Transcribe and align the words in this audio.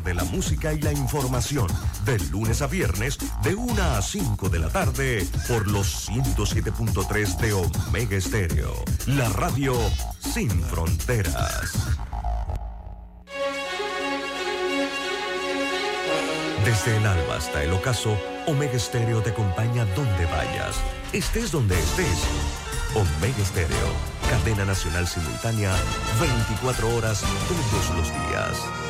de 0.00 0.14
la 0.14 0.24
música 0.24 0.72
y 0.72 0.80
la 0.80 0.92
información, 0.92 1.66
de 2.04 2.18
lunes 2.30 2.62
a 2.62 2.66
viernes, 2.66 3.18
de 3.42 3.54
1 3.54 3.82
a 3.82 4.02
5 4.02 4.48
de 4.48 4.58
la 4.58 4.68
tarde, 4.68 5.26
por 5.48 5.68
los 5.68 6.08
107.3 6.08 7.36
de 7.38 7.52
Omega 7.52 8.16
Estéreo. 8.16 8.72
La 9.06 9.28
radio 9.30 9.74
sin 10.18 10.50
fronteras. 10.50 11.72
Desde 16.64 16.96
el 16.96 17.06
alba 17.06 17.36
hasta 17.36 17.64
el 17.64 17.72
ocaso, 17.72 18.16
Omega 18.46 18.74
Estéreo 18.74 19.22
te 19.22 19.30
acompaña 19.30 19.84
donde 19.96 20.26
vayas, 20.26 20.76
estés 21.12 21.52
donde 21.52 21.78
estés. 21.78 22.24
Omega 22.94 23.42
Estéreo, 23.42 23.88
cadena 24.28 24.64
nacional 24.64 25.06
simultánea, 25.06 25.72
24 26.20 26.96
horas 26.96 27.22
todos 27.48 27.96
los 27.96 28.08
días. 28.08 28.89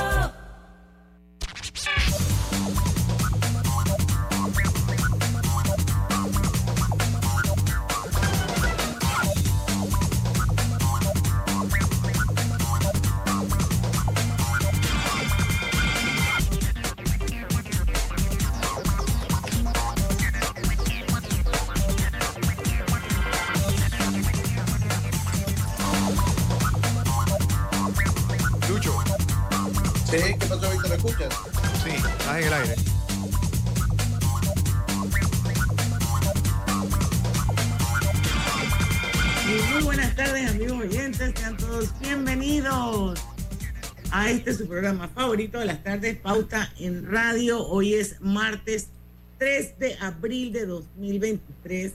Favorito 45.31 45.59
de 45.59 45.65
las 45.65 45.81
tardes, 45.81 46.17
Pauta 46.17 46.73
en 46.77 47.09
Radio. 47.09 47.65
Hoy 47.65 47.93
es 47.93 48.19
martes 48.19 48.89
3 49.37 49.79
de 49.79 49.95
abril 50.01 50.51
de 50.51 50.65
2023. 50.65 51.93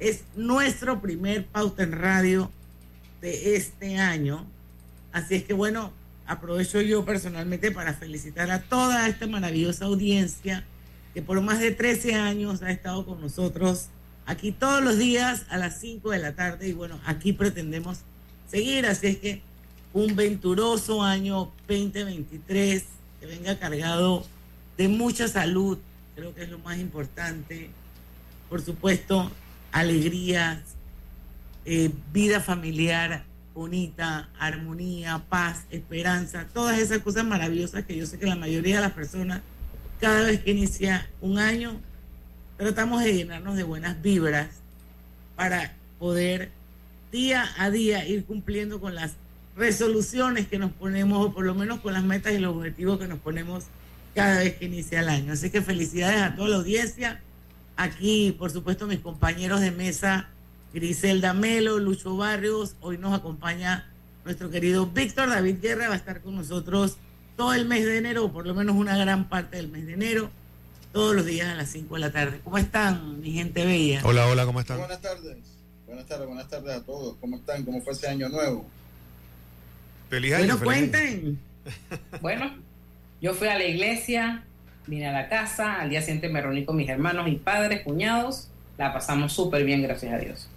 Es 0.00 0.24
nuestro 0.36 1.00
primer 1.00 1.46
Pauta 1.46 1.82
en 1.82 1.92
Radio 1.92 2.50
de 3.22 3.56
este 3.56 3.96
año. 3.96 4.46
Así 5.12 5.36
es 5.36 5.44
que 5.44 5.54
bueno, 5.54 5.94
aprovecho 6.26 6.82
yo 6.82 7.06
personalmente 7.06 7.70
para 7.70 7.94
felicitar 7.94 8.50
a 8.50 8.60
toda 8.60 9.08
esta 9.08 9.26
maravillosa 9.26 9.86
audiencia 9.86 10.66
que 11.14 11.22
por 11.22 11.40
más 11.40 11.60
de 11.60 11.70
13 11.70 12.16
años 12.16 12.62
ha 12.62 12.70
estado 12.70 13.06
con 13.06 13.18
nosotros 13.18 13.86
aquí 14.26 14.52
todos 14.52 14.84
los 14.84 14.98
días 14.98 15.46
a 15.48 15.56
las 15.56 15.80
5 15.80 16.10
de 16.10 16.18
la 16.18 16.34
tarde 16.34 16.68
y 16.68 16.74
bueno, 16.74 17.00
aquí 17.06 17.32
pretendemos 17.32 18.00
seguir. 18.46 18.84
Así 18.84 19.06
es 19.06 19.16
que 19.16 19.53
un 19.94 20.14
venturoso 20.14 21.02
año 21.02 21.50
2023 21.66 22.84
que 23.20 23.26
venga 23.26 23.58
cargado 23.58 24.26
de 24.76 24.88
mucha 24.88 25.28
salud, 25.28 25.78
creo 26.14 26.34
que 26.34 26.42
es 26.42 26.50
lo 26.50 26.58
más 26.58 26.78
importante. 26.78 27.70
Por 28.50 28.60
supuesto, 28.60 29.30
alegrías, 29.72 30.60
eh, 31.64 31.90
vida 32.12 32.40
familiar 32.40 33.24
bonita, 33.54 34.28
armonía, 34.38 35.24
paz, 35.28 35.64
esperanza, 35.70 36.48
todas 36.52 36.78
esas 36.78 36.98
cosas 36.98 37.24
maravillosas 37.24 37.84
que 37.84 37.96
yo 37.96 38.04
sé 38.04 38.18
que 38.18 38.26
la 38.26 38.34
mayoría 38.34 38.76
de 38.76 38.82
las 38.82 38.92
personas, 38.92 39.42
cada 40.00 40.22
vez 40.22 40.40
que 40.40 40.50
inicia 40.50 41.08
un 41.20 41.38
año, 41.38 41.80
tratamos 42.56 43.02
de 43.02 43.14
llenarnos 43.14 43.56
de 43.56 43.62
buenas 43.62 44.02
vibras 44.02 44.48
para 45.36 45.72
poder 46.00 46.50
día 47.12 47.48
a 47.56 47.70
día 47.70 48.06
ir 48.08 48.24
cumpliendo 48.24 48.80
con 48.80 48.96
las 48.96 49.12
resoluciones 49.56 50.48
que 50.48 50.58
nos 50.58 50.72
ponemos, 50.72 51.26
o 51.26 51.32
por 51.32 51.44
lo 51.44 51.54
menos 51.54 51.80
con 51.80 51.92
las 51.92 52.02
metas 52.02 52.32
y 52.32 52.38
los 52.38 52.56
objetivos 52.56 52.98
que 52.98 53.06
nos 53.06 53.18
ponemos 53.18 53.64
cada 54.14 54.38
vez 54.38 54.56
que 54.56 54.66
inicia 54.66 55.00
el 55.00 55.08
año. 55.08 55.32
Así 55.32 55.50
que 55.50 55.62
felicidades 55.62 56.22
a 56.22 56.34
toda 56.34 56.48
la 56.48 56.56
audiencia. 56.56 57.20
Aquí, 57.76 58.34
por 58.38 58.50
supuesto, 58.50 58.86
mis 58.86 59.00
compañeros 59.00 59.60
de 59.60 59.70
mesa, 59.70 60.28
Griselda 60.72 61.34
Melo, 61.34 61.78
Lucho 61.78 62.16
Barrios. 62.16 62.76
Hoy 62.80 62.98
nos 62.98 63.14
acompaña 63.14 63.90
nuestro 64.24 64.50
querido 64.50 64.86
Víctor 64.86 65.28
David 65.28 65.56
Guerra, 65.60 65.88
va 65.88 65.94
a 65.94 65.98
estar 65.98 66.20
con 66.20 66.36
nosotros 66.36 66.96
todo 67.36 67.52
el 67.52 67.66
mes 67.66 67.84
de 67.84 67.98
enero, 67.98 68.24
o 68.24 68.32
por 68.32 68.46
lo 68.46 68.54
menos 68.54 68.76
una 68.76 68.96
gran 68.96 69.28
parte 69.28 69.56
del 69.56 69.68
mes 69.68 69.86
de 69.86 69.94
enero, 69.94 70.30
todos 70.92 71.14
los 71.14 71.26
días 71.26 71.48
a 71.48 71.54
las 71.54 71.68
5 71.70 71.94
de 71.94 72.00
la 72.00 72.10
tarde. 72.12 72.40
¿Cómo 72.44 72.58
están, 72.58 73.20
mi 73.20 73.32
gente 73.32 73.66
bella? 73.66 74.02
Hola, 74.04 74.26
hola, 74.28 74.46
¿cómo 74.46 74.60
están? 74.60 74.78
Buenas 74.78 75.00
tardes. 75.00 75.36
Buenas 75.86 76.06
tardes, 76.06 76.26
buenas 76.26 76.48
tardes 76.48 76.76
a 76.76 76.82
todos. 76.84 77.16
¿Cómo 77.20 77.36
están? 77.36 77.64
¿Cómo 77.64 77.82
fue 77.82 77.92
ese 77.92 78.08
año 78.08 78.28
nuevo? 78.28 78.64
Bueno, 80.10 80.60
cuenten. 80.60 81.38
bueno, 82.20 82.54
yo 83.20 83.34
fui 83.34 83.48
a 83.48 83.58
la 83.58 83.64
iglesia, 83.64 84.44
vine 84.86 85.08
a 85.08 85.12
la 85.12 85.28
casa, 85.28 85.80
al 85.80 85.90
día 85.90 86.00
siguiente 86.00 86.28
me 86.28 86.40
reuní 86.40 86.64
con 86.64 86.76
mis 86.76 86.88
hermanos, 86.88 87.24
mis 87.24 87.40
padres, 87.40 87.82
cuñados, 87.82 88.48
la 88.78 88.92
pasamos 88.92 89.32
súper 89.32 89.64
bien, 89.64 89.82
gracias 89.82 90.12
a 90.12 90.18
Dios. 90.18 90.48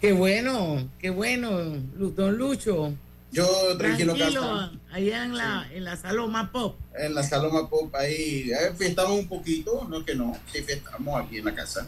Qué 0.00 0.12
bueno, 0.12 0.88
qué 0.98 1.10
bueno, 1.10 1.50
don 1.94 2.36
Lucho. 2.36 2.94
Yo 3.32 3.46
tranquilo, 3.78 4.14
tranquilo 4.14 4.70
allá 4.90 5.24
en 5.24 5.36
la, 5.36 5.68
en 5.72 5.84
la 5.84 5.96
Saloma 5.96 6.50
Pop. 6.50 6.76
En 6.98 7.14
la 7.14 7.22
Saloma 7.22 7.68
Pop, 7.70 7.94
ahí, 7.94 8.50
ahí 8.52 8.74
fiestamos 8.76 9.18
un 9.18 9.28
poquito, 9.28 9.86
no 9.88 10.04
que 10.04 10.14
no, 10.14 10.36
sí 10.52 10.62
fiestamos 10.62 11.22
aquí 11.22 11.38
en 11.38 11.44
la 11.44 11.54
casa. 11.54 11.86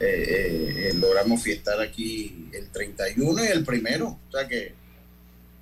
Eh, 0.00 0.04
eh, 0.04 0.88
eh, 0.88 0.94
logramos 0.94 1.42
fiestar 1.42 1.80
aquí 1.80 2.48
el 2.52 2.68
31 2.68 3.44
y 3.44 3.48
el 3.48 3.64
primero, 3.64 4.18
o 4.28 4.32
sea 4.32 4.46
que 4.48 4.74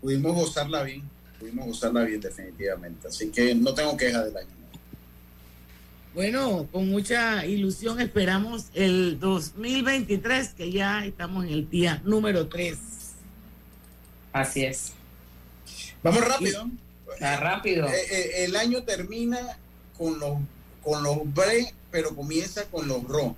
pudimos 0.05 0.35
gozarla 0.35 0.83
bien, 0.83 1.03
pudimos 1.41 1.67
gozarla 1.67 2.03
bien 2.03 2.21
definitivamente. 2.21 3.09
Así 3.09 3.31
que 3.31 3.55
no 3.55 3.73
tengo 3.73 3.97
queja 3.97 4.23
del 4.23 4.37
año. 4.37 4.49
Bueno, 6.15 6.69
con 6.71 6.91
mucha 6.91 7.47
ilusión 7.47 7.99
esperamos 8.03 8.67
el 8.75 9.19
2023, 9.19 10.51
que 10.51 10.71
ya 10.71 11.07
estamos 11.07 11.47
en 11.47 11.53
el 11.53 11.71
día 11.71 12.03
número 12.05 12.49
3. 12.49 12.77
Así 14.35 14.65
es. 14.65 14.93
Vamos 16.03 16.23
rápido. 16.23 16.69
Está 17.15 17.39
rápido. 17.39 17.89
Eh, 17.89 17.95
eh, 18.11 18.45
el 18.45 18.57
año 18.57 18.85
termina 18.85 19.59
con 19.97 20.19
los, 20.19 20.37
con 20.83 21.03
los 21.03 21.17
bre, 21.33 21.73
pero 21.91 22.15
comienza 22.15 22.67
con 22.67 22.87
los 22.87 23.03
ro. 23.05 23.35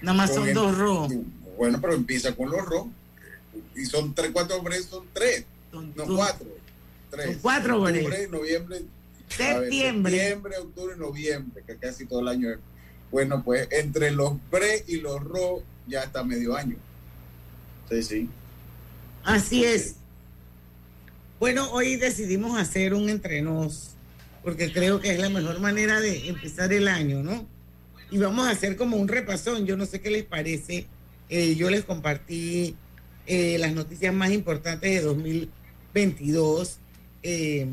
Nada 0.00 0.16
más 0.16 0.32
son 0.34 0.54
dos 0.54 0.78
ro. 0.78 1.06
Bueno, 1.58 1.78
pero 1.82 1.92
empieza 1.92 2.34
con 2.34 2.50
los 2.50 2.64
ro 2.64 2.90
y 3.74 3.84
son 3.84 4.14
tres, 4.14 4.30
cuatro 4.32 4.60
breves, 4.62 4.86
son 4.86 5.06
tres, 5.12 5.44
no 5.72 6.04
cuatro. 6.06 6.46
Tres. 7.10 7.26
Son 7.26 7.34
cuatro 7.40 7.82
Octubre, 7.82 8.28
noviembre, 8.28 8.82
septiembre. 9.28 10.12
septiembre, 10.12 10.58
octubre, 10.58 10.96
noviembre, 10.96 11.62
que 11.66 11.76
casi 11.76 12.06
todo 12.06 12.20
el 12.20 12.28
año. 12.28 12.48
Bueno, 13.10 13.42
pues 13.44 13.68
entre 13.72 14.12
los 14.12 14.34
bre 14.50 14.84
y 14.86 14.96
los 14.96 15.22
ro 15.22 15.62
ya 15.86 16.02
está 16.04 16.22
medio 16.22 16.54
año. 16.54 16.76
Sí, 17.90 18.02
sí. 18.02 18.28
Así 19.24 19.64
es. 19.64 19.96
Bueno, 21.40 21.70
hoy 21.72 21.96
decidimos 21.96 22.58
hacer 22.58 22.94
un 22.94 23.08
entrenos 23.08 23.90
porque 24.42 24.72
creo 24.72 25.00
que 25.00 25.10
es 25.12 25.18
la 25.18 25.28
mejor 25.28 25.60
manera 25.60 26.00
de 26.00 26.28
empezar 26.28 26.72
el 26.72 26.88
año, 26.88 27.22
¿no? 27.22 27.46
Y 28.10 28.18
vamos 28.18 28.46
a 28.46 28.50
hacer 28.50 28.76
como 28.76 28.96
un 28.96 29.08
repasón. 29.08 29.66
Yo 29.66 29.76
no 29.76 29.86
sé 29.86 30.00
qué 30.00 30.10
les 30.10 30.24
parece. 30.24 30.86
Eh, 31.28 31.54
yo 31.56 31.70
les 31.70 31.84
compartí 31.84 32.74
eh, 33.32 33.58
las 33.58 33.72
noticias 33.74 34.12
más 34.12 34.32
importantes 34.32 34.90
de 34.90 35.02
2022. 35.02 36.78
Eh, 37.22 37.64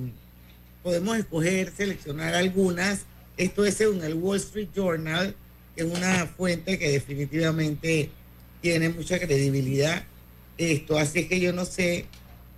podemos 0.83 1.17
escoger, 1.17 1.73
seleccionar 1.75 2.35
algunas. 2.35 3.05
Esto 3.37 3.65
es 3.65 3.73
según 3.73 4.03
el 4.03 4.13
Wall 4.13 4.37
Street 4.37 4.69
Journal, 4.75 5.35
que 5.75 5.81
es 5.81 5.87
una 5.87 6.27
fuente 6.27 6.77
que 6.77 6.91
definitivamente 6.91 8.11
tiene 8.61 8.89
mucha 8.89 9.17
credibilidad. 9.17 10.03
Esto, 10.59 10.99
así 10.99 11.27
que 11.27 11.39
yo 11.39 11.51
no 11.53 11.65
sé 11.65 12.05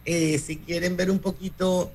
eh, 0.03 0.37
si 0.37 0.57
quieren 0.57 0.97
ver 0.97 1.09
un 1.09 1.19
poquito 1.19 1.93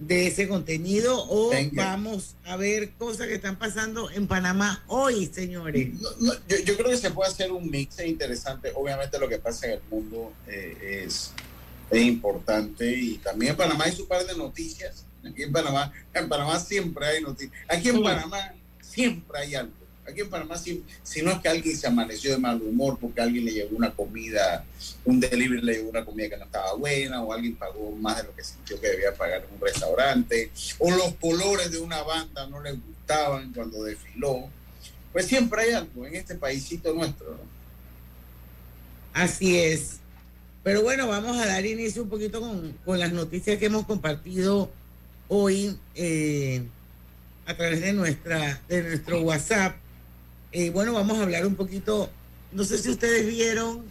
de 0.00 0.26
ese 0.26 0.48
contenido 0.48 1.24
o 1.28 1.52
vamos 1.72 2.34
a 2.44 2.56
ver 2.56 2.90
cosas 2.94 3.28
que 3.28 3.34
están 3.34 3.58
pasando 3.58 4.10
en 4.10 4.26
Panamá 4.26 4.82
hoy, 4.88 5.26
señores. 5.26 5.90
yo, 6.20 6.76
creo 6.76 6.90
que 6.90 6.96
se 6.96 7.10
puede 7.10 7.30
hacer 7.30 7.52
un 7.52 7.70
mix 7.70 8.00
interesante. 8.00 8.72
Obviamente 8.74 9.18
lo 9.18 9.28
que 9.28 9.38
pasa 9.38 9.66
en 9.66 9.72
el 9.72 9.80
mundo 9.90 10.32
eh, 10.48 11.04
es 11.04 11.32
es 11.90 12.02
importante 12.02 12.88
y 12.88 13.18
también 13.18 13.52
en 13.52 13.56
Panamá 13.56 13.84
hay 13.84 13.92
su 13.92 14.06
par 14.06 14.24
de 14.24 14.36
noticias. 14.36 15.04
Aquí 15.24 15.42
en 15.42 15.52
Panamá, 15.52 15.92
en 16.14 16.28
Panamá 16.28 16.58
siempre 16.60 17.06
hay 17.06 17.22
noticias. 17.22 17.52
Aquí 17.68 17.88
en 17.88 18.02
Panamá 18.02 18.54
siempre 18.80 19.38
hay 19.38 19.54
algo. 19.54 19.79
Aquí 20.10 20.20
en 20.20 20.30
Panamá, 20.30 20.56
si, 20.58 20.84
si 21.02 21.22
no 21.22 21.30
es 21.30 21.38
que 21.38 21.48
alguien 21.48 21.76
se 21.76 21.86
amaneció 21.86 22.32
de 22.32 22.38
mal 22.38 22.60
humor 22.60 22.98
porque 23.00 23.20
alguien 23.20 23.44
le 23.44 23.52
llevó 23.52 23.76
una 23.76 23.90
comida, 23.90 24.64
un 25.04 25.20
delivery 25.20 25.62
le 25.62 25.74
llevó 25.74 25.90
una 25.90 26.04
comida 26.04 26.28
que 26.28 26.36
no 26.36 26.44
estaba 26.44 26.74
buena, 26.74 27.22
o 27.22 27.32
alguien 27.32 27.56
pagó 27.56 27.92
más 27.92 28.18
de 28.18 28.24
lo 28.24 28.34
que 28.34 28.44
sintió 28.44 28.80
que 28.80 28.88
debía 28.88 29.14
pagar 29.14 29.44
en 29.48 29.54
un 29.54 29.60
restaurante, 29.60 30.50
o 30.78 30.90
los 30.90 31.14
colores 31.14 31.70
de 31.70 31.78
una 31.78 32.02
banda 32.02 32.46
no 32.46 32.60
le 32.62 32.72
gustaban 32.72 33.52
cuando 33.52 33.84
desfiló. 33.84 34.48
Pues 35.12 35.26
siempre 35.26 35.62
hay 35.62 35.72
algo 35.72 36.06
en 36.06 36.16
este 36.16 36.34
paísito 36.34 36.92
nuestro. 36.94 37.30
¿no? 37.30 37.60
Así 39.12 39.58
es. 39.58 39.96
Pero 40.62 40.82
bueno, 40.82 41.08
vamos 41.08 41.38
a 41.38 41.46
dar 41.46 41.64
inicio 41.64 42.02
un 42.02 42.10
poquito 42.10 42.40
con, 42.40 42.72
con 42.84 42.98
las 42.98 43.12
noticias 43.12 43.58
que 43.58 43.66
hemos 43.66 43.86
compartido 43.86 44.70
hoy 45.28 45.78
eh, 45.94 46.62
a 47.46 47.56
través 47.56 47.80
de, 47.80 47.92
nuestra, 47.92 48.60
de 48.68 48.82
nuestro 48.82 49.22
WhatsApp. 49.22 49.76
Eh, 50.52 50.70
bueno, 50.70 50.92
vamos 50.92 51.18
a 51.18 51.22
hablar 51.22 51.46
un 51.46 51.54
poquito, 51.54 52.10
no 52.52 52.64
sé 52.64 52.78
si 52.78 52.90
ustedes 52.90 53.26
vieron 53.26 53.84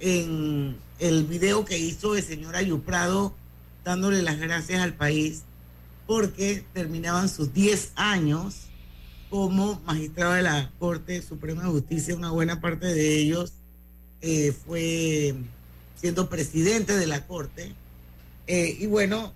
en 0.00 0.76
el 0.98 1.24
video 1.24 1.64
que 1.64 1.78
hizo 1.78 2.16
el 2.16 2.24
señor 2.24 2.56
Ayuprado 2.56 3.32
dándole 3.84 4.22
las 4.22 4.40
gracias 4.40 4.82
al 4.82 4.94
país 4.94 5.42
porque 6.08 6.64
terminaban 6.72 7.28
sus 7.28 7.54
10 7.54 7.92
años 7.94 8.62
como 9.28 9.80
magistrado 9.86 10.32
de 10.32 10.42
la 10.42 10.72
Corte 10.80 11.22
Suprema 11.22 11.62
de 11.62 11.68
Justicia, 11.68 12.16
una 12.16 12.32
buena 12.32 12.60
parte 12.60 12.88
de 12.88 13.16
ellos 13.16 13.52
eh, 14.20 14.52
fue 14.66 15.36
siendo 15.94 16.28
presidente 16.28 16.96
de 16.96 17.06
la 17.06 17.24
Corte. 17.26 17.72
Eh, 18.48 18.76
y 18.80 18.86
bueno, 18.86 19.32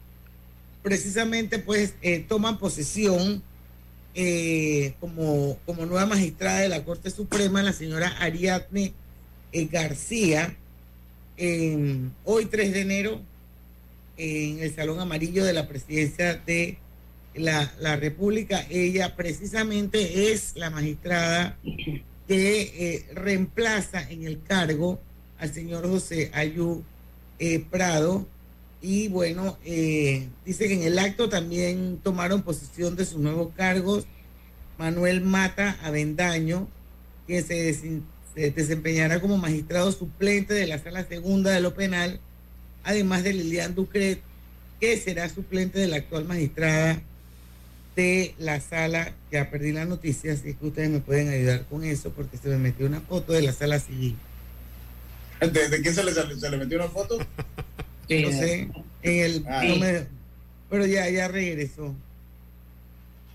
precisamente 0.82 1.60
pues 1.60 1.94
eh, 2.02 2.26
toman 2.28 2.58
posesión 2.58 3.44
eh, 4.14 4.94
como, 5.00 5.58
como 5.66 5.86
nueva 5.86 6.06
magistrada 6.06 6.60
de 6.60 6.68
la 6.68 6.84
Corte 6.84 7.10
Suprema 7.10 7.62
la 7.62 7.72
señora 7.72 8.16
Ariadne 8.20 8.92
eh, 9.52 9.68
García, 9.70 10.56
hoy 12.24 12.46
3 12.46 12.72
de 12.72 12.80
enero, 12.80 13.20
en 14.16 14.60
el 14.60 14.74
Salón 14.74 15.00
Amarillo 15.00 15.44
de 15.44 15.52
la 15.52 15.66
Presidencia 15.66 16.34
de 16.34 16.78
la, 17.34 17.72
la 17.80 17.96
República. 17.96 18.64
Ella 18.70 19.16
precisamente 19.16 20.32
es 20.32 20.52
la 20.56 20.70
magistrada 20.70 21.56
que 22.26 22.60
eh, 22.62 23.06
reemplaza 23.14 24.08
en 24.08 24.24
el 24.24 24.42
cargo 24.42 25.00
al 25.38 25.52
señor 25.52 25.88
José 25.88 26.30
Ayú 26.32 26.82
eh, 27.38 27.64
Prado. 27.70 28.26
Y 28.86 29.08
bueno, 29.08 29.56
eh, 29.64 30.28
dice 30.44 30.68
que 30.68 30.74
en 30.74 30.82
el 30.82 30.98
acto 30.98 31.30
también 31.30 32.00
tomaron 32.02 32.42
posesión 32.42 32.96
de 32.96 33.06
sus 33.06 33.18
nuevos 33.18 33.54
cargos 33.56 34.04
Manuel 34.76 35.22
Mata 35.22 35.78
Avendaño, 35.82 36.68
que 37.26 37.40
se, 37.40 37.72
se 37.72 38.50
desempeñará 38.50 39.22
como 39.22 39.38
magistrado 39.38 39.90
suplente 39.90 40.52
de 40.52 40.66
la 40.66 40.78
Sala 40.78 41.02
Segunda 41.02 41.50
de 41.50 41.62
lo 41.62 41.72
Penal, 41.72 42.20
además 42.82 43.24
de 43.24 43.32
Lilian 43.32 43.74
Ducret, 43.74 44.20
que 44.78 44.98
será 44.98 45.30
suplente 45.30 45.78
de 45.78 45.88
la 45.88 45.96
actual 45.96 46.26
magistrada 46.26 47.00
de 47.96 48.34
la 48.38 48.60
sala, 48.60 49.14
ya 49.32 49.48
perdí 49.48 49.72
la 49.72 49.86
noticia, 49.86 50.34
así 50.34 50.52
que 50.52 50.66
ustedes 50.66 50.90
me 50.90 51.00
pueden 51.00 51.30
ayudar 51.30 51.64
con 51.70 51.84
eso, 51.84 52.10
porque 52.10 52.36
se 52.36 52.50
me 52.50 52.58
metió 52.58 52.84
una 52.84 53.00
foto 53.00 53.32
de 53.32 53.40
la 53.40 53.54
sala 53.54 53.78
civil. 53.78 54.18
¿De, 55.40 55.68
de 55.70 55.80
quién 55.80 55.94
se 55.94 56.04
le, 56.04 56.12
se 56.12 56.50
le 56.50 56.56
metió 56.58 56.76
una 56.76 56.88
foto? 56.88 57.16
no 58.08 58.30
sé, 58.30 58.68
en 59.02 59.24
el... 59.24 59.44
Ah. 59.48 59.64
no 59.64 59.76
me- 59.76 60.06
pero 60.70 60.86
ya, 60.86 61.08
ya 61.08 61.28
regresó. 61.28 61.94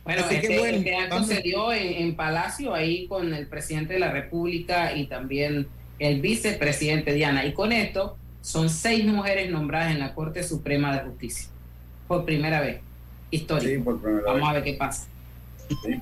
Bueno, 0.03 0.23
Así 0.25 0.39
que 0.39 0.47
este, 0.47 0.59
bueno, 0.59 0.77
este 0.77 0.95
acto 0.95 1.23
se 1.23 1.41
dio 1.41 1.71
en, 1.71 1.93
en 2.03 2.15
Palacio, 2.15 2.73
ahí 2.73 3.07
con 3.07 3.33
el 3.33 3.47
presidente 3.47 3.93
de 3.93 3.99
la 3.99 4.11
República 4.11 4.95
y 4.95 5.05
también 5.07 5.67
el 5.99 6.19
vicepresidente 6.21 7.13
Diana. 7.13 7.45
Y 7.45 7.53
con 7.53 7.71
esto 7.71 8.17
son 8.41 8.69
seis 8.69 9.05
mujeres 9.05 9.51
nombradas 9.51 9.91
en 9.91 9.99
la 9.99 10.15
Corte 10.15 10.43
Suprema 10.43 10.93
de 10.97 11.07
Justicia. 11.07 11.47
Por 12.07 12.25
primera 12.25 12.59
vez. 12.61 12.81
Histórico. 13.29 13.69
Sí, 13.69 13.77
por 13.77 14.01
primera 14.01 14.23
Vamos 14.25 14.49
a 14.49 14.53
ver 14.53 14.63
qué 14.63 14.73
pasa. 14.73 15.05
Sí. 15.67 15.99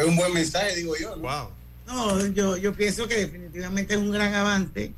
Es 0.00 0.04
un 0.06 0.16
buen 0.16 0.32
mensaje, 0.32 0.76
digo 0.76 0.94
yo. 0.96 1.16
¿no? 1.16 1.22
Wow. 1.22 1.50
No, 1.86 2.26
yo, 2.28 2.56
yo 2.56 2.72
pienso 2.72 3.08
que 3.08 3.16
definitivamente 3.16 3.94
es 3.94 4.00
un 4.00 4.12
gran 4.12 4.32
avance, 4.32 4.92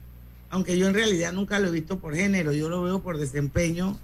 aunque 0.52 0.76
yo 0.78 0.86
en 0.86 0.92
realidad 0.94 1.32
nunca 1.32 1.58
lo 1.58 1.68
he 1.68 1.70
visto 1.70 1.98
por 1.98 2.14
género, 2.14 2.52
yo 2.52 2.68
lo 2.68 2.82
veo 2.82 3.00
por 3.00 3.16
desempeño, 3.18 3.98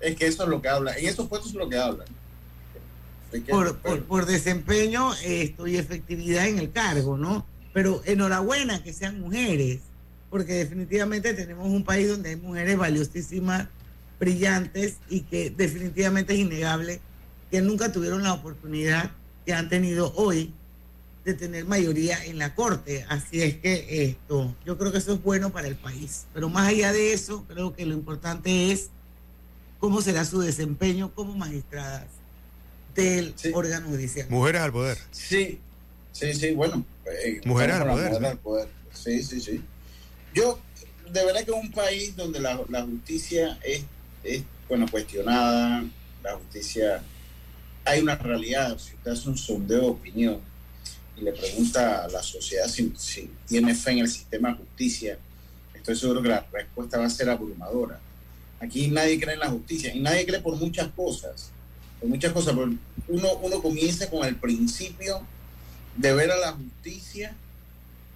Es 0.00 0.16
que 0.16 0.26
eso 0.26 0.42
es 0.44 0.48
lo 0.48 0.60
que 0.60 0.68
habla. 0.68 0.96
En 0.98 1.06
esos 1.06 1.28
puestos 1.28 1.50
es 1.50 1.54
lo 1.56 1.68
que. 1.68 1.76
Es 1.76 3.44
que- 3.44 3.52
por, 3.52 3.76
por, 3.76 4.02
por 4.04 4.26
desempeño 4.26 5.12
esto 5.22 5.66
y 5.66 5.76
efectividad 5.76 6.48
en 6.48 6.58
el 6.58 6.72
cargo, 6.72 7.16
¿no? 7.18 7.46
Pero 7.74 8.02
enhorabuena 8.06 8.82
que 8.82 8.92
sean 8.94 9.20
mujeres, 9.20 9.80
porque 10.30 10.54
definitivamente 10.54 11.34
tenemos 11.34 11.66
un 11.68 11.84
país 11.84 12.08
donde 12.08 12.30
hay 12.30 12.36
mujeres 12.36 12.76
valiosísimas, 12.78 13.68
brillantes 14.18 14.96
y 15.10 15.20
que 15.20 15.50
definitivamente 15.50 16.32
es 16.32 16.40
innegable 16.40 17.00
que 17.50 17.60
nunca 17.60 17.92
tuvieron 17.92 18.22
la 18.22 18.32
oportunidad 18.32 19.10
que 19.44 19.52
han 19.52 19.68
tenido 19.68 20.12
hoy 20.16 20.54
de 21.24 21.34
tener 21.34 21.64
mayoría 21.66 22.24
en 22.24 22.38
la 22.38 22.54
corte. 22.54 23.04
Así 23.08 23.42
es 23.42 23.56
que 23.58 24.04
esto, 24.04 24.54
yo 24.66 24.76
creo 24.78 24.90
que 24.92 24.98
eso 24.98 25.14
es 25.14 25.22
bueno 25.22 25.50
para 25.50 25.68
el 25.68 25.76
país. 25.76 26.26
Pero 26.34 26.48
más 26.48 26.68
allá 26.68 26.92
de 26.92 27.12
eso, 27.12 27.44
creo 27.48 27.74
que 27.74 27.86
lo 27.86 27.94
importante 27.94 28.72
es 28.72 28.90
cómo 29.78 30.00
será 30.02 30.24
su 30.24 30.40
desempeño 30.40 31.14
como 31.14 31.34
magistradas 31.36 32.06
del 32.94 33.32
Sí. 33.36 33.50
órgano 33.54 33.88
judicial. 33.88 34.26
Mujeres 34.30 34.60
al 34.62 34.72
poder. 34.72 34.98
Sí, 35.12 35.60
sí, 36.12 36.34
sí, 36.34 36.54
bueno. 36.54 36.84
eh, 37.06 37.40
Mujeres 37.44 37.76
al 37.76 37.88
poder, 37.88 38.10
mujer 38.12 38.26
al 38.26 38.38
poder. 38.38 38.68
Sí, 38.92 39.22
sí, 39.22 39.40
sí. 39.40 39.62
Yo, 40.34 40.58
de 41.10 41.24
verdad 41.24 41.44
que 41.44 41.50
es 41.52 41.56
un 41.62 41.70
país 41.72 42.16
donde 42.16 42.40
la, 42.40 42.60
la 42.68 42.82
justicia 42.82 43.58
es, 43.64 43.82
es, 44.24 44.42
bueno, 44.68 44.86
cuestionada, 44.90 45.84
la 46.22 46.34
justicia, 46.34 47.02
hay 47.84 48.00
una 48.00 48.16
realidad, 48.16 48.76
si 48.78 48.94
usted 48.94 49.10
hace 49.12 49.28
un 49.28 49.36
sondeo 49.38 49.80
de 49.80 49.86
opinión 49.86 50.40
y 51.16 51.22
le 51.22 51.32
pregunta 51.32 52.04
a 52.04 52.08
la 52.08 52.22
sociedad 52.22 52.68
si, 52.68 52.92
tiene 53.46 53.74
fe 53.74 53.92
en 53.92 53.98
el 53.98 54.08
sistema 54.08 54.50
de 54.50 54.56
justicia, 54.56 55.18
estoy 55.74 55.96
seguro 55.96 56.22
que 56.22 56.28
la 56.28 56.46
respuesta 56.52 56.98
va 56.98 57.06
a 57.06 57.10
ser 57.10 57.28
abrumadora. 57.28 58.00
Aquí 58.60 58.88
nadie 58.88 59.20
cree 59.20 59.34
en 59.34 59.40
la 59.40 59.48
justicia 59.48 59.94
y 59.94 60.00
nadie 60.00 60.24
cree 60.24 60.40
por 60.40 60.56
muchas 60.56 60.88
cosas 60.88 61.52
por 62.02 62.10
muchas 62.10 62.32
cosas. 62.32 62.54
pero 62.54 62.72
Uno, 63.08 63.34
uno 63.42 63.62
comienza 63.62 64.10
con 64.10 64.26
el 64.26 64.36
principio 64.36 65.22
de 65.96 66.12
ver 66.12 66.30
a 66.32 66.36
la 66.36 66.52
justicia, 66.52 67.34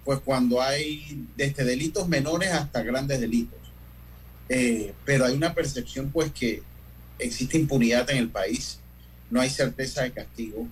pues 0.03 0.19
cuando 0.19 0.61
hay 0.61 1.25
desde 1.35 1.63
delitos 1.63 2.07
menores 2.07 2.51
hasta 2.51 2.83
grandes 2.83 3.19
delitos. 3.19 3.59
Eh, 4.49 4.93
pero 5.05 5.25
hay 5.25 5.35
una 5.35 5.53
percepción, 5.53 6.11
pues, 6.11 6.31
que 6.31 6.61
existe 7.17 7.57
impunidad 7.57 8.09
en 8.09 8.17
el 8.17 8.29
país, 8.29 8.79
no 9.29 9.41
hay 9.41 9.49
certeza 9.49 10.03
de 10.03 10.11
castigo. 10.11 10.67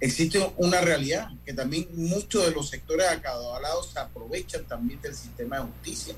Existe 0.00 0.38
una 0.56 0.80
realidad 0.80 1.30
que 1.44 1.52
también 1.52 1.88
muchos 1.94 2.44
de 2.46 2.52
los 2.52 2.68
sectores 2.68 3.06
acadalados 3.08 3.90
se 3.92 3.98
aprovechan 3.98 4.64
también 4.64 5.00
del 5.00 5.14
sistema 5.14 5.58
de 5.58 5.64
justicia. 5.64 6.14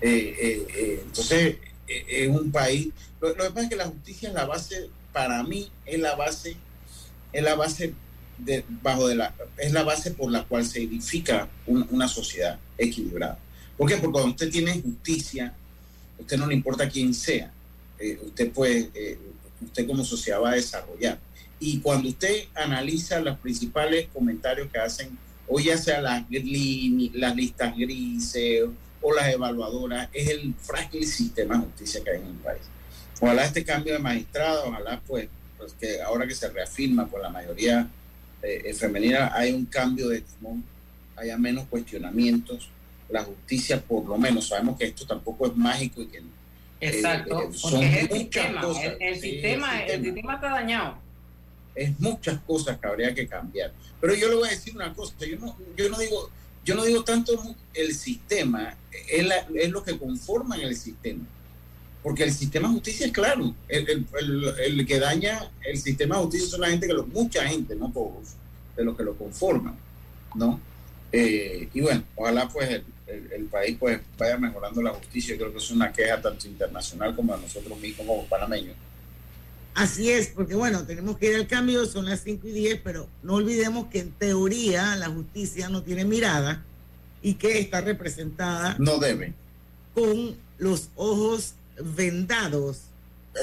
Eh, 0.00 0.36
eh, 0.40 0.66
eh, 0.76 1.00
entonces, 1.04 1.56
eh, 1.88 2.04
es 2.08 2.28
un 2.28 2.52
país. 2.52 2.88
Lo, 3.20 3.28
lo 3.30 3.44
que 3.44 3.50
pasa 3.50 3.62
es 3.62 3.68
que 3.70 3.76
la 3.76 3.86
justicia 3.86 4.28
es 4.28 4.34
la 4.34 4.44
base, 4.44 4.90
para 5.12 5.42
mí, 5.42 5.70
es 5.86 5.98
la 5.98 6.14
base, 6.14 6.56
es 7.32 7.42
la 7.42 7.54
base 7.56 7.94
bajo 8.82 9.08
de 9.08 9.16
la, 9.16 9.34
es 9.56 9.72
la 9.72 9.82
base 9.82 10.12
por 10.12 10.30
la 10.30 10.44
cual 10.44 10.64
se 10.64 10.82
edifica 10.82 11.48
un- 11.66 11.88
una 11.90 12.06
sociedad 12.06 12.58
equilibrada. 12.76 13.38
¿Por 13.76 13.88
qué? 13.88 13.96
Porque 13.96 14.12
cuando 14.12 14.30
usted 14.30 14.50
tiene 14.50 14.80
justicia, 14.80 15.52
usted 16.18 16.36
no 16.36 16.46
le 16.46 16.54
importa 16.54 16.88
quién 16.88 17.12
sea, 17.14 17.50
eh, 17.98 18.20
usted 18.24 18.52
puede, 18.52 18.90
usted 19.60 19.86
como 19.86 20.04
sociedad 20.04 20.40
va 20.40 20.50
a 20.50 20.54
desarrollar. 20.54 21.18
Y 21.60 21.80
cuando 21.80 22.08
usted 22.08 22.44
analiza 22.54 23.20
los 23.20 23.38
principales 23.38 24.08
comentarios 24.12 24.68
que 24.70 24.78
hacen, 24.78 25.18
o 25.46 25.58
ya 25.58 25.76
sea 25.76 26.00
las, 26.00 26.24
las 27.14 27.36
listas 27.36 27.76
grises 27.76 28.64
o 29.00 29.14
las 29.14 29.28
evaluadoras, 29.28 30.08
es 30.12 30.28
el 30.28 30.54
frágil 30.54 31.06
sistema 31.06 31.56
de 31.56 31.62
justicia 31.62 32.02
que 32.04 32.10
hay 32.10 32.20
en 32.20 32.26
el 32.26 32.34
país. 32.34 32.62
Ojalá 33.20 33.44
este 33.44 33.64
cambio 33.64 33.94
de 33.94 33.98
magistrado, 33.98 34.68
ojalá 34.68 35.00
pues, 35.06 35.28
pues 35.56 35.72
que 35.72 36.00
ahora 36.02 36.26
que 36.26 36.34
se 36.34 36.48
reafirma 36.48 37.08
con 37.08 37.20
la 37.20 37.30
mayoría 37.30 37.88
eh, 38.42 38.72
femenina, 38.74 39.32
hay 39.34 39.52
un 39.52 39.66
cambio 39.66 40.08
de 40.08 40.20
timón, 40.20 40.62
haya 41.16 41.36
menos 41.36 41.66
cuestionamientos, 41.66 42.70
la 43.08 43.24
justicia 43.24 43.80
por 43.80 44.06
lo 44.06 44.16
menos, 44.16 44.48
sabemos 44.48 44.78
que 44.78 44.86
esto 44.86 45.06
tampoco 45.06 45.46
es 45.46 45.56
mágico 45.56 46.02
y 46.02 46.06
que 46.06 46.22
Exacto. 46.80 47.42
eh, 47.42 47.48
son 47.52 47.70
porque 47.72 47.86
es 47.86 47.96
el 47.96 48.08
muchas 48.08 48.42
sistema. 48.44 48.60
cosas. 48.62 48.84
El, 49.00 49.20
sistema, 49.20 49.82
el 49.82 49.90
el 49.90 49.90
sistema. 49.90 50.04
sistema 50.14 50.34
está 50.34 50.48
dañado. 50.50 50.98
es 51.74 52.00
muchas 52.00 52.40
cosas 52.46 52.78
que 52.78 52.86
habría 52.86 53.14
que 53.14 53.26
cambiar. 53.26 53.72
Pero 54.00 54.14
yo 54.14 54.28
le 54.28 54.34
voy 54.36 54.48
a 54.48 54.50
decir 54.52 54.74
una 54.74 54.92
cosa, 54.94 55.14
yo 55.26 55.38
no, 55.38 55.56
yo 55.76 55.88
no 55.88 55.98
digo, 55.98 56.30
yo 56.64 56.74
no 56.74 56.84
digo 56.84 57.02
tanto 57.04 57.32
el 57.74 57.94
sistema, 57.94 58.76
es, 59.08 59.26
la- 59.26 59.46
es 59.54 59.70
lo 59.70 59.82
que 59.82 59.96
conforman 59.98 60.60
el 60.60 60.76
sistema. 60.76 61.24
porque 62.02 62.22
el 62.24 62.32
sistema 62.32 62.68
de 62.68 62.74
justicia 62.74 63.06
es 63.06 63.12
claro. 63.12 63.54
El, 63.68 64.86
que 64.86 64.98
daña 65.00 65.50
el 65.64 65.78
sistema 65.78 66.16
de 66.16 66.22
justicia 66.22 66.48
son 66.48 66.60
la 66.62 66.68
gente 66.70 66.86
que 66.86 66.94
lo, 66.94 67.06
mucha 67.06 67.46
gente, 67.46 67.74
no 67.74 67.90
todos, 67.92 68.34
de 68.76 68.84
los 68.84 68.96
que 68.96 69.02
lo 69.02 69.14
conforman, 69.16 69.76
¿no? 70.34 70.60
Eh, 71.12 71.68
y 71.74 71.80
bueno, 71.80 72.02
ojalá 72.16 72.48
pues 72.48 72.82
el, 73.08 73.44
país 73.46 73.76
pues 73.78 74.00
vaya 74.16 74.36
mejorando 74.36 74.82
la 74.82 74.90
justicia. 74.90 75.34
Yo 75.34 75.40
creo 75.40 75.52
que 75.52 75.58
es 75.58 75.70
una 75.70 75.92
queja 75.92 76.20
tanto 76.20 76.46
internacional 76.46 77.14
como 77.16 77.34
de 77.34 77.42
nosotros 77.42 77.78
mismos 77.78 78.06
como 78.06 78.26
panameños. 78.26 78.76
Así 79.74 80.10
es, 80.10 80.28
porque 80.28 80.54
bueno, 80.54 80.84
tenemos 80.84 81.18
que 81.18 81.30
ir 81.30 81.36
al 81.36 81.46
cambio, 81.46 81.86
son 81.86 82.06
las 82.06 82.22
5 82.22 82.48
y 82.48 82.50
10, 82.50 82.80
pero 82.82 83.08
no 83.22 83.34
olvidemos 83.34 83.86
que 83.86 84.00
en 84.00 84.10
teoría 84.10 84.96
la 84.96 85.08
justicia 85.08 85.68
no 85.68 85.82
tiene 85.82 86.04
mirada 86.04 86.64
y 87.22 87.34
que 87.34 87.60
está 87.60 87.80
representada. 87.80 88.76
No 88.78 88.98
debe. 88.98 89.34
Con 89.94 90.36
los 90.58 90.88
ojos 90.96 91.54
vendados. 91.94 92.82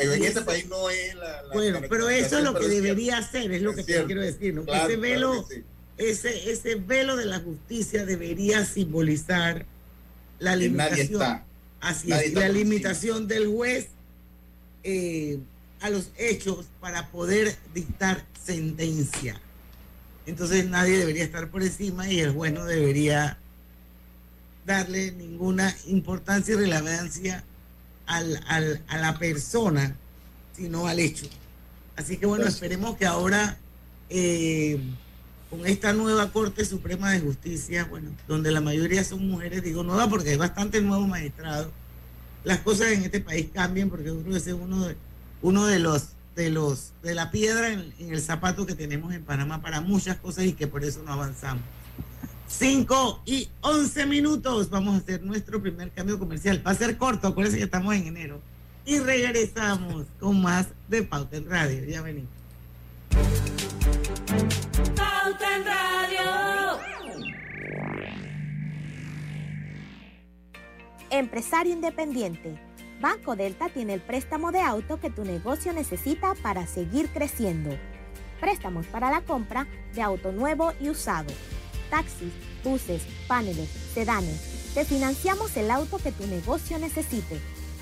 En 0.02 0.24
este 0.26 0.42
país 0.42 0.68
no 0.68 0.90
es 0.90 1.16
la. 1.16 1.44
bueno, 1.54 1.80
pero 1.90 2.10
eso 2.10 2.40
es 2.40 2.44
lo 2.44 2.54
que 2.54 2.68
debería 2.68 3.22
ser, 3.22 3.52
es 3.54 3.62
lo 3.62 3.74
que 3.74 3.84
te 3.84 4.04
quiero 4.04 4.22
decir, 4.22 4.54
¿no? 4.54 4.64
ese 4.64 4.98
velo, 4.98 5.48
ese, 5.98 6.52
ese 6.52 6.76
velo 6.76 7.16
de 7.16 7.26
la 7.26 7.40
justicia 7.40 8.06
debería 8.06 8.66
simbolizar 8.66 9.66
la 10.40 10.56
limitación. 10.56 11.42
Así 11.80 12.12
es, 12.12 12.34
la 12.34 12.50
limitación 12.50 13.28
del 13.28 13.48
juez 13.48 13.90
eh, 14.84 15.40
a 15.82 15.90
los 15.90 16.12
hechos 16.18 16.66
para 16.80 17.10
poder 17.10 17.56
dictar 17.74 18.26
sentencia. 18.44 19.40
Entonces 20.26 20.66
nadie 20.66 20.98
debería 20.98 21.24
estar 21.24 21.50
por 21.50 21.62
encima 21.62 22.10
y 22.10 22.20
el 22.20 22.32
juez 22.32 22.54
no 22.54 22.66
debería 22.66 23.38
darle 24.66 25.12
ninguna 25.12 25.76
importancia 25.86 26.56
y 26.56 26.58
relevancia 26.58 27.44
al, 28.08 28.44
al, 28.48 28.84
a 28.88 28.98
la 28.98 29.20
persona, 29.20 29.96
sino 30.56 30.88
al 30.88 31.00
hecho. 31.00 31.28
Así 31.96 32.18
que 32.18 32.26
bueno, 32.26 32.44
pues 32.44 32.56
esperemos 32.56 32.98
que 32.98 33.06
ahora 33.06 33.58
eh, 34.10 34.80
con 35.56 35.68
esta 35.68 35.94
nueva 35.94 36.32
Corte 36.32 36.66
Suprema 36.66 37.12
de 37.12 37.20
Justicia, 37.20 37.86
bueno, 37.86 38.10
donde 38.28 38.52
la 38.52 38.62
mayoría 38.62 39.04
son 39.04 39.28
mujeres, 39.28 39.64
digo 39.64 39.84
nueva 39.84 40.10
porque 40.10 40.32
hay 40.32 40.38
bastante 40.38 40.82
nuevos 40.82 41.08
magistrados, 41.08 41.70
las 42.44 42.60
cosas 42.60 42.88
en 42.90 43.04
este 43.04 43.20
país 43.22 43.48
cambian 43.54 43.90
porque 43.90 44.06
creo 44.06 44.24
que 44.24 44.38
ese 44.38 44.52
es 44.52 44.58
uno 44.60 44.88
de, 44.88 44.96
uno 45.42 45.66
de 45.66 45.80
los 45.80 46.10
de 46.36 46.50
los 46.50 46.92
de 47.02 47.16
la 47.16 47.32
piedra 47.32 47.72
en, 47.72 47.94
el 47.98 48.22
zapato 48.22 48.66
que 48.66 48.76
tenemos 48.76 49.14
en 49.14 49.24
Panamá 49.24 49.62
para 49.62 49.82
muchas 49.82 50.18
cosas 50.18 50.46
y 50.46 50.54
que 50.54 50.68
por 50.68 50.84
eso 50.84 51.02
no 51.04 51.14
avanzamos. 51.14 51.64
5 52.48 53.24
y 53.26 53.50
11 53.62 54.06
minutos. 54.06 54.70
Vamos 54.70 54.96
a 54.96 54.98
hacer 54.98 55.24
nuestro 55.24 55.62
primer 55.62 55.92
cambio 55.92 56.20
comercial. 56.20 56.62
Va 56.66 56.72
a 56.72 56.76
ser 56.76 56.98
corto, 56.98 57.28
acuérdense 57.28 57.58
que 57.58 57.64
estamos 57.64 57.96
en 57.96 58.08
enero. 58.08 58.42
Y 58.86 59.00
regresamos 59.00 60.06
con 60.20 60.42
más 60.42 60.68
de 60.90 61.04
Pauta 61.04 61.38
Radio. 61.48 61.86
Ya 61.86 62.02
venimos. 62.02 62.30
Pauta 65.36 65.56
en 65.56 65.66
Radio. 65.66 66.22
Empresario 71.10 71.74
independiente. 71.74 72.56
Banco 73.02 73.36
Delta 73.36 73.68
tiene 73.70 73.96
el 73.96 74.02
préstamo 74.02 74.52
de 74.52 74.62
auto 74.62 75.00
que 75.00 75.10
tu 75.10 75.26
negocio 75.26 75.74
necesita 75.74 76.36
para 76.42 76.68
seguir 76.68 77.10
creciendo. 77.10 77.76
Préstamos 78.40 78.86
para 78.88 79.10
la 79.10 79.22
compra 79.22 79.68
de 79.94 80.02
auto 80.02 80.32
nuevo 80.32 80.72
y 80.80 80.90
usado 80.90 81.34
taxis, 81.90 82.32
buses, 82.64 83.02
paneles, 83.28 83.68
sedanes. 83.94 84.72
Te 84.74 84.86
financiamos 84.86 85.58
el 85.58 85.70
auto 85.72 85.98
que 85.98 86.12
tu 86.12 86.26
negocio 86.28 86.78
necesite. 86.80 87.40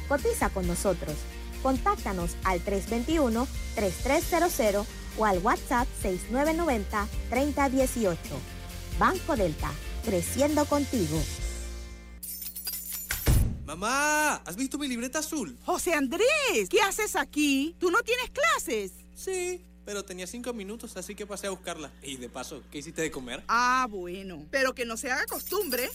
Cotiza 0.08 0.50
con 0.50 0.66
nosotros. 0.68 1.16
Contáctanos 1.62 2.36
al 2.44 2.66
321-3300 2.66 4.86
o 5.18 5.26
al 5.26 5.40
WhatsApp 5.40 5.88
6990-3018. 6.04 8.18
Banco 9.00 9.36
Delta, 9.36 9.72
creciendo 10.06 10.66
contigo. 10.66 11.20
Mamá, 13.66 14.36
¿has 14.46 14.56
visto 14.56 14.78
mi 14.78 14.88
libreta 14.88 15.20
azul? 15.20 15.58
José 15.66 15.94
Andrés, 15.94 16.70
¿qué 16.70 16.82
haces 16.82 17.16
aquí? 17.16 17.76
¿Tú 17.80 17.92
no 17.92 18.04
tienes 18.04 18.30
clases? 18.30 18.92
Sí 19.16 19.62
pero 19.86 20.04
tenía 20.04 20.28
cinco 20.28 20.54
minutos, 20.54 20.96
así 20.98 21.16
que 21.16 21.26
pasé 21.26 21.48
a 21.48 21.50
buscarla. 21.50 21.92
Y 22.02 22.18
de 22.18 22.30
paso, 22.30 22.64
¿qué 22.72 22.80
hiciste 22.80 23.02
de 23.02 23.12
comer? 23.12 23.44
Ah, 23.48 23.88
bueno. 23.90 24.46
Pero 24.50 24.74
que 24.74 24.86
no 24.86 24.98
se 24.98 25.12
haga 25.12 25.26
costumbre. 25.26 25.90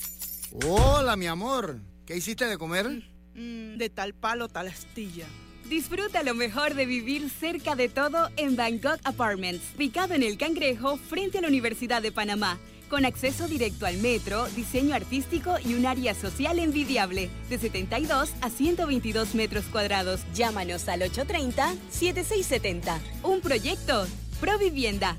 Hola, 0.66 1.16
mi 1.16 1.26
amor. 1.26 1.78
¿Qué 2.06 2.16
hiciste 2.16 2.46
de 2.46 2.58
comer? 2.58 2.87
Mm, 3.34 3.76
de 3.76 3.90
tal 3.90 4.14
palo, 4.14 4.48
tal 4.48 4.68
astilla. 4.68 5.26
Disfruta 5.68 6.22
lo 6.22 6.34
mejor 6.34 6.75
de 6.75 6.87
vivir 6.87 7.28
cerca 7.28 7.76
de 7.76 7.90
todo 7.90 8.30
en 8.37 8.56
Bangkok 8.56 8.98
Apartments, 9.04 9.62
ubicado 9.76 10.14
en 10.14 10.22
el 10.22 10.38
Cangrejo 10.38 10.96
frente 10.96 11.38
a 11.38 11.40
la 11.42 11.48
Universidad 11.48 12.00
de 12.00 12.10
Panamá 12.10 12.58
con 12.88 13.04
acceso 13.04 13.46
directo 13.46 13.84
al 13.84 13.98
metro, 13.98 14.46
diseño 14.56 14.94
artístico 14.94 15.56
y 15.62 15.75
un 15.75 15.84
área 15.84 16.14
social 16.14 16.58
envidiable, 16.58 17.28
de 17.50 17.58
72 17.58 18.32
a 18.40 18.48
122 18.48 19.34
metros 19.34 19.66
cuadrados. 19.66 20.22
Llámanos 20.34 20.88
al 20.88 21.02
830-7670. 21.02 22.98
Un 23.22 23.42
proyecto, 23.42 24.06
Provivienda. 24.40 25.18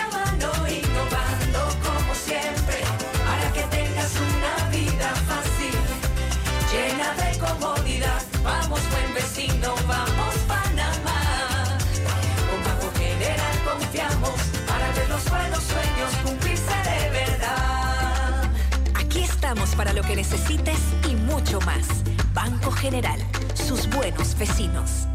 para 19.81 19.93
lo 19.93 20.03
que 20.03 20.15
necesites 20.15 20.77
y 21.09 21.15
mucho 21.15 21.59
más. 21.61 21.87
Banco 22.35 22.69
General, 22.69 23.19
sus 23.55 23.89
buenos 23.89 24.37
vecinos. 24.37 25.07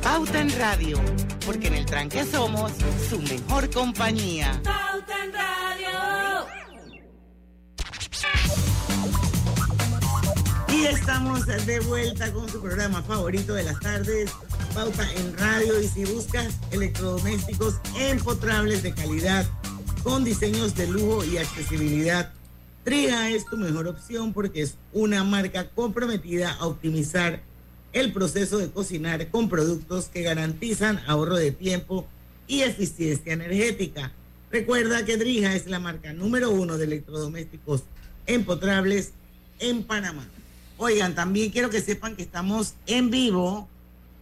Pauta 0.00 0.40
en 0.40 0.56
Radio, 0.56 1.00
porque 1.44 1.66
en 1.66 1.74
el 1.74 1.84
tranque 1.84 2.24
somos 2.24 2.70
su 3.10 3.20
mejor 3.22 3.68
compañía. 3.70 4.52
Pauta 4.62 5.24
en 5.24 5.32
Radio. 5.32 6.46
Y 10.68 10.86
estamos 10.86 11.44
de 11.44 11.80
vuelta 11.80 12.32
con 12.32 12.48
su 12.48 12.62
programa 12.62 13.02
favorito 13.02 13.54
de 13.54 13.64
las 13.64 13.80
tardes, 13.80 14.30
Pauta 14.72 15.12
en 15.16 15.36
Radio. 15.38 15.80
Y 15.80 15.88
si 15.88 16.04
buscas 16.04 16.54
electrodomésticos 16.70 17.80
empotrables 17.96 18.84
de 18.84 18.94
calidad, 18.94 19.44
con 20.02 20.24
diseños 20.24 20.74
de 20.74 20.88
lujo 20.88 21.24
y 21.24 21.38
accesibilidad, 21.38 22.32
Triga 22.84 23.30
es 23.30 23.46
tu 23.46 23.56
mejor 23.56 23.86
opción 23.86 24.32
porque 24.32 24.62
es 24.62 24.76
una 24.92 25.22
marca 25.22 25.68
comprometida 25.70 26.52
a 26.54 26.66
optimizar 26.66 27.40
el 27.92 28.12
proceso 28.12 28.58
de 28.58 28.70
cocinar 28.70 29.28
con 29.28 29.48
productos 29.48 30.06
que 30.06 30.22
garantizan 30.22 31.00
ahorro 31.06 31.36
de 31.36 31.52
tiempo 31.52 32.06
y 32.48 32.62
eficiencia 32.62 33.32
energética. 33.32 34.12
Recuerda 34.50 35.04
que 35.04 35.16
Drija 35.16 35.54
es 35.54 35.66
la 35.66 35.78
marca 35.78 36.12
número 36.12 36.50
uno 36.50 36.76
de 36.76 36.84
electrodomésticos 36.84 37.84
empotrables 38.26 39.12
en 39.60 39.84
Panamá. 39.84 40.26
Oigan, 40.78 41.14
también 41.14 41.50
quiero 41.50 41.70
que 41.70 41.80
sepan 41.80 42.16
que 42.16 42.22
estamos 42.22 42.74
en 42.86 43.10
vivo, 43.10 43.68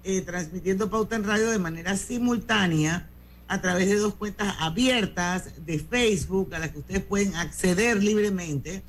eh, 0.05 0.21
transmitiendo 0.21 0.91
pauta 0.91 1.17
en 1.17 1.25
radio 1.25 1.51
de 1.51 1.59
manera 1.59 1.97
simultánea 1.97 3.10
a 3.51 3.61
través 3.61 3.89
de 3.89 3.97
dos 3.97 4.15
cuentas 4.15 4.55
abiertas 4.61 5.67
de 5.67 5.79
Facebook 5.79 6.55
a 6.55 6.61
las 6.61 6.71
que 6.71 6.79
ustedes 6.79 7.03
pueden 7.03 7.35
acceder 7.35 8.03
libremente. 8.03 8.83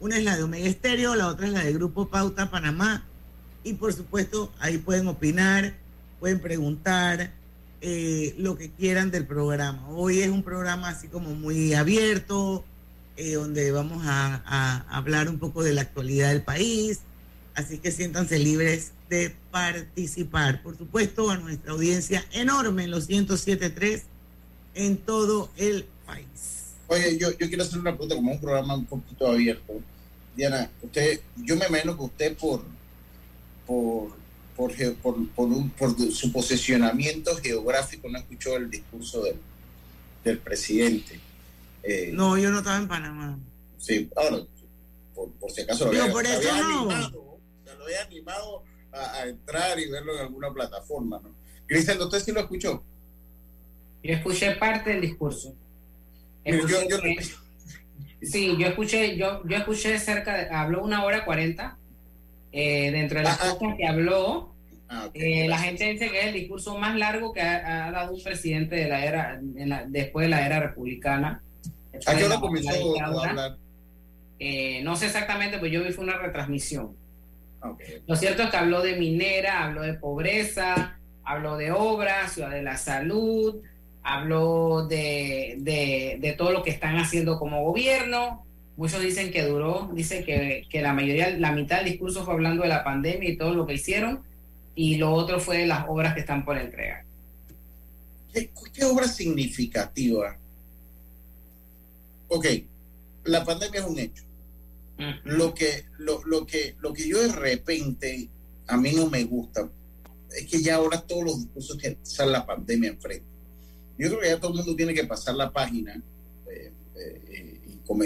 Una 0.00 0.18
es 0.18 0.24
la 0.24 0.36
de 0.36 0.42
Omega 0.42 0.66
Estéreo, 0.66 1.14
la 1.14 1.28
otra 1.28 1.46
es 1.46 1.52
la 1.52 1.64
de 1.64 1.72
Grupo 1.72 2.08
Pauta 2.08 2.50
Panamá. 2.50 3.06
Y 3.62 3.74
por 3.74 3.92
supuesto, 3.92 4.52
ahí 4.58 4.78
pueden 4.78 5.06
opinar 5.08 5.74
pueden 6.20 6.40
preguntar 6.40 7.30
eh, 7.80 8.34
lo 8.38 8.56
que 8.56 8.70
quieran 8.70 9.10
del 9.10 9.26
programa. 9.26 9.88
Hoy 9.88 10.20
es 10.20 10.30
un 10.30 10.42
programa 10.42 10.88
así 10.88 11.08
como 11.08 11.30
muy 11.34 11.74
abierto, 11.74 12.64
eh, 13.16 13.34
donde 13.34 13.70
vamos 13.70 14.04
a, 14.04 14.42
a 14.44 14.96
hablar 14.96 15.28
un 15.28 15.38
poco 15.38 15.62
de 15.62 15.74
la 15.74 15.82
actualidad 15.82 16.30
del 16.30 16.42
país, 16.42 17.00
así 17.54 17.78
que 17.78 17.92
siéntanse 17.92 18.38
libres 18.38 18.92
de 19.08 19.34
participar. 19.62 20.62
Por 20.62 20.76
supuesto, 20.78 21.30
a 21.30 21.36
nuestra 21.36 21.72
audiencia 21.72 22.24
enorme 22.32 22.84
en 22.84 22.90
los 22.90 23.08
107.3 23.08 24.02
en 24.74 24.96
todo 24.98 25.50
el 25.56 25.84
país. 26.06 26.64
Oye, 26.86 27.18
yo, 27.18 27.30
yo 27.32 27.48
quiero 27.48 27.62
hacer 27.64 27.78
una 27.80 27.90
pregunta 27.92 28.14
como 28.14 28.32
un 28.32 28.40
programa 28.40 28.74
un 28.76 28.86
poquito 28.86 29.26
abierto. 29.26 29.74
Diana, 30.36 30.70
usted, 30.82 31.20
yo 31.36 31.56
me 31.56 31.66
imagino 31.66 31.96
que 31.96 32.02
usted 32.04 32.36
por, 32.36 32.62
por, 33.66 34.10
por, 34.56 34.72
por, 35.02 35.28
por, 35.34 35.48
un- 35.48 35.70
por 35.70 35.94
su 36.12 36.32
posicionamiento 36.32 37.36
geográfico 37.36 38.08
no 38.08 38.18
escuchó 38.18 38.56
el 38.56 38.70
discurso 38.70 39.22
del, 39.24 39.36
del 40.24 40.38
presidente. 40.38 41.20
Eh, 41.82 42.10
No, 42.14 42.38
yo 42.38 42.50
no 42.50 42.58
estaba 42.58 42.78
en 42.78 42.88
Panamá. 42.88 43.38
Sí, 43.78 44.08
ahora, 44.16 44.38
por, 45.14 45.30
por 45.32 45.50
si 45.50 45.62
acaso 45.62 45.84
lo 45.84 45.90
había, 45.90 46.12
por 46.12 46.22
lo 46.22 46.28
eso 46.30 46.38
había 46.50 46.62
no. 46.62 46.80
animado, 46.90 47.18
o 47.20 47.40
sea, 47.64 47.74
lo 47.74 47.84
había 47.84 48.02
animado 48.02 48.62
a, 48.92 49.12
a 49.18 49.26
entrar 49.28 49.78
y 49.78 49.88
verlo 49.90 50.14
en 50.14 50.20
alguna 50.20 50.52
plataforma, 50.52 51.20
¿no? 51.22 51.30
Cristian, 51.66 52.00
¿usted 52.00 52.20
sí 52.20 52.32
lo 52.32 52.40
escuchó? 52.40 52.82
Yo 54.02 54.14
escuché 54.14 54.52
parte 54.52 54.90
del 54.90 55.00
discurso. 55.02 55.54
Yo- 56.44 56.66
yo- 56.88 56.98
sí, 58.22 58.56
yo 58.58 58.66
escuché, 58.68 59.16
yo, 59.16 59.42
yo 59.46 59.56
escuché 59.56 59.98
cerca 59.98 60.36
de, 60.36 60.48
habló 60.50 60.82
una 60.82 61.04
hora 61.04 61.24
cuarenta. 61.24 61.76
Eh, 62.50 62.90
dentro 62.90 63.18
de 63.18 63.24
las 63.24 63.38
cosas 63.38 63.76
que 63.76 63.86
habló, 63.86 64.54
Ah, 64.90 65.10
eh, 65.12 65.46
la 65.48 65.58
gente 65.58 65.84
dice 65.92 66.10
que 66.10 66.18
es 66.18 66.26
el 66.28 66.32
discurso 66.32 66.78
más 66.78 66.96
largo 66.96 67.34
que 67.34 67.42
ha, 67.42 67.88
ha 67.88 67.90
dado 67.90 68.14
un 68.14 68.22
presidente 68.22 68.74
de 68.74 68.88
la 68.88 69.04
era, 69.04 69.38
la- 69.54 69.84
después 69.86 70.24
de 70.24 70.30
la 70.30 70.46
era 70.46 70.60
republicana. 70.60 71.42
¿A 72.06 72.16
qué 72.16 72.24
hora 72.24 72.40
comenzó 72.40 72.98
a 72.98 73.04
hablar? 73.04 73.58
Eh, 74.38 74.80
no 74.84 74.96
sé 74.96 75.04
exactamente, 75.04 75.58
pues 75.58 75.70
yo 75.72 75.84
vi 75.84 75.92
fue 75.92 76.04
una 76.04 76.16
retransmisión. 76.16 76.96
Ah, 77.60 77.70
ok. 77.70 77.80
Lo 78.06 78.16
cierto 78.16 78.42
es 78.42 78.50
que 78.50 78.56
habló 78.56 78.82
de 78.82 78.96
minera, 78.96 79.64
habló 79.64 79.82
de 79.82 79.94
pobreza, 79.94 80.98
habló 81.24 81.56
de 81.56 81.72
obras, 81.72 82.32
ciudad 82.32 82.50
de 82.50 82.62
la 82.62 82.76
salud, 82.76 83.62
habló 84.02 84.86
de, 84.86 85.56
de, 85.58 86.18
de 86.20 86.32
todo 86.32 86.52
lo 86.52 86.62
que 86.62 86.70
están 86.70 86.96
haciendo 86.96 87.38
como 87.38 87.64
gobierno. 87.64 88.44
Muchos 88.76 89.02
dicen 89.02 89.32
que 89.32 89.42
duró, 89.42 89.90
dicen 89.92 90.24
que, 90.24 90.64
que 90.70 90.80
la 90.80 90.92
mayoría, 90.92 91.30
la 91.30 91.50
mitad 91.50 91.78
del 91.78 91.86
discurso 91.86 92.24
fue 92.24 92.34
hablando 92.34 92.62
de 92.62 92.68
la 92.68 92.84
pandemia 92.84 93.28
y 93.28 93.36
todo 93.36 93.52
lo 93.52 93.66
que 93.66 93.74
hicieron, 93.74 94.22
y 94.76 94.96
lo 94.98 95.12
otro 95.12 95.40
fue 95.40 95.58
de 95.58 95.66
las 95.66 95.88
obras 95.88 96.14
que 96.14 96.20
están 96.20 96.44
por 96.44 96.56
entregar. 96.56 97.02
¿Qué, 98.32 98.50
qué 98.72 98.84
obra 98.84 99.08
significativa? 99.08 100.36
Ok, 102.28 102.46
la 103.24 103.44
pandemia 103.44 103.80
es 103.80 103.86
un 103.86 103.98
hecho. 103.98 104.22
Lo 105.24 105.54
que, 105.54 105.84
lo, 105.98 106.24
lo 106.24 106.44
que, 106.44 106.74
lo 106.80 106.92
que 106.92 107.08
yo 107.08 107.22
de 107.22 107.32
repente 107.32 108.28
a 108.66 108.76
mí 108.76 108.92
no 108.92 109.08
me 109.08 109.22
gusta 109.24 109.70
es 110.36 110.46
que 110.46 110.60
ya 110.60 110.76
ahora 110.76 111.00
todos 111.00 111.24
los 111.24 111.38
discursos 111.38 111.78
que 111.78 111.98
sale 112.02 112.32
la 112.32 112.44
pandemia 112.44 112.90
enfrente. 112.90 113.24
Yo 113.96 114.08
creo 114.08 114.20
que 114.20 114.28
ya 114.28 114.40
todo 114.40 114.50
el 114.50 114.58
mundo 114.58 114.76
tiene 114.76 114.94
que 114.94 115.04
pasar 115.04 115.34
la 115.34 115.52
página 115.52 116.02
eh, 116.50 116.72
eh, 116.96 117.60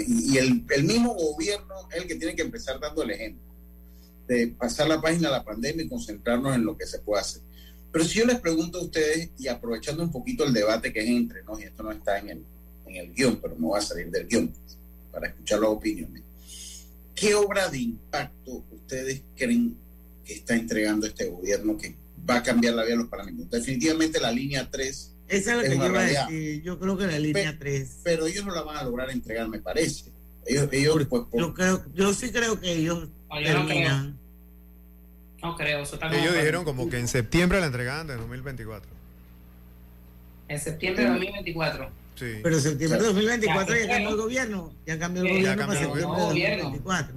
y, 0.07 0.37
el, 0.37 0.65
el 0.69 0.83
mismo 0.83 1.13
gobierno 1.13 1.73
es 1.91 1.97
el 1.97 2.07
que 2.07 2.15
tiene 2.15 2.35
que 2.35 2.43
empezar 2.43 2.79
dando 2.79 3.03
el 3.03 3.11
ejemplo 3.11 3.53
de 4.27 4.47
pasar 4.47 4.87
la 4.87 5.01
página 5.01 5.27
a 5.27 5.31
la 5.31 5.43
pandemia 5.43 5.83
y 5.85 5.89
concentrarnos 5.89 6.55
en 6.55 6.65
lo 6.65 6.77
que 6.77 6.85
se 6.85 6.99
puede 6.99 7.21
hacer. 7.21 7.41
Pero 7.91 8.05
si 8.05 8.19
yo 8.19 8.25
les 8.25 8.39
pregunto 8.39 8.79
a 8.79 8.83
ustedes, 8.83 9.29
y 9.37 9.47
aprovechando 9.47 10.03
un 10.03 10.11
poquito 10.11 10.43
el 10.43 10.53
debate 10.53 10.91
que 10.91 11.01
es 11.01 11.09
entre 11.09 11.43
nos, 11.43 11.59
y 11.59 11.65
esto 11.65 11.83
no 11.83 11.91
está 11.91 12.17
en 12.17 12.29
el, 12.29 12.43
en 12.87 12.95
el 12.95 13.13
guion, 13.13 13.39
pero 13.41 13.55
no 13.57 13.69
va 13.69 13.79
a 13.79 13.81
salir 13.81 14.09
del 14.09 14.27
guion 14.27 14.51
para 15.11 15.27
escuchar 15.27 15.59
las 15.59 15.69
opiniones, 15.69 16.23
¿qué 17.15 17.35
obra 17.35 17.69
de 17.69 17.79
impacto 17.79 18.63
ustedes 18.71 19.23
creen 19.35 19.77
que 20.25 20.33
está 20.33 20.55
entregando 20.55 21.05
este 21.05 21.29
gobierno 21.29 21.77
que 21.77 21.95
va 22.29 22.37
a 22.37 22.43
cambiar 22.43 22.75
la 22.75 22.83
vida 22.83 22.91
de 22.95 23.01
los 23.01 23.07
panameños? 23.09 23.49
Definitivamente 23.49 24.19
la 24.19 24.31
línea 24.31 24.69
3 24.69 25.15
Esa 25.27 25.51
es 25.51 25.57
lo 25.57 25.61
es 25.63 25.69
que 25.69 25.77
yo 25.77 25.85
iba 25.85 25.99
a 25.99 26.03
decir. 26.03 26.61
Yo 26.63 26.79
creo 26.79 26.97
que 26.97 27.07
la 27.07 27.19
línea 27.19 27.57
3. 27.57 27.99
pero 28.03 28.27
ellos 28.27 28.45
no 28.45 28.53
la 28.53 28.61
van 28.61 28.77
a 28.77 28.83
lograr 28.83 29.09
entregar, 29.09 29.47
me 29.47 29.59
parece. 29.59 30.11
Ellos, 30.45 30.67
ellos 30.71 30.95
pues, 31.09 31.23
por- 31.29 31.39
Yo, 31.39 31.53
creo, 31.53 31.85
yo 31.93 32.13
sí 32.13 32.31
creo 32.31 32.59
que 32.59 32.73
ellos 32.73 33.07
no 33.29 33.41
terminan. 33.43 34.17
No 35.41 35.55
creo, 35.55 35.81
eso 35.83 35.97
también. 35.99 36.23
Ellos 36.23 36.35
dijeron 36.35 36.63
como 36.63 36.89
que 36.89 36.99
en 36.99 37.07
septiembre 37.07 37.59
la 37.59 37.65
entregaban 37.67 38.07
de 38.07 38.15
2024. 38.15 38.89
En 40.47 40.59
septiembre 40.59 41.03
de 41.03 41.09
2024. 41.09 41.89
Sí. 42.15 42.25
Pero 42.43 42.59
septiembre 42.59 42.99
de 42.99 43.05
2024 43.07 43.75
ya, 43.75 43.81
Ya, 43.81 43.87
cambió 43.89 44.09
el 44.09 44.17
gobierno. 44.17 44.73
Ya 44.85 44.99
cambió 44.99 45.21
el 45.23 45.27
Sí, 45.27 45.33
gobierno 45.35 45.67
para 45.67 45.79
septiembre 45.79 46.01
de 46.01 46.07
gobierno. 46.07 46.63
2024. 46.63 47.15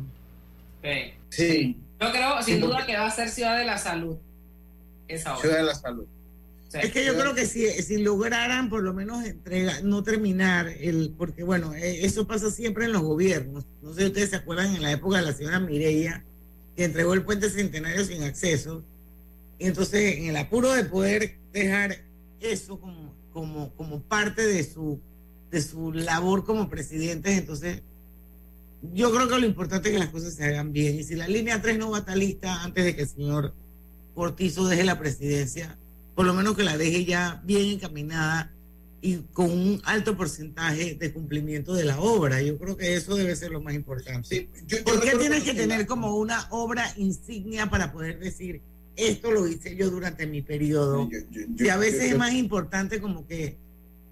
Sí. 0.83 1.15
Sí. 1.31 1.77
Yo 2.01 2.13
creo, 2.13 2.43
sin 2.43 2.55
Sí, 2.57 2.61
duda, 2.61 2.87
que 2.87 2.97
va 2.97 3.07
a 3.07 3.11
ser 3.11 3.29
Ciudad 3.29 3.59
de 3.59 3.65
la 3.65 3.79
Salud. 3.79 4.17
Esa 5.09 5.33
obra. 5.33 5.41
Ciudad 5.43 5.57
de 5.59 5.63
la 5.65 5.75
Salud. 5.75 6.07
Sí. 6.69 6.79
Es 6.83 6.93
que 6.93 7.05
yo 7.05 7.15
creo 7.15 7.35
que 7.35 7.47
si, 7.47 7.69
si 7.83 7.99
lograran 7.99 8.69
por 8.69 8.83
lo 8.83 8.93
menos 8.93 9.25
entrega, 9.25 9.81
no 9.83 10.03
terminar 10.03 10.69
el, 10.69 11.15
porque 11.17 11.45
bueno, 11.45 11.75
eh, 11.75 12.05
eso 12.05 12.27
pasa 12.27 12.51
siempre 12.51 12.87
en 12.87 12.93
los 12.93 13.03
gobiernos. 13.03 13.65
No 13.83 13.93
sé 13.95 14.01
si 14.01 14.07
ustedes 14.07 14.31
se 14.31 14.37
acuerdan 14.37 14.75
en 14.75 14.83
la 14.83 14.91
época 14.93 15.19
de 15.19 15.27
la 15.27 15.33
señora 15.33 15.61
Mireya, 15.61 16.25
que 16.75 16.85
entregó 16.85 17.15
el 17.15 17.23
puente 17.23 17.51
centenario 17.51 18.05
sin 18.05 18.23
acceso. 18.25 18.83
Y 19.59 19.67
entonces, 19.67 20.19
en 20.19 20.27
el 20.27 20.37
apuro 20.37 20.73
de 20.73 20.85
poder 20.85 21.37
dejar 21.53 21.99
eso 22.41 22.79
como, 22.79 23.15
como, 23.37 23.71
como 23.75 24.01
parte 24.01 24.47
de 24.47 24.65
su, 24.65 24.99
de 25.51 25.61
su 25.61 25.93
labor 25.93 26.47
como 26.47 26.71
presidentes, 26.71 27.37
entonces 27.37 27.83
yo 28.95 29.13
creo 29.13 29.29
que 29.29 29.39
lo 29.39 29.45
importante 29.45 29.89
es 29.91 29.93
que 29.93 29.99
las 29.99 30.09
cosas 30.09 30.33
se 30.33 30.45
hagan 30.45 30.73
bien. 30.73 30.99
Y 30.99 31.05
si 31.05 31.17
la 31.17 31.29
línea 31.29 31.61
3 31.61 31.77
no 31.77 31.91
va 31.91 31.99
a 31.99 32.01
estar 32.01 32.17
lista 32.17 32.63
antes 32.63 32.83
de 32.83 32.97
que 32.97 33.03
el 33.03 33.09
señor 33.09 33.53
Cortizo 34.15 34.67
deje 34.67 34.85
la 34.85 34.99
presidencia, 34.99 35.77
por 36.15 36.25
lo 36.25 36.33
menos 36.33 36.57
que 36.57 36.63
la 36.65 36.79
deje 36.79 37.05
ya 37.05 37.43
bien 37.45 37.73
encaminada 37.73 38.51
y 39.03 39.17
con 39.35 39.51
un 39.51 39.83
alto 39.85 40.17
porcentaje 40.17 40.95
de 40.95 41.13
cumplimiento 41.13 41.75
de 41.75 41.85
la 41.85 42.01
obra. 42.01 42.41
Yo 42.41 42.57
creo 42.57 42.75
que 42.79 42.97
eso 42.97 43.17
debe 43.17 43.37
ser 43.37 43.51
lo 43.51 43.61
más 43.61 43.75
importante. 43.75 44.49
yo 44.67 44.83
¿Por 44.83 44.99
qué 45.03 45.11
tienes 45.19 45.45
que 45.45 45.51
se 45.51 45.57
tener 45.59 45.81
la- 45.81 45.87
como 45.87 46.17
una 46.17 46.47
obra 46.53 46.91
insignia 46.97 47.69
para 47.69 47.93
poder 47.93 48.19
decir, 48.19 48.63
esto 48.97 49.31
lo 49.31 49.47
hice 49.47 49.77
yo 49.77 49.91
durante 49.91 50.27
mi 50.27 50.43
periodo? 50.43 51.09
y 51.59 51.69
a 51.69 51.77
veces 51.77 52.03
yo- 52.05 52.13
es 52.13 52.19
más 52.19 52.33
importante 52.33 53.01
como 53.01 53.27
que 53.27 53.57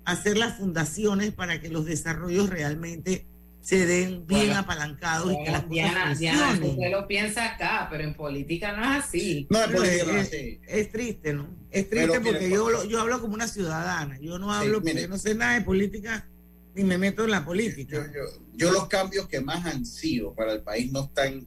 hacer 0.04 0.36
las 0.36 0.58
fundaciones 0.58 1.32
para 1.32 1.60
que 1.60 1.68
los 1.70 1.86
desarrollos 1.86 2.50
realmente 2.50 3.26
se 3.62 3.86
den 3.86 4.26
bien 4.26 4.48
Bueno, 4.48 4.58
apalancados 4.58 5.32
y 5.32 5.42
que 5.42 5.50
las 5.50 5.66
Diana, 5.70 6.02
cosas 6.02 6.18
Diana, 6.18 6.46
funcionen. 6.48 6.70
usted 6.72 6.90
lo 6.90 7.06
piensa 7.08 7.54
acá, 7.54 7.88
pero 7.90 8.04
en 8.04 8.12
política 8.14 8.76
no 8.76 8.82
es 8.82 9.04
así. 9.04 9.46
No, 9.48 9.58
en 9.62 9.66
Pero 9.70 9.78
política 9.78 10.02
es, 10.02 10.06
no 10.12 10.18
es 10.20 10.28
es- 10.28 10.34
así. 10.34 10.60
es 10.68 10.92
triste, 10.92 11.32
¿no? 11.32 11.48
Es 11.70 11.84
Pero 11.86 12.12
triste 12.12 12.20
mire, 12.20 12.30
porque 12.32 12.48
por- 12.50 12.58
yo, 12.58 12.70
lo- 12.70 12.84
yo 12.84 13.00
hablo 13.00 13.20
como 13.22 13.32
una 13.32 13.48
ciudadana. 13.48 14.18
Yo 14.20 14.38
no 14.38 14.50
Sí, 14.52 14.58
hablo 14.60 14.74
porque 14.82 14.92
mire. 14.94 15.08
no 15.08 15.16
sé 15.16 15.34
nada 15.34 15.54
de 15.54 15.62
política 15.62 16.28
ni 16.74 16.84
me 16.84 16.98
meto 16.98 17.24
en 17.24 17.30
la 17.30 17.42
política. 17.44 18.12
yo 18.56 18.70
los 18.70 18.86
cambios 18.88 19.26
que 19.28 19.40
más 19.40 19.64
han 19.64 19.86
sido 19.86 20.34
para 20.34 20.52
el 20.52 20.60
país 20.60 20.92
no 20.92 21.04
están, 21.04 21.46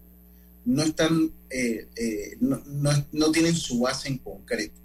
no 0.67 0.83
están, 0.83 1.31
eh, 1.49 1.87
eh, 1.95 2.37
no, 2.41 2.61
no- 2.65 3.05
no 3.13 3.31
tienen 3.31 3.55
su 3.55 3.79
base 3.79 4.09
en 4.09 4.17
concreto. 4.19 4.79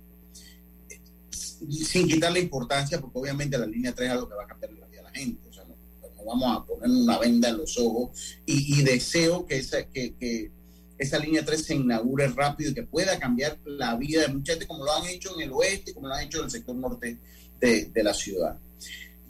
Sin 1.31 2.09
quitarle 2.09 2.41
importancia, 2.41 3.01
porque 3.01 3.19
obviamente 3.19 3.57
la 3.59 3.67
línea 3.67 3.95
3 3.95 4.07
es 4.09 4.13
algo 4.13 4.29
que 4.29 4.35
va 4.35 4.45
a 4.45 4.47
cambiar 4.47 4.73
la 4.73 4.87
vida 4.87 4.99
de 4.99 5.03
la 5.05 5.11
gente. 5.11 5.49
O 5.49 5.53
sea, 5.53 5.65
no, 5.65 5.77
no 6.17 6.25
vamos 6.25 6.57
a 6.57 6.65
poner 6.67 6.89
una 6.91 7.19
venda 7.19 7.49
en 7.51 7.59
los 7.59 7.79
ojos 7.79 8.39
y, 8.47 8.79
y 8.81 8.83
deseo 8.83 9.47
que 9.47 9.57
esa, 9.59 9.85
que, 9.89 10.15
que 10.15 10.51
esa 10.99 11.19
línea 11.19 11.45
3 11.45 11.65
se 11.65 11.75
inaugure 11.75 12.29
rápido 12.29 12.71
y 12.71 12.75
que 12.75 12.83
pueda 12.85 13.19
cambiar 13.19 13.59
la 13.65 13.97
vida 13.97 14.23
de 14.23 14.29
mucha 14.29 14.53
gente, 14.53 14.67
como 14.67 14.85
lo 14.85 14.93
han 14.93 15.07
hecho 15.07 15.35
en 15.37 15.43
el 15.43 15.53
oeste, 15.53 15.95
como 15.95 16.09
lo 16.09 16.15
han 16.15 16.25
hecho 16.25 16.39
en 16.39 16.45
el 16.45 16.51
sector 16.51 16.75
norte 16.77 17.19
de, 17.61 17.85
de 17.87 18.03
la 18.03 18.13
ciudad 18.15 18.59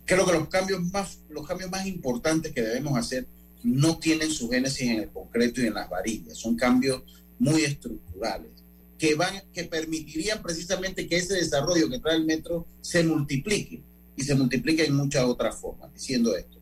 creo 0.05 0.27
que 0.27 0.33
los 0.33 0.49
cambios 0.49 0.83
más 0.91 1.21
los 1.31 1.47
cambios 1.47 1.71
más 1.71 1.87
importantes 1.87 2.53
que 2.53 2.61
debemos 2.61 2.99
hacer 2.99 3.25
no 3.65 3.99
tienen 3.99 4.31
su 4.31 4.49
génesis 4.49 4.89
en 4.89 5.01
el 5.01 5.11
concreto 5.11 5.61
y 5.61 5.67
en 5.67 5.75
las 5.75 5.89
varillas. 5.89 6.39
Son 6.39 6.57
cambios 6.57 7.03
muy 7.39 7.63
estructurales 7.63 8.51
que 8.99 9.15
van 9.17 9.43
que 9.53 9.65
permitirían 9.65 10.41
precisamente 10.43 11.09
que 11.09 11.17
ese 11.17 11.35
desarrollo 11.35 11.91
que 11.91 11.99
trae 11.99 12.17
el 12.17 12.25
metro 12.25 12.67
se 12.81 13.03
multiplique. 13.03 13.83
Y 14.17 14.23
se 14.23 14.35
multiplique 14.35 14.85
en 14.85 14.95
muchas 14.95 15.25
otras 15.25 15.59
formas 15.59 15.93
diciendo 15.93 16.37
esto. 16.37 16.59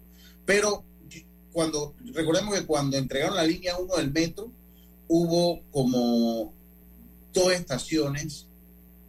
Pero 0.47 0.85
cuando 1.53 1.95
recordemos 2.15 2.55
que 2.55 2.65
cuando 2.65 2.97
entregaron 2.97 3.37
la 3.37 3.45
línea 3.45 3.77
1 3.77 3.97
del 3.97 4.13
metro 4.13 4.51
hubo 5.09 5.63
como 5.71 6.55
dos 7.33 7.53
estaciones 7.53 8.47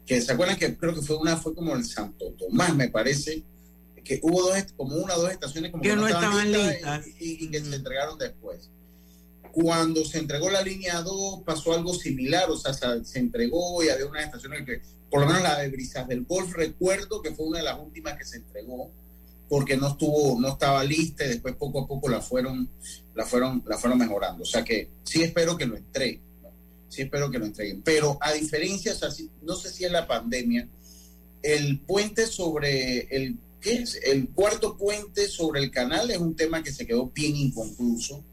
que 0.06 0.19
se 0.19 0.32
acuerdan 0.32 0.58
que 0.58 0.75
creo 0.75 0.95
que 0.95 1.01
fue 1.01 1.17
una 1.17 1.38
fue 1.38 1.54
como 1.54 1.75
el 1.75 1.86
Santo 1.86 2.34
Tomás 2.38 2.75
me 2.75 2.89
parece 2.89 3.43
que 4.03 4.19
hubo 4.23 4.41
dos, 4.43 4.57
como 4.75 4.95
una 4.95 5.15
o 5.15 5.21
dos 5.21 5.31
estaciones 5.31 5.71
como 5.71 5.83
Que 5.83 5.95
no 5.95 6.07
estaban 6.07 6.47
estaban 6.47 6.51
listas 6.51 7.05
listas. 7.05 7.21
y, 7.21 7.31
y- 7.31 7.45
y 7.45 7.51
que 7.51 7.59
se 7.61 7.75
entregaron 7.75 8.17
después. 8.17 8.69
Cuando 9.51 10.05
se 10.05 10.19
entregó 10.19 10.49
la 10.49 10.61
línea 10.61 11.01
2 11.01 11.41
pasó 11.45 11.73
algo 11.73 11.93
similar, 11.93 12.49
o 12.49 12.57
sea, 12.57 12.73
se, 12.73 13.03
se 13.03 13.19
entregó 13.19 13.83
y 13.83 13.89
había 13.89 14.05
unas 14.05 14.25
estaciones 14.25 14.65
que, 14.65 14.81
por 15.09 15.19
lo 15.21 15.27
menos 15.27 15.41
la 15.43 15.59
de 15.59 15.67
Brisas 15.69 16.07
del 16.07 16.23
Golf, 16.23 16.53
recuerdo 16.53 17.21
que 17.21 17.31
fue 17.35 17.47
una 17.47 17.57
de 17.59 17.65
las 17.65 17.77
últimas 17.79 18.17
que 18.17 18.23
se 18.23 18.37
entregó 18.37 18.89
porque 19.49 19.75
no 19.75 19.89
estuvo, 19.89 20.39
no 20.39 20.47
estaba 20.53 20.81
lista 20.85 21.25
y 21.25 21.29
después 21.29 21.55
poco 21.55 21.81
a 21.81 21.87
poco 21.87 22.07
la 22.07 22.21
fueron, 22.21 22.69
la 23.13 23.25
fueron, 23.25 23.61
la 23.67 23.77
fueron 23.77 23.99
mejorando. 23.99 24.43
O 24.43 24.45
sea 24.45 24.63
que 24.63 24.89
sí 25.03 25.21
espero 25.21 25.57
que 25.57 25.65
lo 25.65 25.75
entreguen, 25.75 26.21
¿no? 26.41 26.49
sí 26.87 27.01
espero 27.01 27.29
que 27.29 27.37
lo 27.39 27.45
entreguen. 27.47 27.81
Pero 27.81 28.17
a 28.21 28.31
diferencia, 28.31 28.93
o 28.93 28.95
sea, 28.95 29.11
si- 29.11 29.29
no 29.41 29.55
sé 29.57 29.69
si 29.69 29.83
es 29.83 29.91
la 29.91 30.07
pandemia, 30.07 30.69
el 31.43 31.79
puente 31.79 32.27
sobre 32.27 32.99
el, 33.13 33.35
¿qué 33.62 33.74
es? 33.76 34.00
El 34.04 34.30
cuarto 34.30 34.76
puente 34.78 35.28
sobre 35.28 35.62
el 35.62 35.71
canal 35.71 36.10
es 36.12 36.17
un 36.17 36.36
tema 36.36 36.62
que 36.63 36.71
se 36.71 36.86
quedó 36.86 37.08
bien 37.08 37.36
inconcluso 37.36 38.24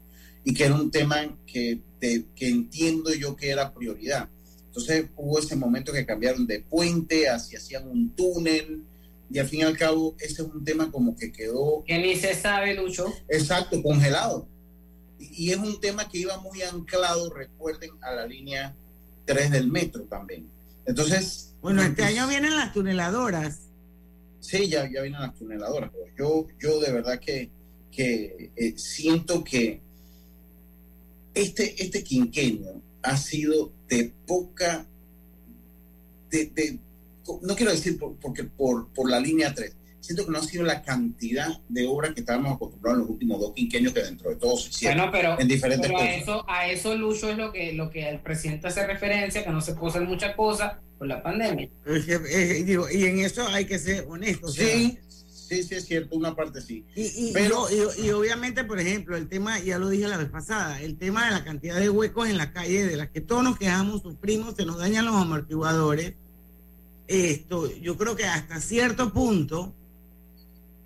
y 0.43 0.53
que 0.53 0.65
era 0.65 0.75
un 0.75 0.89
tema 0.91 1.37
que, 1.45 1.79
de- 1.99 2.25
que 2.35 2.49
entiendo 2.49 3.13
yo 3.13 3.35
que 3.35 3.49
era 3.49 3.73
prioridad. 3.73 4.27
Entonces 4.65 5.05
hubo 5.15 5.39
ese 5.39 5.55
momento 5.55 5.91
que 5.93 6.05
cambiaron 6.05 6.45
de 6.47 6.61
puente 6.61 7.27
hacia 7.29 7.57
hacían 7.59 7.87
un 7.87 8.15
túnel 8.15 8.83
y 9.31 9.37
al 9.39 9.47
fin 9.47 9.59
y 9.59 9.63
al 9.63 9.77
cabo 9.77 10.15
ese 10.19 10.33
es 10.41 10.47
un 10.47 10.63
tema 10.63 10.91
como 10.91 11.15
que 11.15 11.31
quedó 11.31 11.83
Que 11.85 11.97
ni 11.99 12.15
se 12.15 12.33
sabe, 12.33 12.73
Lucho. 12.75 13.13
exacto 13.27 13.81
congelado 13.83 14.47
y, 15.19 15.45
y 15.47 15.51
es 15.51 15.57
un 15.57 15.79
tema 15.81 16.07
que 16.09 16.19
iba 16.19 16.39
muy 16.39 16.61
anclado 16.63 17.29
recuerden 17.31 17.91
a 18.01 18.11
la 18.13 18.25
línea 18.25 18.75
3 19.25 19.51
del 19.51 19.67
metro 19.67 20.03
también 20.03 20.47
entonces 20.85 21.53
Bueno, 21.61 21.83
este 21.83 22.03
año 22.03 22.27
vienen 22.27 22.55
las 22.55 22.73
tuneladoras. 22.73 23.59
Sí, 24.39 24.67
ya, 24.67 24.83
ya 24.91 25.01
vienen 25.01 25.21
las 25.21 25.35
tuneladoras. 25.35 25.91
Yo, 26.17 26.47
yo 26.59 26.79
de 26.79 26.91
verdad 26.91 27.19
que, 27.19 27.49
que 27.91 28.51
eh, 28.55 28.73
siento 28.77 29.43
que 29.43 29.81
este, 31.33 31.81
este 31.83 32.03
quinquenio 32.03 32.81
ha 33.03 33.15
sido 33.17 33.71
de 33.87 34.11
poca, 34.27 34.85
de, 36.29 36.45
de- 36.47 36.79
no 37.41 37.55
quiero 37.55 37.71
decir 37.71 37.97
por, 37.99 38.15
porque 38.15 38.43
por, 38.43 38.87
por 38.89 39.09
la 39.09 39.19
línea 39.19 39.53
3, 39.53 39.75
siento 39.99 40.25
que 40.25 40.31
no 40.31 40.39
ha 40.39 40.43
sido 40.43 40.63
la 40.63 40.81
cantidad 40.81 41.59
de 41.69 41.85
obras 41.85 42.13
que 42.13 42.21
estábamos 42.21 42.55
acostumbrados 42.55 42.97
en 42.97 43.01
los 43.03 43.11
últimos 43.11 43.39
dos 43.39 43.53
quinquenios 43.53 43.93
que 43.93 44.01
dentro 44.01 44.29
de 44.31 44.35
todo 44.37 44.57
se 44.57 44.69
hicieron 44.69 44.97
Bueno, 44.97 45.11
pero, 45.11 45.39
en 45.39 45.47
diferentes 45.47 45.85
pero 45.87 45.99
a 45.99 46.01
cosas. 46.01 46.21
eso, 46.21 46.45
a 46.49 46.67
eso 46.69 46.95
Lucho 46.95 47.29
es 47.29 47.37
lo 47.37 47.51
que, 47.51 47.73
lo 47.73 47.89
que 47.91 48.09
el 48.09 48.19
presidente 48.19 48.67
hace 48.67 48.85
referencia, 48.87 49.43
que 49.43 49.51
no 49.51 49.61
se 49.61 49.75
puede 49.75 49.89
hacer 49.91 50.07
muchas 50.07 50.35
cosas 50.35 50.73
por 50.99 51.07
la 51.07 51.23
pandemia. 51.23 51.67
Es 51.85 52.05
que, 52.05 52.13
eh, 52.29 52.63
digo, 52.63 52.87
y 52.91 53.05
en 53.05 53.19
eso 53.19 53.47
hay 53.47 53.65
que 53.65 53.79
ser 53.79 54.05
honestos. 54.07 54.51
o 54.51 54.53
sea, 54.53 54.67
Sí, 54.67 54.99
sí, 55.49 55.63
sí 55.63 55.75
es 55.75 55.85
cierto, 55.85 56.15
una 56.15 56.35
parte 56.35 56.61
sí. 56.61 56.85
Y, 56.95 57.29
y- 57.29 57.31
Pero- 57.33 57.67
y- 57.71 58.05
y 58.05 58.11
obviamente, 58.11 58.63
por 58.65 58.79
ejemplo, 58.79 59.15
el 59.17 59.27
tema, 59.27 59.57
ya 59.59 59.79
lo 59.79 59.89
dije 59.89 60.07
la 60.07 60.17
vez 60.17 60.29
pasada, 60.29 60.79
el 60.81 60.97
tema 60.97 61.25
de 61.25 61.31
la 61.31 61.43
cantidad 61.43 61.79
de 61.79 61.89
huecos 61.89 62.27
en 62.29 62.37
la 62.37 62.51
calle, 62.53 62.85
de 62.85 62.97
las 62.97 63.09
que 63.09 63.21
todos 63.21 63.43
nos 63.43 63.57
quejamos, 63.57 64.01
sufrimos, 64.03 64.55
se 64.55 64.65
nos 64.65 64.77
dañan 64.77 65.05
los 65.05 65.15
amortiguadores. 65.15 66.13
Esto, 67.07 67.73
yo 67.77 67.97
creo 67.97 68.15
que 68.15 68.25
hasta 68.25 68.59
cierto 68.61 69.11
punto, 69.11 69.73